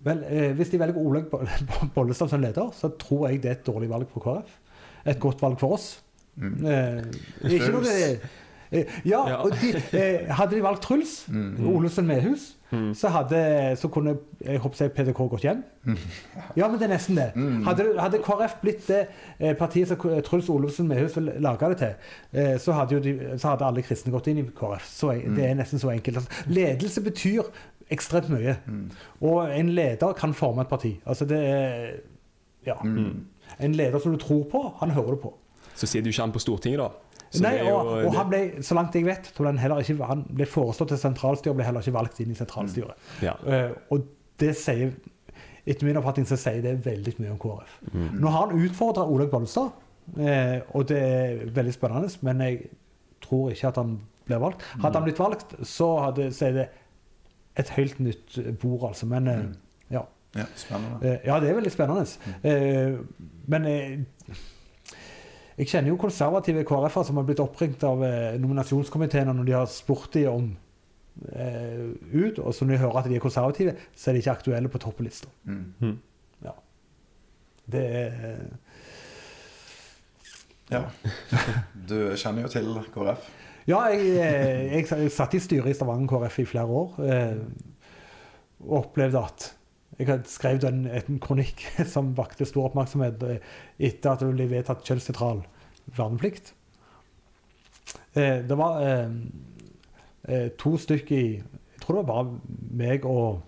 vel, 0.07 0.25
eh, 0.29 0.51
Hvis 0.59 0.73
de 0.73 0.81
velger 0.83 0.99
Olaug 0.99 1.31
Bollestad 1.95 2.29
som 2.29 2.43
leder, 2.43 2.73
så 2.75 2.91
tror 2.99 3.29
jeg 3.29 3.43
det 3.43 3.51
er 3.53 3.61
et 3.61 3.67
dårlig 3.67 3.91
valg 3.91 4.11
for 4.13 4.27
KrF. 4.27 4.59
Et 5.07 5.21
godt 5.23 5.43
valg 5.43 5.61
for 5.61 5.79
oss. 5.79 6.03
Mm. 6.37 6.67
Eh, 6.67 7.05
ikke 7.47 7.71
noe 7.73 7.95
ja, 8.73 9.29
Ja. 9.29 9.35
og 9.43 9.51
de, 9.61 9.75
eh, 9.99 10.35
hadde 10.35 10.57
de 10.57 10.63
valgt 10.63 10.83
Truls, 10.83 11.27
Mm. 11.29 11.67
Olufsen 11.77 12.07
Medhus, 12.07 12.53
Mm. 12.73 12.95
så, 12.95 13.09
hadde, 13.09 13.77
så 13.77 13.89
kunne 13.89 14.17
jeg 14.45 14.59
håper 14.59 14.77
jeg, 14.81 14.93
PDK 14.93 15.29
gått 15.31 15.41
hjem. 15.43 15.63
Ja, 16.57 16.67
men 16.69 16.81
det 16.81 16.91
er 16.91 16.95
nesten 16.97 17.15
det. 17.17 17.33
Mm. 17.37 17.63
Hadde, 17.65 17.85
hadde 18.01 18.19
KrF 18.19 18.57
blitt 18.63 18.87
det 18.89 19.07
eh, 19.41 19.55
partiet 19.55 19.89
som 19.89 19.97
Truls 20.27 20.49
Olufsen 20.49 20.89
Medhus 20.89 21.15
vil 21.17 21.31
lage 21.39 21.69
det 21.69 21.79
til, 21.79 21.95
eh, 22.35 22.57
så 22.59 22.73
hadde, 22.73 22.93
jo 22.95 23.01
de, 23.01 23.39
så 23.39 23.49
hadde 23.53 23.65
alle 23.65 23.83
kristne 23.83 24.11
gått 24.13 24.27
inn 24.27 24.39
i 24.39 24.43
KrF. 24.43 24.83
Så, 24.85 25.13
Det 25.37 25.45
er 25.45 25.55
nesten 25.55 25.79
så 25.79 25.91
enkelt. 25.95 26.17
Altså, 26.17 26.31
ledelse 26.49 27.01
betyr 27.07 27.43
ekstremt 27.91 28.29
mye. 28.35 28.57
Mm. 28.67 28.91
Og 29.23 29.47
en 29.59 29.69
leder 29.69 30.13
kan 30.19 30.35
forme 30.35 30.61
et 30.63 30.69
parti. 30.69 30.97
Altså 31.07 31.25
det 31.25 31.39
er 31.39 31.91
Ja. 32.67 32.75
Mm. 32.83 33.27
En 33.61 33.73
leder 33.73 33.99
som 34.03 34.11
du 34.13 34.19
tror 34.19 34.43
på, 34.51 34.75
han 34.81 34.91
hører 34.91 35.11
du 35.11 35.17
på. 35.23 35.35
Så 35.77 35.87
sitter 35.87 36.11
jo 36.11 36.11
ikke 36.11 36.23
han 36.23 36.33
på 36.33 36.39
Stortinget, 36.41 36.79
da. 36.81 36.89
Så 37.37 37.45
Nei, 37.45 37.53
det 37.61 37.73
og, 37.73 37.91
og 38.09 38.15
han 38.17 38.31
ble, 38.33 38.41
så 38.65 38.77
langt 38.79 38.95
jeg 38.97 39.05
vet, 39.07 39.29
tror 39.37 39.51
han, 39.51 39.59
heller 39.61 39.83
ikke, 39.85 39.97
han 40.09 40.25
ble 40.37 40.47
foreslått 40.49 40.93
til 40.95 41.01
sentralstyret 41.03 41.53
og 41.53 41.59
ble 41.61 41.67
heller 41.69 41.85
ikke 41.85 41.95
valgt 41.99 42.21
inn 42.25 42.33
i 42.33 42.39
sentralstyret. 42.39 43.11
ja. 43.25 43.37
Uh, 43.45 43.77
og 43.95 44.09
det 44.41 44.53
sier 44.59 44.91
etter 45.67 45.87
min 45.89 45.97
oppfatning 45.99 46.27
så 46.29 46.37
sier 46.39 46.61
det 46.63 46.77
veldig 46.85 47.15
mye 47.19 47.33
om 47.35 47.39
KrF. 47.43 47.77
Mm. 47.93 48.09
Nå 48.23 48.31
har 48.31 48.47
han 48.51 48.67
utfordra 48.67 49.03
Olaug 49.11 49.31
Bollestad, 49.33 49.73
eh, 50.23 50.61
og 50.79 50.85
det 50.91 50.99
er 51.03 51.41
veldig 51.57 51.73
spennende, 51.75 52.11
men 52.23 52.43
jeg 52.45 52.59
tror 53.25 53.51
ikke 53.51 53.73
at 53.73 53.81
han 53.81 53.97
blir 54.29 54.39
valgt. 54.45 54.63
Hadde 54.83 55.01
han 55.01 55.07
blitt 55.09 55.19
valgt, 55.19 55.57
så, 55.67 55.89
hadde, 56.05 56.29
så 56.37 56.47
er 56.51 56.53
det 56.61 56.67
et 57.59 57.73
helt 57.79 57.99
nytt 58.05 58.37
bord, 58.63 58.85
altså. 58.93 59.09
Men 59.11 59.27
eh, 59.33 59.41
Mm. 59.43 59.57
ja. 59.97 60.05
Ja, 60.37 60.45
spennende. 60.55 61.01
Eh, 61.03 61.19
ja, 61.27 61.41
det 61.41 61.49
er 61.51 61.55
veldig 61.59 61.73
spennende. 61.73 62.07
Eh, 62.45 62.99
men 63.49 63.67
eh, 63.67 64.37
jeg 65.57 65.71
kjenner 65.71 65.93
jo 65.93 65.99
konservative 66.01 66.65
KrF-er 66.69 67.07
som 67.09 67.17
har 67.21 67.27
blitt 67.29 67.41
oppringt 67.41 67.85
av 67.89 68.05
eh, 68.05 68.37
nominasjonskomiteene 68.41 69.33
når 69.37 69.49
de 69.49 69.55
har 69.57 69.71
spurt 69.73 70.13
dem 70.13 70.29
om 70.33 70.51
eh, 71.33 71.87
ut, 72.13 72.39
og 72.39 72.53
så 72.53 72.67
når 72.67 72.77
de 72.77 72.83
hører 72.83 73.01
at 73.01 73.09
de 73.09 73.17
er 73.17 73.25
konservative, 73.25 73.77
så 73.97 74.11
er 74.11 74.17
de 74.17 74.25
ikke 74.25 74.37
aktuelle 74.37 74.73
på 74.73 74.83
topplista. 74.85 75.33
Mm. 75.49 75.97
Ja. 76.45 76.55
Det 77.73 77.87
er 78.03 78.39
Ja. 80.71 80.83
Du 81.89 81.99
kjenner 82.19 82.43
jo 82.43 82.49
til 82.51 82.73
KrF. 82.93 83.29
Ja, 83.67 83.81
jeg, 83.91 84.13
eh, 84.15 84.65
jeg, 84.77 84.87
jeg 84.87 85.11
satt 85.11 85.35
i 85.35 85.43
styret 85.43 85.73
i 85.73 85.75
Stavanger 85.75 86.07
KrF 86.11 86.39
i 86.43 86.47
flere 86.47 86.67
år. 86.85 87.01
Eh, 87.03 87.39
og 88.67 88.79
opplevde 88.85 89.19
at 89.19 89.56
jeg 89.99 90.21
skrevet 90.29 90.65
en, 90.69 90.83
en 90.87 91.19
kronikk 91.23 91.63
som 91.95 92.15
vakte 92.19 92.45
stor 92.49 92.69
oppmerksomhet 92.71 93.23
eh, 93.25 93.39
etter 93.89 94.13
at 94.13 94.21
det 94.25 94.29
ble 94.35 94.49
vedtatt 94.51 94.85
kjønnsnøytral 94.85 95.41
verneplikt. 95.97 96.53
Eh, 98.17 98.43
det 98.49 98.59
var 98.59 98.81
eh, 98.85 100.49
to 100.59 100.77
stykker 100.83 101.17
i 101.17 101.27
Jeg 101.37 101.83
tror 101.85 102.01
det 102.01 102.07
var 102.09 102.25
bare 102.25 102.57
meg 102.77 103.05
og 103.07 103.43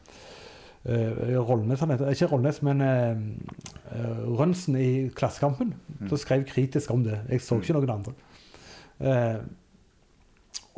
Rollnes, 0.88 1.80
han 1.82 1.90
heter, 1.90 2.08
ikke 2.14 2.28
Rollnes, 2.30 2.60
men 2.64 2.78
Rønsen 4.38 4.76
i 4.78 5.08
Klassekampen, 5.12 5.74
Mm. 5.98 6.08
som 6.08 6.18
skrev 6.22 6.44
kritisk 6.46 6.90
om 6.94 7.02
det. 7.04 7.18
Jeg 7.28 7.40
så 7.42 7.58
ikke 7.58 7.74
noen 7.74 7.90
andre. 7.90 8.12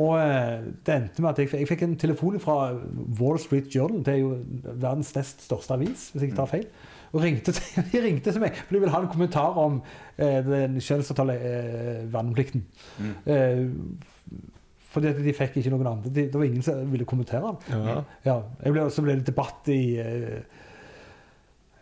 Eh, 0.00 0.04
og 0.04 0.14
eh, 0.18 0.70
det 0.86 0.94
endte 0.94 1.22
med 1.22 1.30
at 1.30 1.42
jeg, 1.42 1.52
jeg 1.60 1.68
fikk 1.68 1.82
en 1.84 1.96
telefon 2.00 2.40
fra 2.40 2.72
Wall 3.20 3.38
Street 3.42 3.68
Journal. 3.74 4.04
Det 4.04 4.14
er 4.14 4.22
jo 4.22 4.36
verdens 4.64 5.12
nest 5.16 5.44
største 5.44 5.76
avis, 5.76 6.08
hvis 6.12 6.22
jeg 6.22 6.30
ikke 6.30 6.40
tar 6.40 6.52
feil. 6.54 6.66
Og 7.10 7.24
ringte 7.24 7.52
til, 7.52 7.82
de 7.92 8.04
ringte 8.04 8.32
til 8.32 8.42
meg, 8.42 8.56
for 8.56 8.76
de 8.76 8.84
ville 8.84 8.94
ha 8.94 9.02
en 9.02 9.12
kommentar 9.12 9.58
om 9.60 9.82
eh, 10.16 10.40
den 10.46 10.78
kjønnsavtale 10.80 11.36
eh, 11.36 12.00
verneplikten. 12.12 12.64
Mm. 13.00 13.12
Eh, 13.34 14.48
fordi 14.90 15.12
de 15.22 15.34
fikk 15.36 15.60
ikke 15.60 15.70
noen 15.70 15.86
andre. 15.86 16.10
De, 16.10 16.26
det 16.30 16.38
var 16.38 16.48
ingen 16.48 16.64
som 16.66 16.80
ville 16.90 17.06
kommentere 17.06 17.46
den. 17.46 17.84
Ja. 17.86 18.00
Ja, 18.26 18.40
ble, 18.64 18.88
så 18.90 19.04
ble 19.06 19.20
det 19.20 19.28
debatt 19.28 19.68
i 19.70 19.82
eh, 20.02 20.40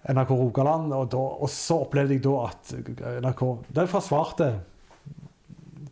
NRK 0.08 0.32
Rogaland, 0.32 0.92
og, 0.96 1.06
da, 1.12 1.22
og 1.44 1.52
så 1.52 1.82
opplevde 1.84 2.16
jeg 2.16 2.24
da 2.24 2.34
at 2.48 2.74
NRK 3.24 3.42
Der 3.76 3.88
forsvarte 3.90 4.50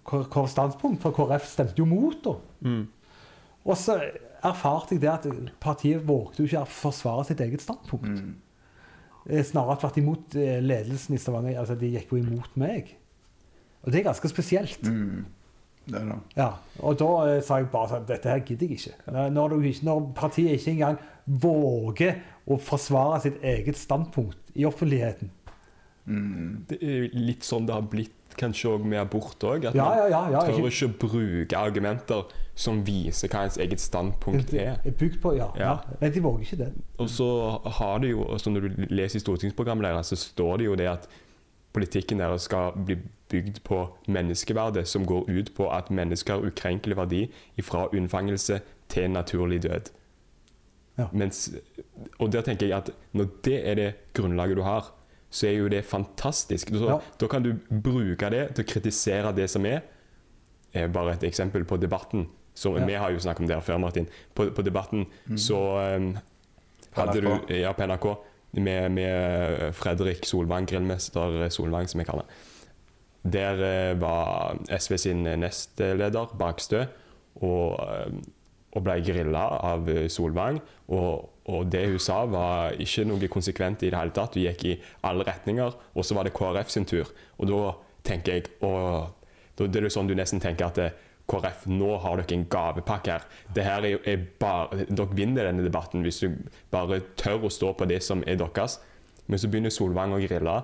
KrFs 0.07 0.55
standpunkt, 0.55 1.03
for 1.03 1.15
KrF 1.17 1.47
stemte 1.51 1.81
jo 1.81 1.89
mot, 1.89 2.17
da. 2.25 2.37
Mm. 2.67 2.85
Og 3.67 3.79
så 3.81 3.99
erfarte 4.47 4.95
jeg 4.95 5.03
det 5.03 5.13
at 5.13 5.55
partiet 5.63 6.05
vågte 6.07 6.43
jo 6.43 6.51
ikke 6.51 6.65
å 6.65 6.71
forsvare 6.71 7.27
sitt 7.29 7.43
eget 7.43 7.65
standpunkt. 7.65 8.21
Mm. 8.23 8.35
Eh, 9.27 9.43
Snarere 9.47 9.81
tvert 9.83 9.99
imot 10.01 10.37
eh, 10.39 10.61
ledelsen 10.63 11.17
i 11.17 11.21
Stavanger. 11.21 11.59
altså 11.61 11.75
De 11.79 11.91
gikk 11.91 12.13
jo 12.15 12.21
imot 12.21 12.55
meg. 12.61 12.95
Og 13.83 13.91
det 13.91 14.01
er 14.01 14.09
ganske 14.11 14.31
spesielt. 14.31 14.87
Mm. 14.87 15.25
Det 15.87 16.01
er 16.01 16.07
det. 16.11 16.19
Ja, 16.35 16.49
og 16.83 16.99
da 16.99 17.11
eh, 17.31 17.43
sa 17.47 17.61
jeg 17.61 17.69
bare 17.71 17.93
sånn 17.93 18.07
Dette 18.09 18.31
her 18.31 18.43
gidder 18.43 18.71
jeg 18.71 18.81
ikke. 18.81 19.13
Når, 19.15 19.35
når, 19.35 19.55
du 19.55 19.69
ikke. 19.71 19.87
når 19.87 20.07
partiet 20.19 20.59
ikke 20.59 20.75
engang 20.75 21.01
våger 21.27 22.21
å 22.47 22.59
forsvare 22.63 23.21
sitt 23.25 23.43
eget 23.43 23.79
standpunkt 23.79 24.55
i 24.55 24.67
offentligheten. 24.67 25.31
Mm. 26.07 26.67
Det 26.71 26.79
er 26.83 27.09
litt 27.15 27.47
sånn 27.47 27.67
det 27.67 27.75
har 27.75 27.87
blitt 27.91 28.26
kanskje 28.39 28.71
òg 28.75 28.85
med 28.85 29.01
abort 29.01 29.45
òg. 29.45 29.67
At 29.71 29.75
Ja, 29.75 29.85
man 29.85 30.11
ja, 30.11 30.21
ja. 30.33 30.41
tør 30.47 30.69
ikke, 30.69 30.89
å 30.89 30.99
bruke 31.07 31.57
argumenter 31.59 32.25
som 32.57 32.81
viser 32.87 33.29
hva 33.29 33.45
ens 33.45 33.59
eget 33.61 33.81
standpunkt 33.81 34.55
er. 34.55 34.79
bygd 34.85 35.21
på, 35.21 35.35
ja. 35.37 35.51
Nei, 36.01 36.11
de 36.11 36.23
våger 36.25 36.47
ikke 36.47 36.61
det. 36.65 36.71
Og 36.99 37.11
så 37.13 37.29
har 37.79 37.99
det 38.01 38.15
jo, 38.15 38.25
som 38.39 38.57
når 38.57 38.69
du 38.69 38.87
leser 38.91 39.21
i 39.21 39.25
stortingsprogrammet 39.25 39.85
deres, 39.91 40.13
så 40.13 40.17
står 40.17 40.57
det 40.63 40.71
jo 40.71 40.79
det 40.81 40.89
at 40.89 41.09
politikken 41.77 42.19
deres 42.23 42.49
skal 42.49 42.73
bli 42.87 42.97
bygd 43.29 43.61
på 43.67 43.83
menneskeverdet, 44.09 44.87
som 44.89 45.05
går 45.05 45.29
ut 45.29 45.53
på 45.57 45.69
at 45.73 45.91
mennesker 45.91 46.39
har 46.39 46.47
ukrenkelig 46.49 46.97
verdi 46.97 47.23
fra 47.63 47.89
unnfangelse 47.93 48.61
til 48.89 49.11
naturlig 49.11 49.63
død. 49.67 49.91
Ja. 50.97 51.09
Mens, 51.13 51.51
og 52.19 52.33
der 52.33 52.41
tenker 52.47 52.71
jeg 52.71 52.77
at 52.79 52.91
når 53.13 53.29
det 53.45 53.59
er 53.69 53.75
det 53.75 53.91
grunnlaget 54.17 54.57
du 54.57 54.63
har, 54.65 54.93
så 55.37 55.47
er 55.51 55.59
jo 55.59 55.69
det 55.73 55.83
fantastisk. 55.85 56.71
Så, 56.73 56.87
Ja. 56.89 56.99
Da 57.21 57.29
kan 57.29 57.45
du 57.45 57.51
bruke 57.69 58.31
det 58.33 58.55
til 58.57 58.65
å 58.65 58.69
kritisere 58.71 59.35
det 59.37 59.51
som 59.53 59.67
er. 59.69 59.83
er 60.75 60.89
Bare 60.89 61.13
et 61.17 61.25
eksempel 61.29 61.65
på 61.69 61.77
debatten. 61.81 62.27
Så 62.57 62.73
Ja. 62.79 62.87
Vi 62.87 62.95
har 62.97 63.11
jo 63.13 63.19
snakket 63.21 63.41
om 63.45 63.47
det 63.51 63.57
her 63.59 63.61
før, 63.67 63.79
Martin. 63.79 64.07
På, 64.35 64.49
på 64.51 64.63
Debatten 64.65 65.07
Mm. 65.29 65.37
så 65.37 65.59
um, 65.97 66.17
hadde 66.97 67.21
du 67.21 67.55
Ja, 67.55 67.73
på 67.73 67.85
NRK. 67.87 68.17
Med, 68.57 68.91
med 68.93 69.75
Fredrik 69.75 70.25
Solvang, 70.25 70.67
grillmester 70.67 71.51
Solvang, 71.51 71.87
som 71.89 72.01
jeg 72.01 72.07
kaller 72.09 72.25
han. 72.25 73.33
Der 73.33 73.93
uh, 73.93 74.01
var 74.01 74.57
SV 74.79 74.97
sin 74.99 75.23
nestleder 75.25 76.33
Bakstø 76.39 76.87
og, 77.43 77.77
eh, 77.83 78.13
og 78.73 78.85
ble 78.87 78.95
grilla 79.05 79.43
av 79.75 79.89
eh, 79.93 80.07
Solvang. 80.09 80.61
Og, 80.89 81.29
og 81.47 81.69
det 81.71 81.85
hun 81.87 82.03
sa, 82.03 82.25
var 82.27 82.75
ikke 82.83 83.05
noe 83.07 83.29
konsekvent 83.31 83.85
i 83.87 83.91
det 83.93 83.99
hele 83.99 84.15
tatt. 84.15 84.35
Hun 84.35 84.47
gikk 84.49 84.65
i 84.67 84.77
alle 85.07 85.27
retninger. 85.29 85.77
Og 85.95 86.07
så 86.07 86.17
var 86.19 86.27
det 86.27 86.35
KrF 86.35 86.73
sin 86.73 86.87
tur. 86.89 87.13
Og 87.39 87.51
da 87.51 87.61
tenker 88.07 88.39
jeg 88.39 88.49
og, 88.67 89.13
da, 89.57 89.67
Det 89.67 89.81
er 89.81 89.87
jo 89.87 89.93
sånn 89.95 90.11
du 90.11 90.17
nesten 90.19 90.43
tenker 90.43 90.67
at 90.67 90.81
det, 90.81 90.89
KrF, 91.27 91.65
nå 91.71 91.97
har 92.03 92.21
dere 92.21 92.37
en 92.37 92.45
gavepakke 92.51 93.15
her. 93.15 93.25
Er, 93.59 93.87
er 94.07 94.27
bare, 94.39 94.87
Dere 94.87 95.15
vinner 95.19 95.49
denne 95.49 95.65
debatten 95.67 96.05
hvis 96.07 96.21
du 96.23 96.37
bare 96.71 97.01
tør 97.19 97.49
å 97.49 97.51
stå 97.51 97.73
på 97.79 97.89
det 97.91 98.03
som 98.07 98.23
er 98.27 98.39
deres. 98.39 98.79
Men 99.27 99.43
så 99.43 99.51
begynner 99.51 99.75
Solvang 99.75 100.15
å 100.15 100.23
grille. 100.23 100.61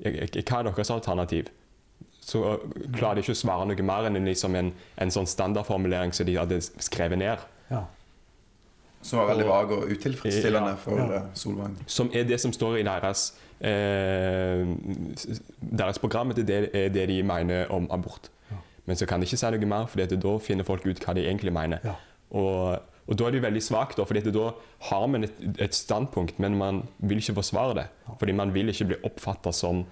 Hva 0.00 0.12
er 0.12 0.68
deres 0.68 0.92
alternativ? 0.92 1.52
Så 2.20 2.40
klarer 2.92 3.18
de 3.18 3.24
ikke 3.24 3.36
å 3.36 3.40
svare 3.40 3.68
noe 3.68 3.84
mer 3.84 4.08
enn 4.08 4.28
liksom 4.28 4.56
en, 4.60 4.74
en 5.00 5.12
sånn 5.12 5.28
standardformulering 5.28 6.12
som 6.16 6.28
de 6.28 6.36
hadde 6.36 6.60
skrevet 6.84 7.20
ned. 7.20 7.44
Ja. 7.72 7.86
Som 9.02 9.20
var 9.20 9.28
veldig 9.30 9.46
vag 9.46 9.70
og 9.76 9.84
utilfredsstillende 9.92 10.72
Ja. 10.74 10.74
for 10.74 10.98
Ja. 10.98 11.06
eh, 11.16 11.22
Solvang. 11.34 11.76
Som 11.86 12.10
er 12.14 12.24
det 12.24 12.40
som 12.40 12.52
står 12.52 12.78
i 12.80 12.82
deres 12.82 13.32
eh, 13.60 14.66
Deres 15.78 15.98
program. 15.98 16.32
Det 16.34 16.44
er 16.50 16.60
det, 16.66 16.70
er 16.74 16.88
det 16.94 17.08
de 17.08 17.22
mener 17.22 17.70
om 17.70 17.86
abort. 17.90 18.30
Ja. 18.50 18.56
Men 18.86 18.96
så 18.96 19.06
kan 19.06 19.20
de 19.20 19.26
ikke 19.26 19.36
si 19.40 19.50
noe 19.54 19.66
mer, 19.70 19.86
for 19.86 20.04
da 20.04 20.38
finner 20.42 20.64
folk 20.64 20.86
ut 20.86 21.00
hva 21.04 21.14
de 21.14 21.26
egentlig 21.26 21.52
mener. 21.52 21.78
Ja. 21.84 21.94
Og, 22.30 22.78
og 23.08 23.16
da 23.18 23.24
er 23.24 23.30
det 23.30 23.40
jo 23.40 23.46
veldig 23.46 23.62
svakt, 23.64 23.96
for 24.00 24.14
da 24.14 24.50
har 24.90 25.06
man 25.06 25.24
et, 25.24 25.32
et 25.58 25.74
standpunkt, 25.74 26.38
men 26.38 26.58
man 26.58 26.82
vil 26.98 27.18
ikke 27.22 27.34
forsvare 27.40 27.74
det. 27.74 27.86
Fordi 28.18 28.32
man 28.32 28.52
vil 28.54 28.68
ikke 28.68 28.84
bli 28.92 28.96
oppfatta 29.04 29.52
som 29.52 29.84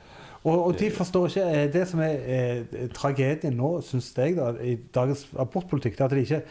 Og, 0.47 0.67
og 0.67 0.79
de 0.79 0.91
forstår 0.95 1.27
ikke 1.27 1.45
eh, 1.51 1.73
Det 1.73 1.89
som 1.89 2.01
er 2.01 2.19
eh, 2.31 2.89
tragedien 2.95 3.57
nå, 3.57 3.81
syns 3.83 4.13
jeg, 4.17 4.37
da, 4.37 4.53
i 4.63 4.77
dagens 4.95 5.27
abortpolitikk, 5.39 5.97
det 5.99 6.01
er 6.01 6.05
at 6.05 6.11
de 6.11 6.21
ikke 6.23 6.43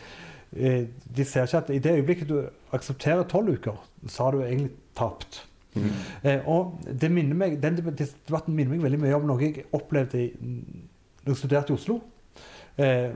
De 0.51 1.25
ser 1.25 1.47
ikke 1.47 1.57
at 1.57 1.69
i 1.73 1.81
det 1.83 1.97
øyeblikket 1.97 2.29
du 2.29 2.37
aksepterer 2.75 3.23
tolv 3.27 3.57
uker, 3.57 3.79
så 4.07 4.23
har 4.23 4.35
du 4.35 4.43
egentlig 4.43 4.71
tapt. 4.95 5.41
Mm. 5.75 5.89
Eh, 6.23 6.47
og 6.47 6.79
det 7.01 7.11
minner 7.11 7.35
meg, 7.35 7.61
Den 7.63 7.75
debatten 7.75 8.55
minner 8.55 8.71
meg 8.71 8.83
veldig 8.83 8.99
mye 8.99 9.15
om 9.17 9.25
noe 9.27 9.41
jeg 9.43 9.65
opplevde 9.75 10.21
i, 10.23 10.27
da 11.25 11.33
jeg 11.33 11.41
studerte 11.41 11.73
i 11.73 11.75
Oslo. 11.75 11.99
Eh, 12.77 13.11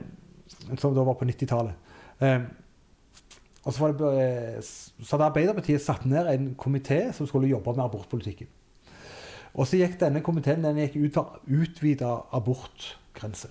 som 0.78 0.94
da 0.94 1.04
var 1.06 1.16
på 1.16 1.28
90-tallet. 1.28 1.74
Eh, 2.20 2.40
og 3.64 3.74
så, 3.74 3.80
var 3.82 3.92
det, 3.92 4.10
eh, 4.24 4.62
så 4.62 5.16
hadde 5.16 5.28
Arbeiderpartiet 5.30 5.82
satt 5.82 6.06
ned 6.08 6.28
en 6.28 6.54
komité 6.58 7.12
som 7.16 7.28
skulle 7.28 7.48
jobbe 7.48 7.76
med 7.76 7.84
abortpolitikken. 7.84 8.48
Og 9.54 9.66
så 9.66 9.80
gikk 9.80 9.98
denne 10.00 10.22
komiteen 10.22 10.64
den 10.64 10.78
gikk 10.78 10.96
ut 11.00 11.16
for 11.16 11.40
utvida 11.46 12.12
abortgrense. 12.36 13.50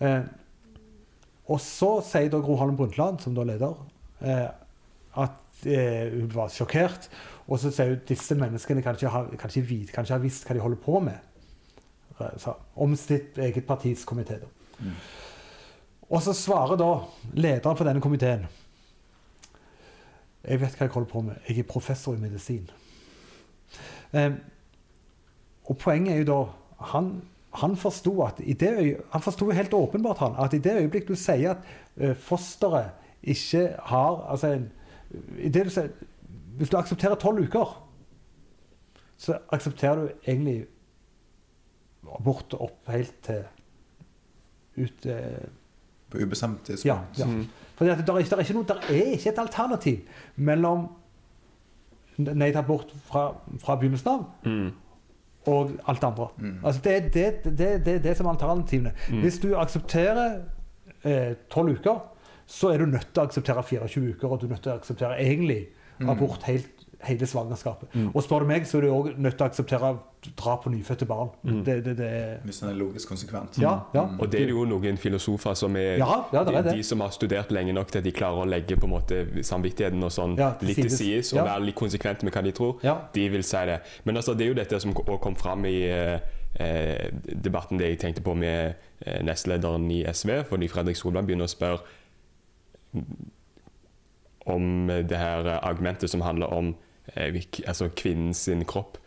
Eh, 0.00 0.22
og 1.52 1.60
så 1.60 1.98
sier 2.06 2.30
da 2.32 2.40
Gro 2.40 2.56
Harlem 2.56 2.78
Brundtland, 2.78 3.20
som 3.20 3.34
da 3.36 3.44
leder, 3.44 3.74
eh, 4.24 4.48
at 5.20 5.66
eh, 5.68 6.14
hun 6.14 6.30
var 6.32 6.52
sjokkert. 6.52 7.10
Og 7.46 7.60
så 7.60 7.72
sier 7.74 7.92
hun 7.92 7.98
at 8.00 8.08
disse 8.08 8.36
menneskene 8.38 8.84
kan 8.84 8.96
ikke, 8.96 9.12
ha, 9.12 9.26
kan, 9.36 9.52
ikke 9.52 9.68
vite, 9.68 9.92
kan 9.92 10.06
ikke 10.06 10.16
ha 10.16 10.22
visst 10.22 10.46
hva 10.48 10.56
de 10.56 10.64
holder 10.64 10.80
på 10.80 11.02
med. 11.04 11.28
Så, 12.38 12.54
Om 12.78 12.94
sitt 12.96 13.38
eget 13.38 13.66
partis 13.66 14.04
komité. 14.06 14.38
Mm. 14.78 14.94
Og 16.12 16.22
så 16.22 16.34
svarer 16.36 16.78
da 16.78 16.90
lederen 17.34 17.76
for 17.76 17.88
denne 17.88 18.02
komiteen 18.04 18.44
Jeg 20.44 20.60
vet 20.60 20.76
hva 20.76 20.86
jeg 20.86 20.92
holder 20.94 21.10
på 21.10 21.22
med. 21.26 21.36
Jeg 21.48 21.62
er 21.62 21.68
professor 21.68 22.14
i 22.14 22.20
medisin. 22.22 22.70
Eh, 24.12 24.32
og 25.64 25.78
poenget 25.78 26.14
er 26.14 26.22
jo 26.22 26.30
da 26.30 26.40
Han, 26.92 27.12
han 27.54 27.76
forsto 27.76 28.22
at 28.24 28.40
i 28.40 28.52
det 28.52 28.70
øye, 28.78 28.96
Han 29.12 29.22
forsto 29.22 29.50
helt 29.50 29.74
åpenbart 29.74 30.18
han, 30.18 30.34
at 30.38 30.54
i 30.54 30.58
det 30.58 30.72
øyeblikk 30.80 31.08
du 31.08 31.14
sier 31.14 31.50
at 31.50 31.58
eh, 31.96 32.14
fosteret 32.16 32.90
ikke 33.22 33.68
har 33.78 34.26
altså 34.30 34.46
en, 34.56 34.70
i 35.38 35.48
det 35.48 35.64
du 35.64 35.70
sier, 35.70 35.88
Hvis 36.56 36.70
du 36.70 36.76
aksepterer 36.76 37.14
tolv 37.14 37.42
uker, 37.44 37.88
så 39.16 39.38
aksepterer 39.52 39.94
du 39.94 40.08
egentlig 40.26 40.66
abort 42.18 42.54
opp 42.54 42.88
helt 42.88 43.14
til 43.22 43.44
ut 44.76 45.06
eh, 45.06 45.44
På 46.10 46.18
ubestemt 46.18 46.68
Ja. 46.68 46.74
tidspunkt. 46.74 47.18
ja. 47.18 47.26
ja. 47.26 47.44
For 47.76 47.84
det, 47.84 48.06
der, 48.06 48.14
er, 48.14 48.22
der, 48.22 48.36
er 48.36 48.40
ikke 48.40 48.54
noe, 48.54 48.64
der 48.68 48.74
er 48.88 49.12
ikke 49.12 49.30
et 49.30 49.38
alternativ 49.38 49.98
mellom 50.36 50.88
nei 52.18 52.50
til 52.50 52.58
abort 52.60 52.92
fra, 53.08 53.32
fra 53.58 53.76
begynnelsen 53.80 54.08
av 54.08 54.24
mm. 54.44 54.70
Og 55.46 55.70
alt 55.88 56.04
andre. 56.04 56.28
Mm. 56.38 56.54
Altså 56.64 56.80
det, 56.84 56.92
er 56.96 57.08
det, 57.08 57.58
det, 57.58 57.86
det, 57.86 58.04
det 58.04 58.16
som 58.16 58.26
er 58.26 58.30
alternativene. 58.30 58.92
Mm. 59.10 59.20
Hvis 59.20 59.38
du 59.38 59.56
aksepterer 59.56 60.40
eh, 61.04 61.34
tolv 61.50 61.78
uker, 61.78 62.02
så 62.46 62.68
er 62.72 62.78
du 62.78 62.86
nødt 62.86 63.08
til 63.14 63.22
å 63.22 63.26
akseptere 63.26 63.62
24 63.62 64.14
uker, 64.16 64.28
og 64.28 64.40
du 64.40 64.46
er 64.46 64.50
nødt 64.56 64.62
til 64.62 64.72
å 64.72 64.80
akseptere 64.80 65.18
egentlig 65.22 65.66
Mm. 66.02 66.08
abort 66.08 66.42
helt, 66.42 66.81
hele 67.02 67.26
svangerskapet. 67.26 67.88
Mm. 67.94 68.10
Og 68.14 68.22
spør 68.22 68.44
du 68.44 68.46
meg, 68.46 68.66
så 68.66 68.78
er 68.78 68.86
du 68.86 68.88
òg 68.94 69.08
nødt 69.18 69.36
til 69.36 69.44
å 69.44 69.48
akseptere 69.50 69.92
drap 70.38 70.62
på 70.64 70.70
nyfødte 70.70 71.06
barn. 71.10 71.30
Mm. 71.42 71.64
Det, 71.66 71.76
det, 71.84 71.96
det, 71.98 72.10
Hvis 72.44 72.60
den 72.62 72.68
er 72.70 72.76
logisk 72.78 73.08
konsekvent. 73.10 73.58
ja, 73.58 73.72
ja. 73.94 74.04
Mm. 74.06 74.20
Og 74.20 74.30
det 74.32 74.40
er 74.40 74.46
det 74.50 74.54
jo 74.54 74.64
noen 74.70 74.96
filosofer 75.02 75.54
som 75.58 75.76
er 75.76 75.96
Ja, 75.98 76.10
ja, 76.32 76.44
det 76.44 76.54
er 76.54 76.62
de, 76.62 76.68
det. 76.68 76.76
de 76.76 76.82
som 76.86 77.00
har 77.00 77.10
studert 77.10 77.50
lenge 77.50 77.72
nok 77.74 77.90
til 77.90 77.98
at 77.98 78.04
de 78.06 78.12
klarer 78.14 78.44
å 78.44 78.48
legge 78.48 78.76
på 78.78 78.86
en 78.86 78.94
måte 78.94 79.22
samvittigheten 79.42 80.02
og 80.02 80.12
sånn 80.14 80.36
Ja, 80.38 80.52
litt 80.62 80.78
til 80.78 80.90
sides 80.90 81.32
og 81.32 81.40
Ja. 81.42 81.48
være 81.50 81.66
litt 81.66 81.74
konsekvente 81.80 82.24
med 82.24 82.32
hva 82.36 82.42
de 82.46 82.52
tror. 82.52 82.78
Ja. 82.86 82.96
De 83.14 83.28
vil 83.34 83.42
si 83.42 83.64
det. 83.66 83.80
Men 84.04 84.16
altså, 84.16 84.34
det 84.38 84.46
er 84.46 84.48
jo 84.54 84.60
dette 84.60 84.80
som 84.80 84.94
også 84.94 85.18
kom 85.20 85.34
fram 85.36 85.64
i 85.66 85.82
eh, 85.90 86.20
eh, 86.60 87.10
debatten 87.34 87.78
det 87.78 87.88
jeg 87.90 87.98
tenkte 87.98 88.22
på 88.22 88.34
med 88.38 88.74
eh, 89.06 89.22
nestlederen 89.26 89.90
i 89.90 90.04
SV, 90.12 90.44
fordi 90.48 90.68
Fredrik 90.70 90.96
Solberg 90.96 91.26
begynner 91.26 91.50
å 91.50 91.54
spørre 91.56 91.82
om 94.46 94.86
det 95.08 95.16
her 95.18 95.46
argumentet 95.62 96.10
som 96.10 96.20
handler 96.20 96.46
om 96.52 96.74
altså 97.16 97.90
kvinnens 97.96 98.48
kropp. 98.68 98.98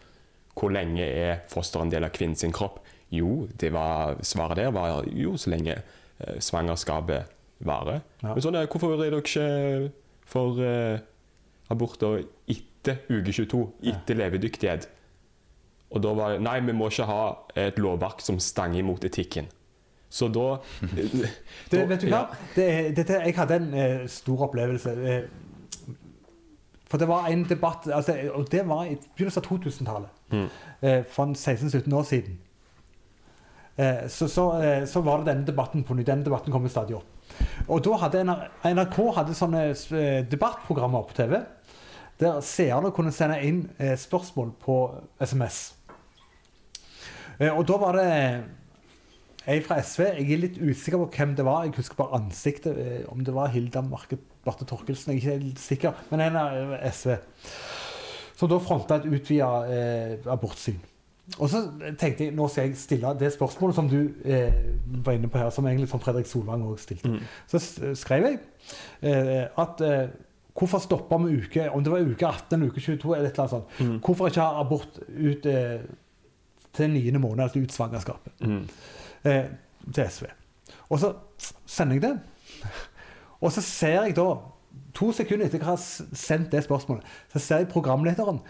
Hvor 0.55 0.71
lenge 0.71 1.03
er 1.03 1.43
fosteret 1.51 1.87
en 1.87 1.91
del 1.91 2.07
av 2.07 2.13
kvinnens 2.15 2.45
kropp? 2.55 2.79
Jo, 3.13 3.47
det 3.59 3.71
var, 3.73 4.17
svaret 4.23 4.57
der 4.57 4.71
var 4.73 5.03
jo 5.11 5.35
så 5.37 5.51
lenge 5.53 5.77
eh, 5.77 6.39
svangerskapet 6.39 7.31
varer. 7.65 8.01
Ja. 8.23 8.33
Men 8.33 8.43
sånn 8.43 8.57
hvorfor 8.65 8.95
er 8.95 9.03
dere 9.03 9.21
ikke 9.23 9.47
for 10.25 10.59
eh, 10.63 11.03
aborter 11.71 12.23
etter 12.51 13.03
uke 13.09 13.33
22, 13.33 13.61
etter 13.91 14.19
levedyktighet? 14.19 14.89
Og 15.95 16.01
da 16.03 16.15
var 16.17 16.33
det 16.33 16.43
Nei, 16.43 16.57
vi 16.65 16.75
må 16.75 16.89
ikke 16.91 17.07
ha 17.07 17.21
et 17.55 17.77
lovverk 17.79 18.23
som 18.25 18.39
stanger 18.41 18.81
imot 18.81 19.05
etikken. 19.07 19.47
Så 20.09 20.29
da, 20.31 20.59
Det, 21.71 21.81
vet 21.89 22.01
du 22.01 22.09
hva? 22.09 22.25
Ja. 22.25 22.43
Det, 22.55 22.67
dette, 22.97 23.19
jeg 23.25 23.35
hadde 23.37 23.59
en 23.61 23.73
eh, 23.73 24.05
stor 24.11 24.47
opplevelse. 24.47 24.95
For 26.89 27.01
det 27.01 27.07
var 27.09 27.27
en 27.27 27.43
debatt 27.49 27.87
altså, 27.89 28.13
Og 28.35 28.45
det 28.51 28.61
var 28.67 28.85
i 28.85 28.95
begynnelsen 28.95 29.41
av 29.41 29.47
2000-tallet. 29.49 30.09
Mm. 30.31 30.47
Eh, 30.81 31.01
for 31.09 31.33
16-17 31.33 31.95
år 31.95 32.03
siden. 32.03 32.37
Eh, 33.75 34.07
så, 34.07 34.27
så, 34.27 34.61
eh, 34.61 34.85
så 34.85 35.01
var 35.01 35.23
det 35.23 35.33
denne 35.33 35.47
debatten 35.47 35.83
på 35.83 35.97
nytt. 35.97 36.07
Denne 36.07 36.25
debatten 36.25 36.53
kommer 36.53 36.69
stadig 36.69 36.95
opp. 36.95 37.09
Og 37.67 37.81
da 37.85 37.97
hadde 38.03 38.23
NRK, 38.25 38.99
hadde 39.17 39.37
sånne 39.37 39.63
eh, 39.73 40.19
debattprogrammer 40.29 41.07
på 41.09 41.17
TV. 41.17 41.39
Der 42.21 42.37
seerne 42.45 42.93
kunne 42.95 43.11
sende 43.11 43.41
inn 43.43 43.65
eh, 43.77 43.95
spørsmål 43.99 44.53
på 44.61 44.77
SMS. 45.19 45.73
Eh, 47.39 47.49
og 47.49 47.65
da 47.67 47.79
var 47.81 47.99
det 47.99 48.11
ei 49.49 49.59
fra 49.65 49.81
SV. 49.81 50.05
Jeg 50.21 50.29
er 50.31 50.43
litt 50.45 50.61
usikker 50.61 51.01
på 51.01 51.09
hvem 51.17 51.35
det 51.37 51.47
var. 51.47 51.65
Jeg 51.65 51.75
husker 51.79 51.99
bare 51.99 52.21
ansiktet. 52.21 52.77
Om 53.11 53.25
det 53.25 53.35
var 53.35 53.51
Hilda 53.53 53.83
Marke 53.85 54.21
Barthe 54.45 54.67
Torkelsen. 54.69 55.13
Jeg 55.13 55.17
er 55.17 55.21
ikke 55.21 55.45
helt 55.45 55.63
sikker. 55.63 56.03
Men 56.11 56.27
en 56.27 56.41
av 56.41 56.75
eh, 56.77 56.91
SV. 56.91 57.15
Som 58.35 58.51
da 58.51 58.59
fronta 58.59 58.99
et 58.99 59.07
utvida 59.07 59.49
eh, 59.71 60.19
abortsyn. 60.31 60.81
Og 61.39 61.49
så 61.49 61.63
tenkte 61.97 62.27
jeg 62.27 62.35
nå 62.37 62.45
skal 62.51 62.67
jeg 62.67 62.77
stille 62.77 63.11
det 63.17 63.31
spørsmålet 63.33 63.77
som 63.77 63.87
du 63.89 63.97
eh, 64.29 64.53
var 65.05 65.17
inne 65.17 65.29
på 65.31 65.41
her, 65.41 65.49
som 65.49 65.65
egentlig 65.65 65.89
som 65.89 66.01
Fredrik 66.03 66.29
Solvang 66.29 66.63
også 66.67 66.83
stilte. 66.85 67.09
Mm. 67.09 67.23
Så 67.49 67.61
skrev 67.97 68.27
jeg 68.27 68.37
eh, 69.01 69.47
at 69.49 69.81
eh, 69.81 70.13
hvorfor 70.55 70.83
stopper 70.83 71.23
vi 71.25 71.39
uke 71.41 71.65
Om 71.71 71.83
det 71.83 71.91
var 71.91 72.05
uke 72.05 72.27
18 72.27 72.55
eller 72.55 72.69
uke 72.69 72.81
22, 72.81 73.15
eller 73.15 73.29
et 73.29 73.31
eller 73.31 73.43
annet 73.43 73.55
sånt. 73.55 73.79
Mm. 73.79 73.99
Hvorfor 74.05 74.29
ikke 74.29 74.45
ha 74.45 74.61
abort 74.61 74.99
ut 75.09 75.45
eh, 75.49 75.79
til 76.75 76.91
niende 76.93 77.19
måned, 77.19 77.43
altså 77.43 77.59
ut 77.59 77.73
svangerskapet? 77.73 78.33
Mm. 78.45 78.67
eh, 79.23 79.45
til 79.93 80.09
SV. 80.09 80.25
Og 80.89 80.99
så 80.99 81.13
sender 81.65 81.97
jeg 81.97 82.01
det. 82.01 82.15
Og 83.41 83.51
så 83.51 83.63
ser 83.63 84.05
jeg 84.07 84.15
da, 84.17 84.27
to 84.95 85.11
sekunder 85.15 85.47
etter 85.47 85.59
at 85.59 85.65
jeg 85.65 85.69
har 85.69 86.15
sendt 86.15 86.51
det 86.51 86.63
spørsmålet, 86.65 87.03
så 87.31 87.39
ser 87.39 87.63
jeg 87.63 87.71
programlederen 87.71 88.41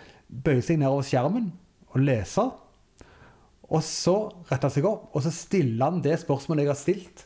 bøye 0.46 0.64
seg 0.66 0.80
nedover 0.82 1.06
skjermen 1.06 1.52
og 1.94 2.02
lese. 2.04 2.46
Og 3.66 3.82
så 3.84 4.16
retter 4.52 4.68
han 4.68 4.74
seg 4.76 4.88
opp, 4.90 5.08
og 5.16 5.24
så 5.26 5.32
stiller 5.34 5.90
han 5.90 6.04
det 6.06 6.20
spørsmålet 6.22 6.66
jeg 6.66 6.74
har 6.74 6.82
stilt, 6.82 7.26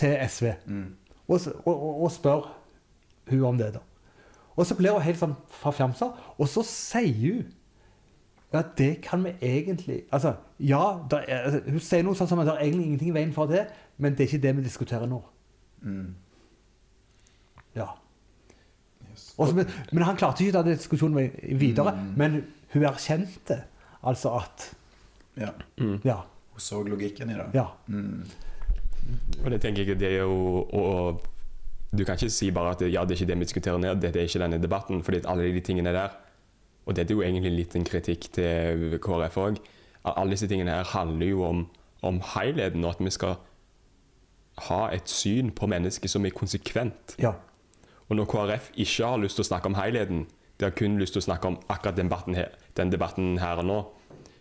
til 0.00 0.16
SV 0.28 0.52
Mm. 0.66 0.96
og, 1.28 1.40
og, 1.66 2.02
og, 2.02 2.10
spør 2.12 2.56
hun 3.30 3.44
om 3.44 3.58
det. 3.58 3.74
da. 3.74 3.78
Og 4.56 4.66
så 4.66 4.74
blir 4.74 4.92
hun 4.92 5.02
helt 5.02 5.18
sånn 5.18 5.34
forfjamsa, 5.60 6.08
og 6.38 6.48
så 6.48 6.62
sier 6.66 7.34
hun 7.34 7.50
ja, 8.52 8.62
det 8.78 9.00
kan 9.02 9.22
vi 9.24 9.30
egentlig 9.40 10.02
Altså, 10.12 10.34
ja, 10.58 10.98
er, 11.12 11.36
altså, 11.36 11.60
hun 11.70 11.80
sier 11.80 12.02
noe 12.02 12.18
sånn 12.18 12.28
som 12.28 12.40
at 12.42 12.48
det 12.48 12.54
er 12.54 12.64
egentlig 12.64 12.86
ingenting 12.86 13.12
i 13.12 13.14
veien 13.14 13.34
for 13.34 13.46
det, 13.46 13.66
men 13.98 14.16
det 14.16 14.24
er 14.24 14.32
ikke 14.32 14.42
det 14.42 14.56
vi 14.56 14.64
diskuterer 14.64 15.06
nå. 15.06 15.20
Mm. 15.82 16.14
Ja. 17.76 17.86
Yes. 19.10 19.34
Og 19.38 19.54
men, 19.54 19.66
men 19.92 20.04
han 20.06 20.16
klarte 20.20 20.44
ikke 20.44 20.54
å 20.54 20.60
ta 20.60 20.66
diskusjonen 20.68 21.30
videre, 21.58 21.92
Mm. 21.96 22.12
men 22.16 22.38
hun 22.74 22.82
erkjente 22.82 23.62
altså 24.04 24.36
at 24.40 24.70
Ja. 25.38 25.50
Mm. 25.78 26.00
Ja. 26.04 26.16
Hun 26.52 26.60
så 26.60 26.82
logikken 26.84 27.30
i 27.30 27.34
det. 27.34 27.46
ja. 27.54 27.66
Mm. 27.86 28.24
Og 29.44 29.50
det 29.50 29.60
tenker 29.62 29.84
jeg 29.86 29.98
det 29.98 30.08
er 30.12 30.18
jo 30.22 30.66
og, 30.72 31.20
Du 31.96 32.04
kan 32.04 32.14
ikke 32.14 32.30
si 32.30 32.50
bare 32.54 32.70
at 32.70 32.80
ja, 32.92 33.02
det 33.04 33.16
er 33.16 33.24
ikke 33.24 33.26
det 33.32 33.38
vi 33.38 33.44
diskuterer 33.44 33.78
ned, 33.78 34.00
det 34.00 34.14
er 34.16 34.22
ikke 34.28 34.38
denne 34.38 34.60
debatten, 34.62 35.02
fordi 35.02 35.22
alle 35.26 35.42
de 35.52 35.60
tingene 35.60 35.92
der 35.92 36.10
Og 36.86 36.94
dette 36.96 37.12
er 37.12 37.16
jo 37.16 37.22
egentlig 37.22 37.50
litt 37.56 37.74
en 37.76 37.84
kritikk 37.84 38.28
til 38.32 38.98
KrF 39.02 39.36
òg. 39.36 39.56
Alle 40.04 40.30
disse 40.30 40.46
tingene 40.48 40.70
her 40.70 40.84
handler 40.84 41.26
jo 41.26 41.42
om, 41.44 41.66
om 42.02 42.20
helheten, 42.34 42.84
og 42.84 42.90
at 42.90 42.98
vi 43.04 43.10
skal 43.10 43.36
ha 44.68 44.88
et 44.92 45.08
syn 45.08 45.50
på 45.50 45.66
mennesket 45.70 46.10
som 46.10 46.24
er 46.26 46.30
konsekvent. 46.36 47.16
ja. 47.18 47.32
Og 48.10 48.16
når 48.16 48.26
KrF 48.26 48.70
ikke 48.74 49.06
har 49.06 49.18
lyst 49.22 49.36
til 49.38 49.44
å 49.44 49.46
snakke 49.52 49.66
om 49.70 49.74
helheten, 49.78 50.24
de 50.58 50.64
har 50.66 50.72
kun 50.74 50.98
lyst 50.98 51.14
til 51.14 51.20
å 51.22 51.28
snakke 51.28 51.46
om 51.46 51.58
akkurat 51.70 51.94
den 51.96 52.08
debatten 52.10 52.34
her, 52.34 52.48
den 52.76 52.90
debatten 52.90 53.38
her 53.38 53.60
og 53.62 53.64
nå 53.68 53.76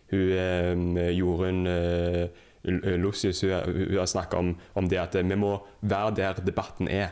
Hun 0.10 0.98
eh, 0.98 1.12
Jorunn 1.14 1.68
eh, 1.68 2.30
Lucius 2.98 3.42
hun, 3.44 3.52
hun 3.52 3.98
har 4.00 4.06
snakka 4.10 4.38
om, 4.42 4.56
om 4.74 4.88
det 4.90 4.98
at 4.98 5.14
vi 5.16 5.36
må 5.38 5.52
være 5.82 6.16
der 6.18 6.34
debatten 6.42 6.88
er. 6.90 7.12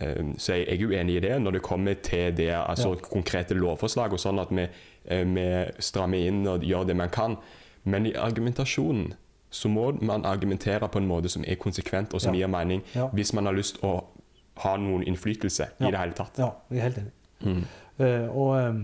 Eh, 0.00 0.24
Så 0.38 0.54
jeg, 0.56 0.66
jeg 0.68 0.80
er 0.80 0.86
uenig 0.88 1.16
i 1.16 1.20
det 1.20 1.36
når 1.42 1.58
det 1.58 1.62
kommer 1.62 1.94
til 1.94 2.32
det 2.36 2.48
altså 2.56 2.94
Ja. 2.94 3.00
konkrete 3.12 3.54
lovforslag 3.54 4.12
og 4.12 4.18
sånn 4.24 4.40
at 4.40 4.48
vi, 4.50 4.64
eh, 5.04 5.24
vi 5.24 5.46
strammer 5.78 6.18
inn 6.18 6.46
og 6.48 6.62
gjør 6.64 6.86
det 6.88 6.96
man 6.96 7.10
kan. 7.10 7.36
Men 7.84 8.06
i 8.06 8.14
argumentasjonen 8.14 9.12
så 9.52 9.68
må 9.68 9.90
man 10.00 10.24
argumentere 10.24 10.88
på 10.88 10.98
en 11.02 11.06
måte 11.10 11.28
som 11.28 11.44
er 11.46 11.58
konsekvent 11.60 12.14
og 12.16 12.20
som 12.24 12.34
gir 12.34 12.48
mening, 12.48 12.80
hvis 13.12 13.32
man 13.36 13.46
har 13.50 13.52
lyst 13.56 13.76
til 13.78 13.88
å 13.90 13.94
ha 14.64 14.74
noen 14.80 15.04
innflytelse 15.08 15.66
i 15.80 15.90
det 15.90 15.98
hele 16.00 16.16
tatt. 16.16 16.38
ja 16.40 16.48
jeg 16.70 16.78
er 16.78 16.86
helt 16.88 16.98
enig. 17.02 17.12
Mm. 17.42 17.64
Uh, 18.00 18.36
og 18.36 18.50
um, 18.70 18.82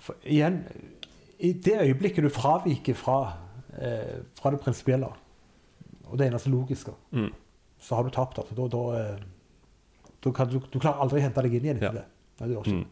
for, 0.00 0.14
igjen 0.24 0.62
I 1.40 1.52
det 1.52 1.76
øyeblikket 1.82 2.24
du 2.24 2.28
fraviker 2.32 2.94
fra, 2.96 3.18
uh, 3.76 4.20
fra 4.40 4.50
det 4.54 4.60
prinsipielle 4.64 5.08
og 6.10 6.18
det 6.18 6.26
eneste 6.26 6.50
logiske, 6.50 6.90
Mm. 7.12 7.28
så 7.78 7.94
har 7.94 8.02
du 8.02 8.10
tapt. 8.10 8.38
Altså. 8.38 8.54
Da, 8.58 8.64
da, 8.68 8.80
eh, 8.98 9.18
da 10.24 10.30
kan 10.34 10.48
du, 10.50 10.58
du 10.72 10.78
klarer 10.82 10.98
aldri 11.04 11.20
å 11.20 11.22
hente 11.22 11.42
deg 11.42 11.54
inn 11.54 11.64
igjen 11.68 11.76
etter 11.76 11.86
Ja. 11.86 11.92
det. 11.92 12.04
Nei, 12.40 12.48
du 12.48 12.54
gjør 12.54 12.64
ikke. 12.66 12.74
Mm. 12.80 12.86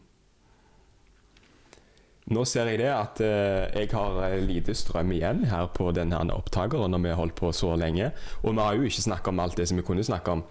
Nå 2.29 2.43
ser 2.45 2.69
jeg 2.69 2.83
det 2.83 2.89
at 2.93 3.21
eh, 3.25 3.71
jeg 3.73 3.89
har 3.95 4.19
eh, 4.27 4.41
lite 4.45 4.75
strøm 4.77 5.15
igjen 5.17 5.47
her 5.49 5.71
på 5.73 5.89
denne 5.97 6.19
opptakeren 6.35 6.93
når 6.93 7.05
vi 7.05 7.13
har 7.13 7.21
holdt 7.23 7.37
på 7.39 7.53
så 7.57 7.73
lenge. 7.81 8.11
Og 8.43 8.53
vi 8.53 8.65
har 8.65 8.77
jo 8.77 8.89
ikke 8.89 9.05
snakka 9.07 9.33
om 9.33 9.41
alt 9.41 9.57
det 9.57 9.69
som 9.71 9.81
vi 9.81 9.87
kunne 9.87 10.05
snakke 10.05 10.35
om. 10.37 10.43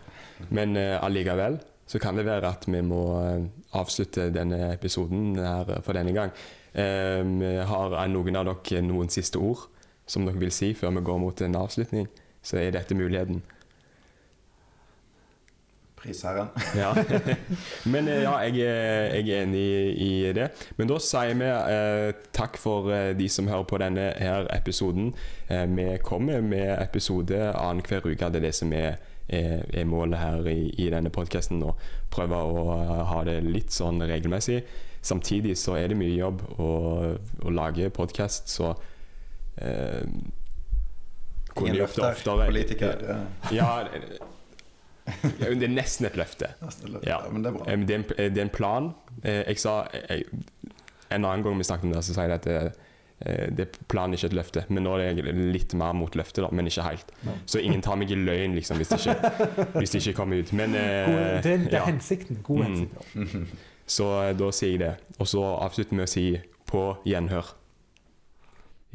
Men 0.50 0.74
eh, 0.80 0.98
allikevel 0.98 1.60
så 1.88 2.02
kan 2.04 2.18
det 2.18 2.26
være 2.28 2.50
at 2.50 2.66
vi 2.68 2.82
må 2.84 3.04
avslutte 3.78 4.32
denne 4.34 4.74
episoden 4.74 5.38
her 5.40 5.78
for 5.86 5.96
denne 5.96 6.16
gang. 6.18 6.34
Eh, 6.74 7.22
har 7.70 8.00
noen 8.10 8.42
av 8.42 8.50
dere 8.50 8.82
noen 8.86 9.14
siste 9.14 9.38
ord 9.38 9.70
som 10.10 10.26
dere 10.26 10.42
vil 10.42 10.52
si 10.56 10.74
før 10.76 10.98
vi 10.98 11.06
går 11.06 11.22
mot 11.22 11.46
en 11.46 11.62
avslutning? 11.62 12.10
Så 12.42 12.58
er 12.58 12.74
dette 12.74 12.98
muligheten. 12.98 13.44
Prisherren. 15.98 16.48
Ja. 16.78 16.92
Men 17.92 18.08
eh, 18.08 18.22
ja, 18.22 18.36
jeg, 18.46 18.60
er- 18.62 19.16
jeg 19.18 19.30
er 19.34 19.44
enig 19.48 19.64
i 20.06 20.10
det. 20.38 20.48
Men 20.78 20.92
da 20.92 21.00
sier 21.02 21.34
vi 21.40 21.48
eh, 21.50 22.12
takk 22.38 22.60
for 22.62 22.92
eh, 22.94 23.12
de 23.18 23.28
som 23.34 23.50
hører 23.50 23.66
på 23.72 23.80
denne 23.82 24.12
her 24.22 24.46
episoden. 24.54 25.10
Eh, 25.50 25.66
vi 25.74 25.88
kommer 26.06 26.42
med 26.46 26.76
episode 26.84 27.40
annenhver 27.58 28.06
uke. 28.12 28.30
Det 28.30 28.44
er 28.44 28.46
det 28.46 28.54
som 28.56 28.74
er, 28.78 29.00
er, 29.28 29.66
er 29.74 29.90
målet 29.90 30.22
her 30.22 30.46
i, 30.54 30.70
i 30.86 30.90
denne 30.94 31.10
podkasten. 31.10 31.64
Å 31.66 31.74
prøve 32.14 32.44
å 32.46 32.68
eh, 32.78 33.04
ha 33.16 33.24
det 33.28 33.40
litt 33.50 33.74
sånn 33.74 33.98
regelmessig. 34.06 34.62
Samtidig 35.08 35.58
så 35.58 35.80
er 35.82 35.90
det 35.90 35.98
mye 35.98 36.14
jobb 36.14 36.46
å, 36.62 36.72
å 37.46 37.52
lage 37.58 37.90
podkast, 37.96 38.50
så 38.54 38.74
eh, 39.58 40.04
Ingen 41.58 41.78
løfter. 41.80 42.12
oftere. 42.12 42.46
Politiker. 42.52 43.00
Ja. 43.10 43.22
Ja, 43.50 44.27
ja, 45.40 45.54
det 45.54 45.64
er 45.68 45.72
nesten 45.74 46.06
et 46.10 46.18
løfte. 46.20 46.50
Ja. 47.08 47.22
Men 47.32 47.44
det 47.46 47.52
er 47.54 47.56
bra. 47.58 47.68
Eh, 47.72 47.78
Det 47.88 47.96
er 47.96 48.02
en, 48.02 48.34
det 48.34 48.42
er 48.42 48.46
en 48.48 48.54
plan. 48.54 48.90
Eh, 49.24 49.44
Jeg 49.48 49.60
sa 49.64 49.78
jeg, 49.94 50.26
En 51.10 51.24
annen 51.24 51.44
gang 51.46 51.56
vi 51.58 51.64
snakket 51.64 51.88
om 51.88 51.94
det, 51.96 52.04
så 52.04 52.14
sa 52.18 52.26
jeg 52.28 52.36
at 52.36 52.44
det, 52.44 52.56
eh, 53.24 53.46
det 53.56 53.64
er 53.68 53.78
planen 53.88 54.14
ikke 54.18 54.28
et 54.28 54.36
løfte. 54.36 54.66
Men 54.70 54.84
nå 54.84 54.98
er 54.98 55.14
jeg 55.16 55.24
litt 55.54 55.74
mer 55.80 55.94
mot 55.96 56.12
løftet, 56.20 56.44
da, 56.44 56.50
men 56.52 56.68
ikke 56.68 56.84
helt. 56.84 57.14
Så 57.48 57.62
ingen 57.64 57.82
tar 57.82 57.96
meg 57.96 58.12
i 58.12 58.18
løgn 58.20 58.56
liksom, 58.58 58.78
hvis, 58.82 58.90
det 58.92 59.00
ikke, 59.06 59.72
hvis 59.80 59.92
det 59.96 60.02
ikke 60.04 60.18
kommer 60.20 60.42
ut. 60.44 60.52
Men 60.54 60.76
eh, 60.76 61.08
God, 61.08 61.22
det, 61.48 61.54
er, 61.54 61.64
det 61.64 61.74
er 61.74 61.80
ja. 61.80 61.86
hensikten. 61.88 62.42
God 62.44 62.60
Mm. 62.60 62.66
hensikt. 62.68 63.16
Mm. 63.16 63.48
Så 63.88 64.10
eh, 64.26 64.34
da 64.36 64.52
sier 64.52 64.74
jeg 64.76 64.80
det. 64.84 64.94
Og 65.20 65.28
så 65.32 65.46
avslutter 65.64 65.96
vi 65.96 66.02
med 66.02 66.10
å 66.10 66.12
si 66.12 66.26
på 66.68 66.84
gjenhør. 67.08 67.54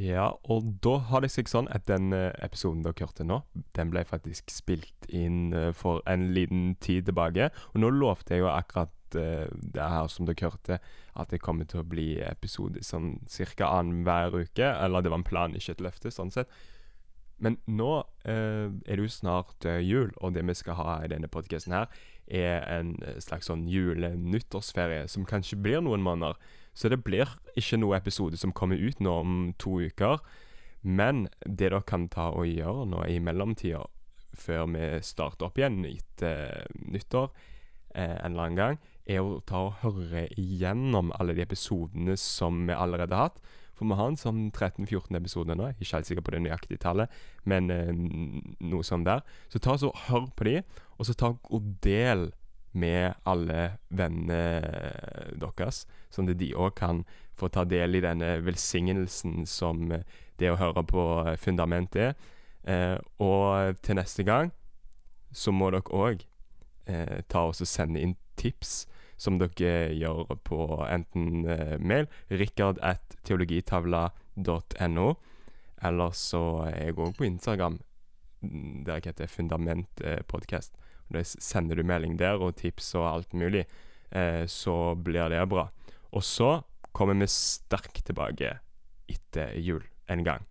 Ja, 0.02 0.32
og 0.50 0.66
da 0.82 0.96
har 1.10 1.22
det 1.22 1.30
seg 1.30 1.50
sånn 1.50 1.68
at 1.70 1.84
den 1.86 2.10
eh, 2.16 2.32
episoden 2.42 2.82
dere 2.82 3.04
hørte 3.04 3.26
nå, 3.28 3.42
den 3.76 3.92
ble 3.92 4.02
faktisk 4.08 4.50
spilt 4.50 5.06
inn 5.06 5.52
eh, 5.54 5.70
for 5.76 6.02
en 6.10 6.30
liten 6.34 6.72
tid 6.82 7.06
tilbake. 7.06 7.50
Og 7.72 7.82
nå 7.82 7.90
lovte 7.94 8.34
jeg 8.34 8.42
jo 8.42 8.50
akkurat 8.50 9.18
eh, 9.20 9.46
det 9.52 9.90
her 9.94 10.08
som 10.10 10.26
dere 10.26 10.48
hørte, 10.48 10.80
at 11.14 11.30
det 11.30 11.42
kommer 11.44 11.68
til 11.70 11.82
å 11.82 11.86
bli 11.86 12.16
episode 12.24 12.82
sånn 12.86 13.20
ca. 13.28 13.68
annenhver 13.68 14.40
uke. 14.42 14.72
Eller 14.72 15.04
det 15.04 15.12
var 15.12 15.22
en 15.22 15.28
plan, 15.28 15.54
ikke 15.54 15.76
et 15.76 15.84
løfte, 15.86 16.10
sånn 16.14 16.34
sett. 16.34 16.50
Men 17.42 17.60
nå 17.70 17.92
eh, 18.26 18.72
er 18.72 18.96
det 18.96 19.06
jo 19.06 19.12
snart 19.12 19.68
jul, 19.84 20.10
og 20.18 20.34
det 20.34 20.42
vi 20.48 20.56
skal 20.58 20.78
ha 20.80 20.96
i 21.02 21.12
denne 21.12 21.30
podkasten 21.30 21.76
her, 21.76 22.02
er 22.32 22.64
en 22.70 22.96
slags 23.22 23.50
sånn 23.50 23.68
jule-nyttårsferie 23.68 25.04
som 25.10 25.26
kanskje 25.28 25.60
blir 25.62 25.82
noen 25.84 26.02
måneder. 26.02 26.38
Så 26.74 26.88
det 26.88 27.02
blir 27.04 27.28
ikke 27.58 27.78
noe 27.80 27.98
episode 27.98 28.38
som 28.40 28.54
kommer 28.56 28.80
ut 28.80 29.00
nå 29.00 29.12
om 29.22 29.36
to 29.60 29.78
uker. 29.84 30.22
Men 30.82 31.28
det 31.44 31.68
dere 31.68 31.82
kan 31.86 32.08
ta 32.10 32.30
og 32.34 32.48
gjøre 32.48 32.86
nå 32.90 33.04
i 33.06 33.20
mellomtida, 33.22 33.84
før 34.32 34.66
vi 34.72 34.86
starter 35.04 35.46
opp 35.46 35.60
igjen 35.60 35.82
etter 35.86 36.66
nyttår 36.72 37.28
eh, 37.94 38.16
en 38.16 38.32
eller 38.32 38.46
annen 38.48 38.58
gang, 38.58 38.78
er 39.06 39.20
å 39.22 39.40
ta 39.46 39.66
og 39.68 39.82
høre 39.82 40.26
igjennom 40.40 41.12
alle 41.18 41.36
de 41.36 41.44
episodene 41.44 42.16
som 42.18 42.64
vi 42.66 42.74
allerede 42.74 43.14
har 43.14 43.30
hatt. 43.30 43.42
For 43.76 43.88
vi 43.88 43.98
har 43.98 44.10
en 44.10 44.18
sånn 44.20 44.42
13-14 44.50 45.16
episoder 45.18 45.58
nå. 45.58 45.68
Jeg 45.70 45.76
er 45.76 45.86
ikke 45.86 45.98
helt 45.98 46.10
sikker 46.10 46.26
på 46.26 46.34
det 46.34 46.42
nøyaktige 46.44 46.82
tallet, 46.82 47.16
men 47.48 47.70
eh, 47.72 47.92
noe 47.92 48.86
sånn 48.86 49.06
der. 49.06 49.22
Så 49.52 49.62
ta 49.62 49.76
så 49.78 49.92
hør 50.08 50.30
på 50.34 50.48
de, 50.48 50.60
og 50.96 51.08
så 51.08 51.16
ta 51.18 51.34
og 51.36 51.74
del 51.84 52.30
med 52.72 53.14
alle 53.28 53.76
vennene 53.88 55.32
deres, 55.40 55.84
sånn 56.12 56.30
at 56.32 56.40
de 56.40 56.52
òg 56.56 56.74
kan 56.78 57.04
få 57.38 57.48
ta 57.52 57.64
del 57.68 57.98
i 57.98 58.04
denne 58.04 58.36
velsignelsen 58.44 59.46
som 59.48 59.92
eh, 59.92 60.04
det 60.40 60.52
å 60.52 60.60
høre 60.60 60.84
på 60.86 61.02
Fundamentet 61.40 61.42
Fundament 61.42 61.96
er. 61.96 62.14
Eh, 62.62 62.98
og 63.18 63.80
til 63.82 63.98
neste 63.98 64.22
gang 64.22 64.52
så 65.34 65.50
må 65.54 65.70
dere 65.72 65.90
òg 65.90 66.22
eh, 66.86 67.22
ta 67.28 67.48
og 67.48 67.54
sende 67.56 68.00
inn 68.00 68.16
tips 68.38 68.86
som 69.22 69.38
dere 69.38 69.94
gjør 69.94 70.34
på 70.46 70.86
enten 70.88 71.46
eh, 71.46 71.78
mail 71.78 72.06
rikard.teologitavla.no, 72.30 75.14
eller 75.82 76.10
så 76.14 76.62
er 76.68 76.84
jeg 76.86 76.98
òg 76.98 77.16
på 77.18 77.24
Instagram, 77.26 77.80
der 78.42 78.94
jeg 78.98 79.06
heter 79.12 79.26
Fundament 79.30 80.00
eh, 80.02 80.22
Sender 81.20 81.76
du 81.76 81.84
melding 81.86 82.16
der, 82.20 82.40
og 82.40 82.56
tips 82.60 82.94
og 82.98 83.08
alt 83.10 83.36
mulig, 83.36 83.66
eh, 84.10 84.44
så 84.48 84.94
blir 84.96 85.28
det 85.32 85.44
bra. 85.50 85.68
Og 86.12 86.24
så 86.24 86.62
kommer 86.92 87.16
vi 87.20 87.28
sterkt 87.30 88.04
tilbake 88.08 88.56
etter 89.12 89.54
jul 89.60 89.84
en 90.12 90.24
gang. 90.24 90.48